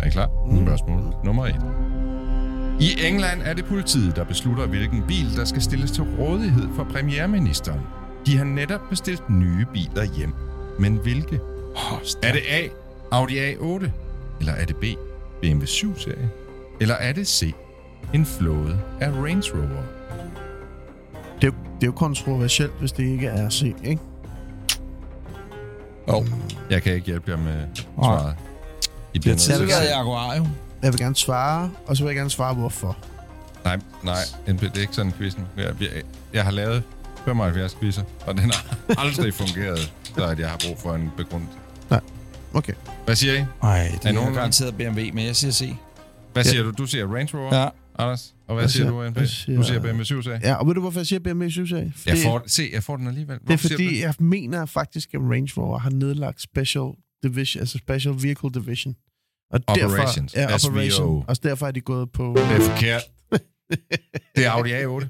[0.01, 0.29] Er I klar?
[0.47, 0.67] Mm.
[0.67, 1.57] Spørgsmål nummer et.
[2.81, 6.85] I England er det politiet, der beslutter, hvilken bil, der skal stilles til rådighed for
[6.85, 7.81] premierministeren.
[8.27, 10.33] De har netop bestilt nye biler hjem.
[10.79, 11.41] Men hvilke?
[11.77, 12.69] Oh, Er det A,
[13.11, 13.89] Audi A8?
[14.41, 14.85] Eller er det B,
[15.43, 16.29] BMW 7-serie?
[16.81, 17.55] Eller er det C,
[18.15, 19.83] en flåde af Range Rover?
[21.41, 24.03] Det, er jo, det er jo kontroversielt, hvis det ikke er C, ikke?
[26.07, 26.27] Oh.
[26.71, 28.35] Jeg kan ikke hjælpe jer med svaret.
[29.15, 30.47] I bliver nødt til har at jo.
[30.83, 32.97] Jeg vil gerne svare, og så vil jeg gerne svare, hvorfor.
[33.65, 34.15] Nej, nej,
[34.49, 35.47] NP, det er ikke sådan quizzen.
[35.57, 35.89] Jeg, jeg,
[36.33, 36.83] jeg har lavet
[37.25, 41.57] 75 quizzer, og den har aldrig fungeret, så at jeg har brug for en begrundelse.
[42.55, 42.73] Okay.
[43.05, 43.45] Hvad siger I?
[43.63, 45.75] Nej, det Er er nogen- nogen garanteret BMW, men jeg siger C.
[46.33, 46.71] Hvad siger du?
[46.71, 47.69] Du siger Range Rover, Ja.
[47.99, 48.35] Anders?
[48.51, 50.67] Og hvad Jeg siger siger- du, jeg siger- Du siger BMW 7 serie Ja, og
[50.67, 51.93] ved du, hvorfor jeg siger BMW 7 serie?
[52.07, 53.35] Jeg får, se, jeg får den alligevel.
[53.35, 56.91] Det er Hvorfor siger du fordi, jeg mener faktisk, at Range Rover har nedlagt Special
[57.23, 58.95] Division, altså Special Vehicle Division.
[59.53, 60.69] Og Operations, Derfor, ja, SVO.
[60.71, 61.25] Operation.
[61.29, 62.35] Og derfor er de gået på...
[62.37, 63.03] Det er forkert.
[64.37, 65.07] Det er Audi A8.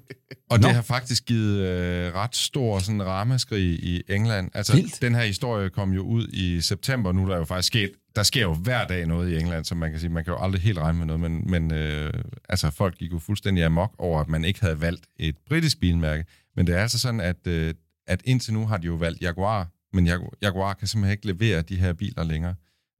[0.51, 4.51] Og det har faktisk givet øh, ret stor sådan ramaskrig i England.
[4.55, 5.03] Altså, Vildt.
[5.03, 7.13] den her historie kom jo ud i september.
[7.13, 7.91] Nu er der jo faktisk sket...
[8.17, 10.11] Der sker jo hver dag noget i England, som man kan sige.
[10.11, 12.13] Man kan jo aldrig helt regne med noget, men, men øh,
[12.49, 16.25] altså, folk gik jo fuldstændig amok over, at man ikke havde valgt et britisk bilmærke.
[16.57, 17.75] Men det er altså sådan, at, øh,
[18.07, 21.63] at indtil nu har de jo valgt Jaguar, men Jagu- Jaguar kan simpelthen ikke levere
[21.63, 22.55] de her biler længere,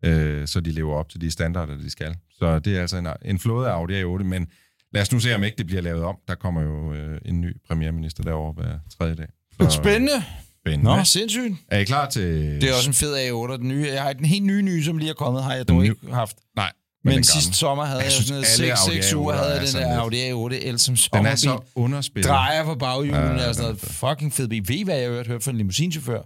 [0.05, 2.17] øh, så de lever op til de standarder, de skal.
[2.31, 4.47] Så det er altså en, en flåde af Audi A8, men
[4.93, 6.17] lad os nu se, om ikke det bliver lavet om.
[6.29, 9.27] Der kommer jo øh, en ny premierminister derover hver tredje dag.
[9.61, 10.25] Så, Spændende.
[10.61, 10.97] spændende.
[10.97, 11.55] Nå, sindssygt.
[11.69, 12.23] Er I klar til...
[12.61, 13.57] Det er også en fed A8.
[13.57, 15.85] Den nye, jeg har den helt nye nye, som lige er kommet, har jeg dog
[15.85, 16.37] ikke haft.
[16.57, 16.73] Nej,
[17.05, 19.37] Men, men sidste sommer havde Jeg jeg, sådan alle noget 6, Audi 6 uger, A8'er
[19.37, 21.39] havde jeg den sådan der Audi A8 el som Den er sommerbil.
[21.39, 22.29] så underspillet.
[22.31, 24.69] Drejer på baghjulen, Ja, ja, er sådan den noget fucking fed bil.
[24.69, 26.23] Ved I, hvad jeg har hørt, hørt fra en limousinechauffør?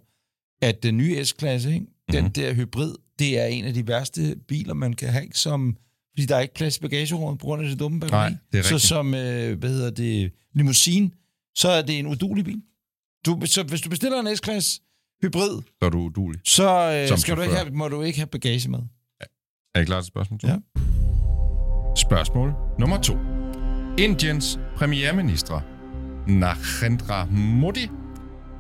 [0.62, 1.87] At den nye S-klasse, ikke?
[2.12, 2.33] den Mhm.
[2.33, 5.77] der hybrid, det er en af de værste biler, man kan have, som,
[6.15, 8.19] fordi der er ikke plads i bagagerummet på grund af det dumme batteri.
[8.19, 8.89] Nej, det er Så rigtigt.
[8.89, 11.15] som, øh, hvad hedder det, limousin,
[11.57, 12.62] så er det en udulig bil.
[13.27, 14.81] Du, så hvis du bestiller en S-klasse
[15.23, 16.41] hybrid, Så er du udulig.
[16.45, 18.79] så øh, Som skal du ikke have, må du ikke have bagage med.
[19.75, 20.49] Er I klar til spørgsmål 2?
[20.49, 20.57] Ja.
[21.97, 23.12] Spørgsmål nummer 2.
[23.99, 25.61] Indiens premierminister
[26.29, 27.89] Narendra Modi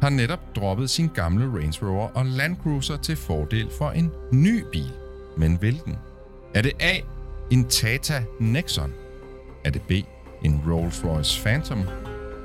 [0.02, 4.62] har netop droppet sin gamle Range Rover og Land Cruiser til fordel for en ny
[4.72, 4.92] bil.
[5.38, 5.94] Men hvilken?
[6.54, 6.92] Er det A.
[7.50, 8.92] En Tata Nexon?
[9.64, 9.90] Er det B.
[10.44, 11.82] En Rolls-Royce Phantom?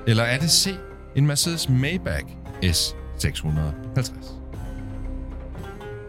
[0.07, 0.67] Eller er det C.
[1.15, 2.25] En Mercedes Maybach
[2.65, 4.11] S650?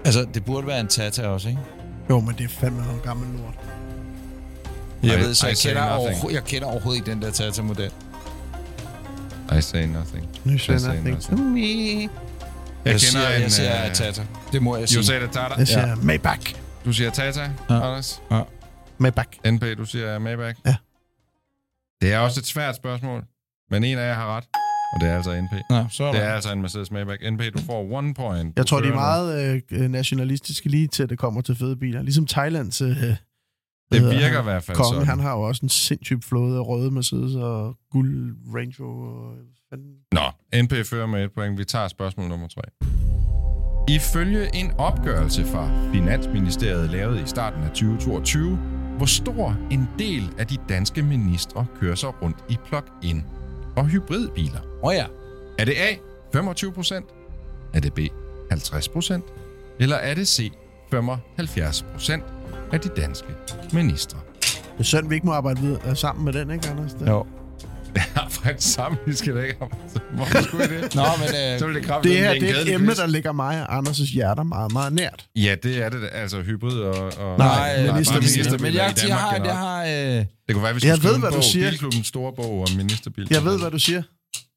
[0.05, 1.61] Altså, det burde være en Tata også, ikke?
[2.11, 3.55] Jo, men det er fandme noget gammel lort.
[5.03, 7.30] Jeg I- ved, så I jeg say kender, overho- jeg kender overhovedet ikke den der
[7.30, 7.91] Tata-model.
[9.59, 10.28] I say nothing.
[10.45, 11.16] Nu I siger say jeg nothing.
[11.30, 12.03] nothing.
[12.84, 13.43] Jeg, Jeg, siger, kender en...
[13.43, 14.22] jeg siger øh, Tata.
[14.53, 15.05] Det må jeg You sige.
[15.05, 15.55] say the Tata?
[15.59, 16.55] Jeg siger Maybach.
[16.84, 17.47] Du siger Tata, Ja.
[17.74, 17.74] ja.
[17.74, 18.22] Anders.
[18.30, 18.38] Med
[19.15, 19.37] back.
[19.53, 20.61] NP, du siger Maybach.
[20.67, 20.77] Ja.
[22.03, 23.25] Det er også et svært spørgsmål,
[23.71, 24.45] men en af jer har ret,
[24.95, 25.53] og det er altså NP.
[25.71, 26.27] Nå, så er Det der.
[26.27, 27.31] er altså en Mercedes Maybach.
[27.31, 28.53] NP, du får one point.
[28.57, 32.03] Jeg tror, de er meget øh, nationalistiske lige til, at det kommer til fede biler.
[32.03, 32.81] Ligesom Thailands...
[32.81, 32.89] Øh,
[33.93, 34.41] Det virker han?
[34.41, 35.09] i hvert fald Kongen, sådan.
[35.09, 39.09] han har jo også en sindssyg flåde af røde Mercedes og guld Range Rover.
[39.31, 39.35] og
[39.71, 39.95] fanden.
[40.13, 41.59] Nå, NP fører med et point.
[41.59, 42.63] Vi tager spørgsmål nummer tre.
[43.89, 48.59] Ifølge en opgørelse fra Finansministeriet lavet i starten af 2022,
[49.01, 53.25] hvor stor en del af de danske ministre kører sig rundt i plug-in
[53.77, 54.61] og hybridbiler?
[54.61, 55.07] Åh oh, ja.
[55.59, 55.95] Er det A,
[56.33, 57.07] 25 procent?
[57.75, 57.99] Er det B,
[58.51, 59.25] 50 procent?
[59.79, 60.53] Eller er det C,
[60.91, 62.25] 75 procent
[62.73, 63.29] af de danske
[63.73, 64.19] ministre?
[64.41, 66.97] Det er synd, vi ikke må arbejde videre, sammen med den, ikke, Anders?
[67.07, 67.27] Jo.
[68.16, 69.72] Ja, faktisk sammen, vi skal da ikke om.
[70.14, 70.95] Hvorfor skulle det?
[70.95, 71.28] Nå, men...
[71.28, 74.43] Øh, Så det det her det er et emne, der ligger mig og Anders' hjerter
[74.43, 75.26] meget, meget nært.
[75.36, 76.09] Ja, det er det.
[76.12, 76.95] Altså hybrid og...
[77.18, 78.20] og Nej, bare ministerbiler.
[78.20, 79.84] ministerbiler men jeg, jeg har, jeg har...
[79.84, 81.70] Øh, Det kunne være, vi skulle Jeg ved, en hvad du siger.
[81.70, 83.26] Bilklubbens store bog om ministerbil.
[83.30, 84.03] Jeg ved, hvad du siger.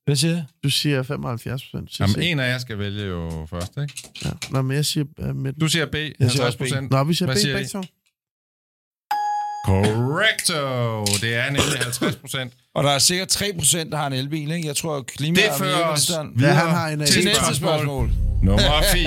[0.05, 0.43] hvad siger jeg?
[0.63, 1.99] Du siger 75 procent.
[1.99, 3.93] Jamen, en af jer skal vælge jo først, ikke?
[4.25, 4.29] Ja.
[4.51, 5.05] Nå, men jeg siger...
[5.19, 6.61] Uh, med Du siger B, siger 50 også B.
[6.61, 6.91] procent.
[6.91, 7.83] Nå, vi siger Hvad B siger begge to.
[9.65, 11.05] Correcto!
[11.21, 12.53] Det er nemlig 50 procent.
[12.75, 14.67] Og der er sikkert 3 procent, der har en elbil, ikke?
[14.67, 18.09] Jeg tror, klima Det og fører os miljøministeren- Ja, han har en, Til næste spørgsmål.
[18.43, 18.61] Nummer
[18.93, 19.03] 4.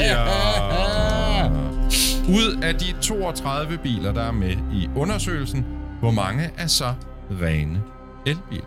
[2.38, 5.66] Ud af de 32 biler, der er med i undersøgelsen,
[6.00, 6.94] hvor mange er så
[7.42, 7.82] rene
[8.26, 8.64] elbiler?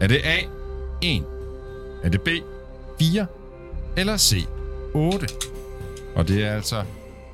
[0.00, 0.36] Er det A,
[1.02, 1.22] 1?
[2.04, 2.28] Er det B,
[3.00, 3.26] 4?
[3.96, 4.44] Eller C,
[4.94, 5.26] 8?
[6.16, 6.82] Og det er altså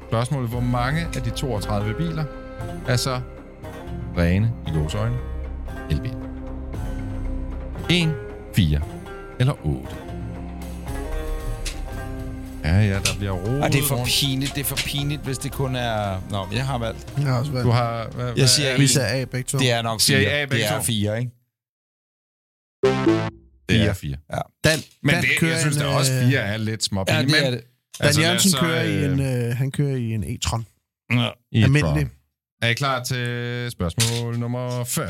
[0.09, 2.25] spørgsmålet, hvor mange af de 32 biler
[2.89, 3.21] er så
[4.19, 5.17] rene i gåsøjne
[5.91, 6.26] elbiler?
[7.91, 8.15] 1,
[8.55, 8.81] 4
[9.41, 9.89] eller 8?
[12.65, 14.09] Ja, ja, der bliver rodet Ej, det er for rundt.
[14.11, 14.55] pinligt.
[14.55, 16.21] Det er for pinligt, hvis det kun er...
[16.31, 17.13] Nå, jeg har valgt.
[17.19, 17.65] Jeg har også valgt.
[17.65, 18.09] Du har...
[18.15, 18.89] Hvad, Jeg siger Vi en.
[18.89, 19.59] siger A begge to.
[19.59, 20.33] Det er nok Siger I fire.
[20.33, 20.83] A begge det er to?
[20.83, 21.31] fire, ikke?
[23.69, 24.17] Det er 4.
[24.65, 27.23] Dan, Men Dan det, kører jeg synes da også, øh, 4 er lidt små Ja,
[27.23, 27.61] det er det.
[27.99, 29.21] Dan Altså, Jørgensen så, kører i øh, en,
[29.51, 30.65] øh, han kører i en e-tron.
[31.13, 31.29] Ja.
[31.53, 32.07] i et almindelig.
[32.63, 35.09] Er I klar til spørgsmål nummer 5?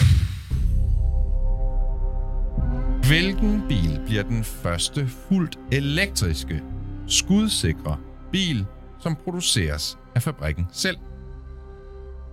[3.08, 6.62] Hvilken bil bliver den første fuldt elektriske,
[7.08, 7.98] skudsikre
[8.32, 8.66] bil,
[9.00, 10.96] som produceres af fabrikken selv?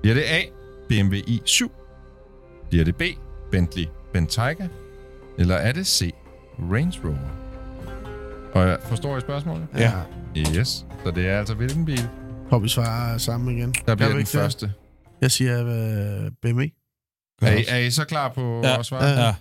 [0.02, 0.42] Bliver det A,
[0.90, 1.68] BMW i7?
[2.70, 3.02] Bliver det B,
[3.52, 4.68] Bentley Bentayga?
[5.40, 6.12] Eller er det C,
[6.60, 7.30] Range Rover?
[8.54, 9.68] Og jeg forstår I spørgsmålet?
[9.78, 9.92] Ja.
[10.38, 10.86] Yes.
[11.06, 12.10] Så det er altså hvilken bil,
[12.50, 13.74] Tror vi svarer sammen igen.
[13.88, 14.40] der bliver den ikke det?
[14.40, 14.74] første?
[15.22, 16.62] Jeg siger øh, BMW.
[17.42, 18.80] Er I, er I så klar på Ja.
[18.80, 19.06] at svare?
[19.06, 19.26] Ja.
[19.26, 19.36] Ja.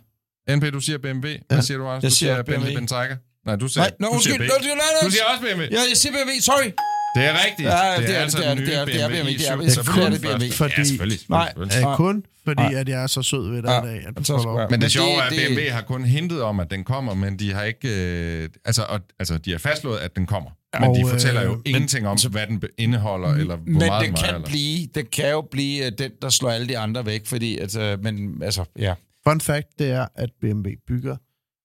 [0.50, 1.28] NP, du siger BMW.
[1.48, 2.06] Hvad siger du også?
[2.06, 2.78] Jeg Du siger siger Bentley BMW.
[2.78, 3.14] Bentayga.
[3.46, 4.48] Nej, du siger, Nej, nå, du siger undskyld.
[4.48, 4.52] B.
[4.52, 5.06] Nå, det er- nej, nej.
[5.06, 5.62] Du siger også BMW.
[5.76, 6.32] Ja, jeg siger BMW.
[6.40, 6.70] Sorry.
[7.16, 7.68] Det er rigtigt.
[7.68, 9.56] Ja, det er det, altså det er det, det er- det er BMW, det er
[9.56, 9.78] i7, det.
[9.78, 10.38] er kun det første.
[10.38, 11.20] BMW, fordi- Ja, selvfølgelig.
[11.28, 11.46] Nej.
[11.48, 11.88] selvfølgelig.
[11.90, 12.74] Øh, kun fordi, Nej.
[12.80, 13.82] at jeg er så sød ved dig Ja.
[13.82, 16.42] i dag, at Så Men det sjove er, det- at det- BMW har kun hintet
[16.42, 17.88] om, at den kommer, men de har ikke...
[17.88, 20.50] Øh, altså, og, altså, de har fastslået, at den kommer.
[20.80, 23.78] Men Og, de øh, fortæller jo men- ingenting om, hvad den indeholder, eller hvor Men
[23.78, 24.34] meget den kan.
[24.34, 24.46] Eller.
[24.46, 27.96] blive, den kan jo blive øh, den, der slår alle de andre væk, fordi, altså,
[28.02, 28.94] men, altså, ja.
[29.28, 31.16] Fun fact, det er, at BMW bygger,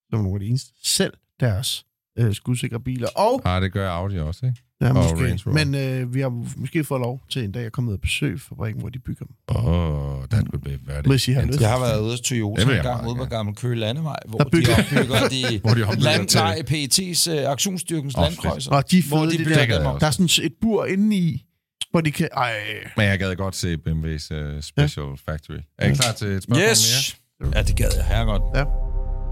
[0.10, 1.86] som nogle af de eneste, selv deres
[2.20, 3.08] øh, skudsikre biler.
[3.16, 4.58] Og, Ah, det gør Audi også, ikke?
[4.82, 6.30] ja, måske, men øh, vi har
[6.60, 9.26] måske fået lov til en dag at komme ud og besøge fabrikken, hvor de bygger
[9.26, 9.36] dem.
[9.49, 11.62] Åh, oh, that could be very Hvis I har lyst.
[11.62, 13.26] Jeg har været ude hos Toyota Det en gang ude på.
[13.26, 16.62] Gammel Køge Landevej, hvor Der de bygger- opbygger de, Hvor de opbygger land, til- nej,
[16.70, 18.72] PET's uh, aktionsstyrkens oh, landkrøjser.
[18.72, 19.99] Og de Hvor fede, de de, bygger der, dem.
[19.99, 21.43] der er sådan et bur inde i,
[21.91, 22.30] hvor de kan...
[22.34, 22.53] Ej,
[22.97, 25.58] Men jeg gad godt se BMW's uh, Special Factory.
[25.78, 27.26] Er I klar til et spørgsmål mere?
[27.42, 28.42] Ja, det gad jeg her godt.
[28.56, 28.60] Ja.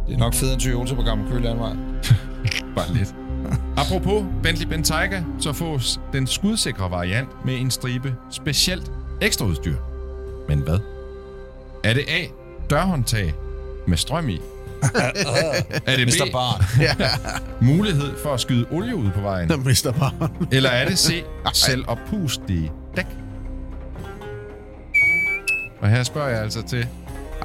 [0.08, 1.56] Det er nok federe end Toyota på Gammel Køge.
[2.76, 3.16] Bare lidt.
[3.78, 8.92] Apropos Bentley Bentayga, så fås den skudsikre variant med en stribe specielt
[9.22, 9.76] ekstraudstyr.
[10.48, 10.80] Men hvad?
[11.84, 12.26] Er det A.
[12.70, 13.34] Dørhåndtag
[13.88, 14.36] med strøm i?
[15.86, 16.26] er det Mr.
[16.30, 16.32] B.
[16.32, 16.66] Bar.
[17.72, 19.52] Mulighed for at skyde olie ud på vejen?
[19.66, 20.30] mister bare.
[20.52, 21.24] Eller er det C.
[21.54, 23.06] Selvoppustige dæk?
[25.82, 26.88] Og her spørger jeg altså til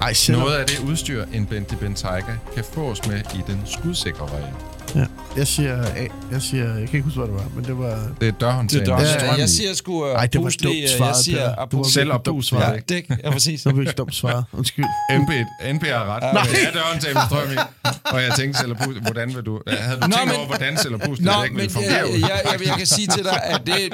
[0.02, 4.28] Ej, selv noget af det udstyr, en Bentley Bentayga kan fås med i den skudsikre
[4.32, 4.56] variant.
[4.94, 5.04] Ja.
[5.36, 6.06] Jeg siger A.
[6.32, 6.64] Jeg siger...
[6.64, 8.08] Jeg kan ikke huske, hvad det var, men det var...
[8.20, 9.40] Det er dørhåndtag Det er strøm i.
[9.40, 11.64] jeg siger sgu uh, Ej, det var dumt øh, svaret, Jeg siger Peter.
[11.66, 11.84] Du var.
[11.84, 12.82] Selv virkelig dumt svaret.
[12.90, 13.60] Ja, det ja, præcis.
[13.60, 14.44] Så var virkelig dumt svaret.
[14.52, 14.84] Undskyld.
[15.12, 15.30] NP,
[15.74, 16.34] NP har ret.
[16.34, 16.42] Nej.
[16.50, 17.56] Det er dørhåndtag med strøm i.
[18.04, 19.60] Og jeg tænkte, selv hvordan vil du...
[19.68, 22.04] Havde du Nå, tænkt men- over, hvordan selv pust Nå, ikke men vil fungere jeg,
[22.06, 22.18] ud?
[22.20, 23.92] jeg, jeg, jeg kan sige til dig, at det,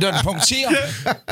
[0.00, 0.70] når den punkterer,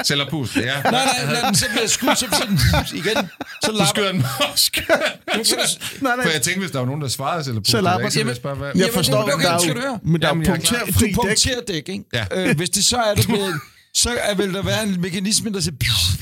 [0.03, 0.62] Selv pust, ja.
[0.62, 2.59] nej, nej, når den så bliver skudt, så sådan,
[2.94, 3.16] igen,
[3.65, 4.21] så Du lapper skyder den
[6.03, 6.25] Nej, nej.
[6.25, 8.19] For jeg tænkte, hvis der var nogen, der svarede selv pust, Så lapper- jeg ikke
[8.19, 8.71] Jamen- spørge, hvad...
[8.75, 9.99] Jeg forstår, okay, der er skal du høre?
[10.05, 11.15] men der er Jamen, jeg er punkterfri du dæk.
[11.15, 12.05] punkterer dæk, ikke?
[12.13, 12.25] Ja.
[12.33, 13.53] Øh, hvis det så er, du bliver,
[13.95, 15.75] så er, vil der være en mekanisme, der siger,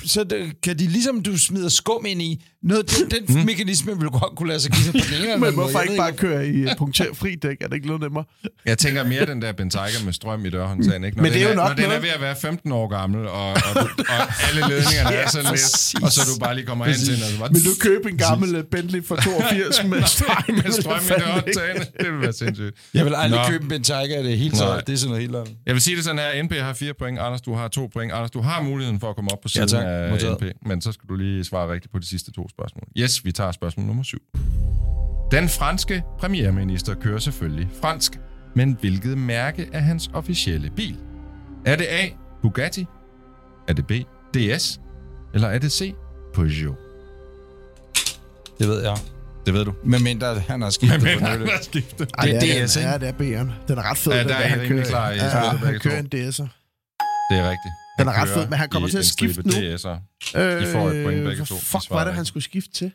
[0.06, 3.46] så det, kan de ligesom, du smider skum ind i, noget, den, den mm.
[3.46, 5.96] mekanisme vil godt kunne lade sig give sig på den ene Men hvorfor Jeg ikke
[5.96, 7.56] bare køre i uh, punkterfri dæk?
[7.60, 8.24] Er det ikke noget nemmere?
[8.66, 11.16] Jeg tænker mere den der Bentayga med strøm i dørhåndtagen, ikke?
[11.16, 13.28] Når Men det er jo nok Når den er ved at være 15 år gammel,
[13.28, 16.84] og, og, du, og alle ledningerne er sådan lidt, og så du bare lige kommer
[16.84, 17.50] hen til den, bare...
[17.52, 20.54] Vil du købe en gammel uh, Bentley fra 82 med strøm?
[20.64, 21.82] med strøm i dørhåndtagen?
[22.00, 22.76] Det vil være sindssygt.
[22.94, 23.50] Jeg vil aldrig Nå.
[23.50, 25.54] købe en Bentayga, det er helt så, det er sådan noget helt andet.
[25.66, 28.12] Jeg vil sige det sådan her, NP har fire point, Anders, du har to point.
[28.12, 29.84] Anders, du har muligheden for at komme op på siden tak.
[29.86, 30.34] af.
[30.34, 32.84] NP, men så skal du lige svare rigtigt på de sidste to spørgsmål.
[32.98, 34.18] Yes, vi tager spørgsmål nummer syv.
[35.30, 38.20] Den franske premierminister kører selvfølgelig fransk,
[38.54, 40.96] men hvilket mærke er hans officielle bil?
[41.66, 42.08] Er det A.
[42.42, 42.86] Bugatti?
[43.68, 43.92] Er det B.
[44.34, 44.80] DS?
[45.34, 45.94] Eller er det C.
[46.34, 46.76] Peugeot?
[48.58, 48.96] Det ved jeg.
[49.46, 49.72] Det ved du.
[49.84, 52.10] Men mindre han har skiftet Men på han har skiftet.
[52.18, 52.88] Ej, Det det er er DS, ikke?
[52.88, 53.50] Ja, det er B'eren.
[53.68, 54.84] Den er ret fed, Ja, den der er I han kører.
[54.84, 56.48] klar i Ja, han kører en DS'er.
[57.30, 57.74] Det er rigtigt.
[58.00, 59.50] Den er ret fed, men han kommer til at skifte nu.
[59.52, 59.98] DS'er.
[60.38, 61.54] I får et point begge to.
[61.54, 62.92] Hvad I fuck svarer var det, han skulle skifte til?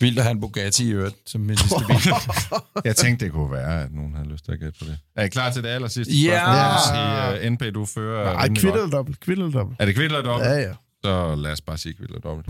[0.00, 2.12] Vildt at have en Bugatti i øvrigt, som min sidste bil.
[2.84, 4.98] Jeg tænkte, det kunne være, at nogen havde lyst til at gætte på det.
[5.16, 6.28] Er I klar til det aller sidste Ja!
[6.30, 6.96] spørgsmål?
[6.96, 8.82] Jeg vil sige, uh, NP, du fører Ej, rimelig kvitt godt.
[8.82, 9.20] eller dobbelt?
[9.20, 9.80] Kvitt eller dobbelt?
[9.80, 10.50] Er det kvitt eller dobbelt?
[10.50, 10.72] Ja, ja.
[11.04, 12.48] Så lad os bare sige kvitt eller dobbelt.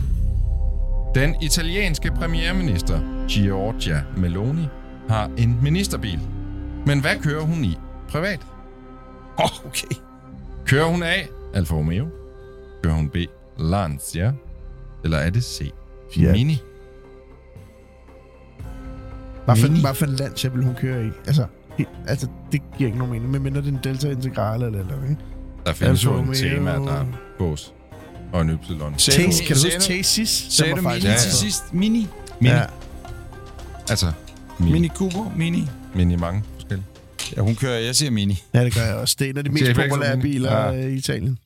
[1.15, 4.67] Den italienske premierminister, Giorgia Meloni,
[5.09, 6.19] har en ministerbil.
[6.87, 7.77] Men hvad kører hun i
[8.09, 8.41] privat?
[9.39, 9.97] Åh, okay.
[10.67, 11.15] Kører hun A.
[11.55, 12.07] Alfa Romeo?
[12.83, 13.17] Kører hun B.
[13.59, 14.33] Lancia?
[15.05, 15.71] Eller er det C.
[16.15, 16.33] Fiat.
[16.33, 16.59] Mini?
[19.45, 19.81] Hvad for, Mini.
[19.81, 21.11] hvad for en Lancia vil hun køre i?
[21.27, 21.47] Altså,
[21.79, 25.03] helt, altså, det giver ikke nogen mening, medmindre det er en Delta Integrale eller eller
[25.03, 25.17] ikke?
[25.67, 26.35] Der findes jo Alfa en Romeo.
[26.35, 27.07] tema, der er
[27.39, 27.75] bås
[28.33, 28.57] og en Y.
[28.97, 30.29] Sagde Taste, kan du huske Tasis?
[30.51, 31.17] Sagde du Mini Ja, ja.
[31.17, 31.75] til sidst?
[31.75, 32.09] Mini?
[32.41, 32.55] Mini.
[32.55, 32.63] Ja.
[33.91, 34.13] Altså,
[34.59, 34.73] mini.
[34.73, 35.33] Mini Cooper?
[35.37, 35.69] Mini?
[35.95, 36.87] mini mange forskellige.
[37.37, 38.43] Ja, hun kører, jeg siger Mini.
[38.55, 39.17] ja, det gør jeg også.
[39.19, 40.71] Det er en af de mest populære biler Ja.
[40.71, 40.87] ja.
[40.87, 41.39] i Italien.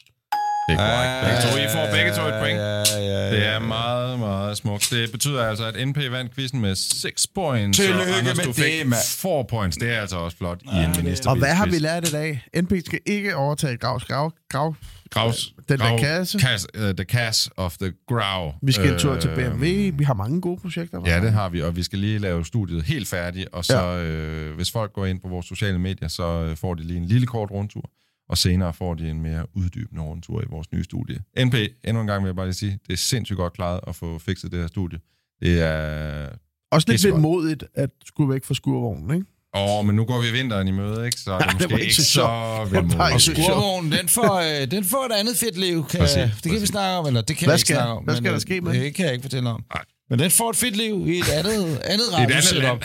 [0.69, 1.13] Det er korrekt.
[1.27, 1.51] Begge to.
[1.65, 2.59] I får begge to et point.
[2.59, 3.31] Ja, ja, ja.
[3.37, 4.89] Det er meget, meget smukt.
[4.91, 7.79] Det betyder altså, at NP vandt quizzen med 6 points.
[7.79, 9.01] Tillykke og Anders, med du fik det, mand.
[9.07, 9.77] 4 points.
[9.77, 11.29] Det er altså også flot i en ministerbil.
[11.31, 12.43] Og hvad har vi lært i dag?
[12.63, 14.33] NP skal ikke overtage Gravs Grav.
[14.51, 14.75] Grav.
[15.11, 16.39] Graus, Den der Grau- kasse.
[16.39, 18.53] Kas, uh, the Cash of the Grau.
[18.63, 19.65] Vi skal en tur til Øh, BMW.
[19.99, 21.01] Vi har mange gode projekter.
[21.07, 24.03] Ja, det har vi, og vi skal lige lave studiet helt færdigt, og så ja.
[24.03, 27.05] øh, hvis folk går ind på vores sociale medier, så øh, får de lige en
[27.07, 27.91] lille kort rundtur,
[28.29, 31.19] og senere får de en mere uddybende rundtur i vores nye studie.
[31.45, 31.55] NP,
[31.85, 34.19] endnu en gang vil jeg bare lige sige, det er sindssygt godt klaret at få
[34.19, 34.99] fikset det her studie.
[35.43, 36.29] Det er...
[36.71, 37.23] Også lidt Pissegodt.
[37.23, 39.27] modigt at skulle væk fra skurvognen, ikke?
[39.57, 41.21] Åh, men nu går vi vinteren i møde, ikke?
[41.21, 42.69] Så er det Ja, det måske var ikke ikke så, så.
[42.71, 45.87] Det ikke Og skurvognen, den får, øh, den får et andet fedt liv.
[45.87, 46.69] Kan, Præcis, det kan vi præcis.
[46.69, 48.05] snakke om, eller det kan Hvad jeg ikke snakke om.
[48.05, 48.73] hvad men, skal der øh, ske med?
[48.81, 49.65] Det kan jeg ikke fortælle om.
[49.75, 49.85] Nej.
[50.11, 52.85] Men den får et fedt liv i et andet, andet andet radiosetup.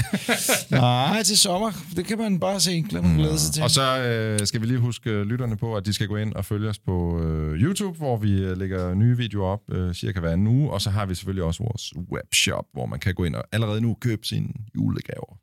[0.72, 1.72] Nej, til sommer.
[1.96, 2.82] Det kan man bare se.
[2.90, 3.64] Glæd man glæde sig til.
[3.64, 6.34] Og så øh, skal vi lige huske øh, lytterne på, at de skal gå ind
[6.34, 10.20] og følge os på øh, YouTube, hvor vi øh, lægger nye videoer op øh, cirka
[10.20, 10.72] hver en uge.
[10.72, 13.82] Og så har vi selvfølgelig også vores webshop, hvor man kan gå ind og allerede
[13.82, 15.38] nu købe sine julegaver.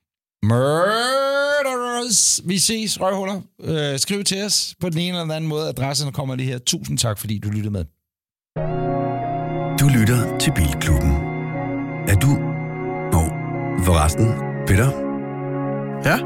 [0.44, 2.40] Murderers.
[2.44, 3.40] Vi ses, røvhuller.
[3.62, 5.68] Øh, skriv til os på den ene eller den anden måde.
[5.68, 6.58] Adresserne kommer lige her.
[6.58, 7.84] Tusind tak, fordi du lyttede med.
[9.80, 11.37] Du lytter til Bilklubben.
[12.08, 12.28] Er du...
[13.12, 13.22] Nå,
[13.84, 14.34] forresten,
[14.66, 14.88] Peter,
[16.04, 16.16] Ja,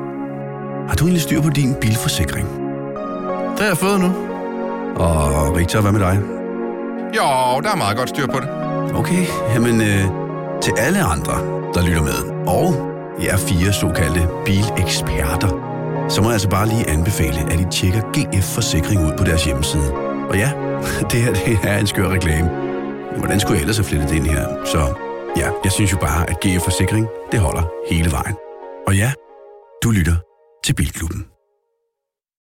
[0.89, 2.49] har du egentlig styr på din bilforsikring?
[3.53, 4.11] det har jeg fået nu.
[4.97, 6.21] Og Victor, hvad med dig?
[7.17, 8.49] Jo, der er meget godt styr på det.
[8.95, 9.25] Okay,
[9.55, 10.05] jamen øh,
[10.63, 11.33] til alle andre,
[11.75, 12.65] der lytter med, og
[13.25, 15.49] jer fire såkaldte bileksperter,
[16.09, 19.45] så må jeg altså bare lige anbefale, at I tjekker GF Forsikring ud på deres
[19.45, 19.93] hjemmeside.
[20.31, 20.51] Og ja,
[21.11, 22.51] det her det er en skør reklame.
[23.19, 24.47] Hvordan skulle jeg ellers have flettet det ind her?
[24.65, 24.79] Så
[25.37, 28.37] ja, jeg synes jo bare, at GF Forsikring, det holder hele vejen.
[28.87, 29.13] Og ja,
[29.83, 30.17] du lytter
[30.65, 31.32] til Bilklubben.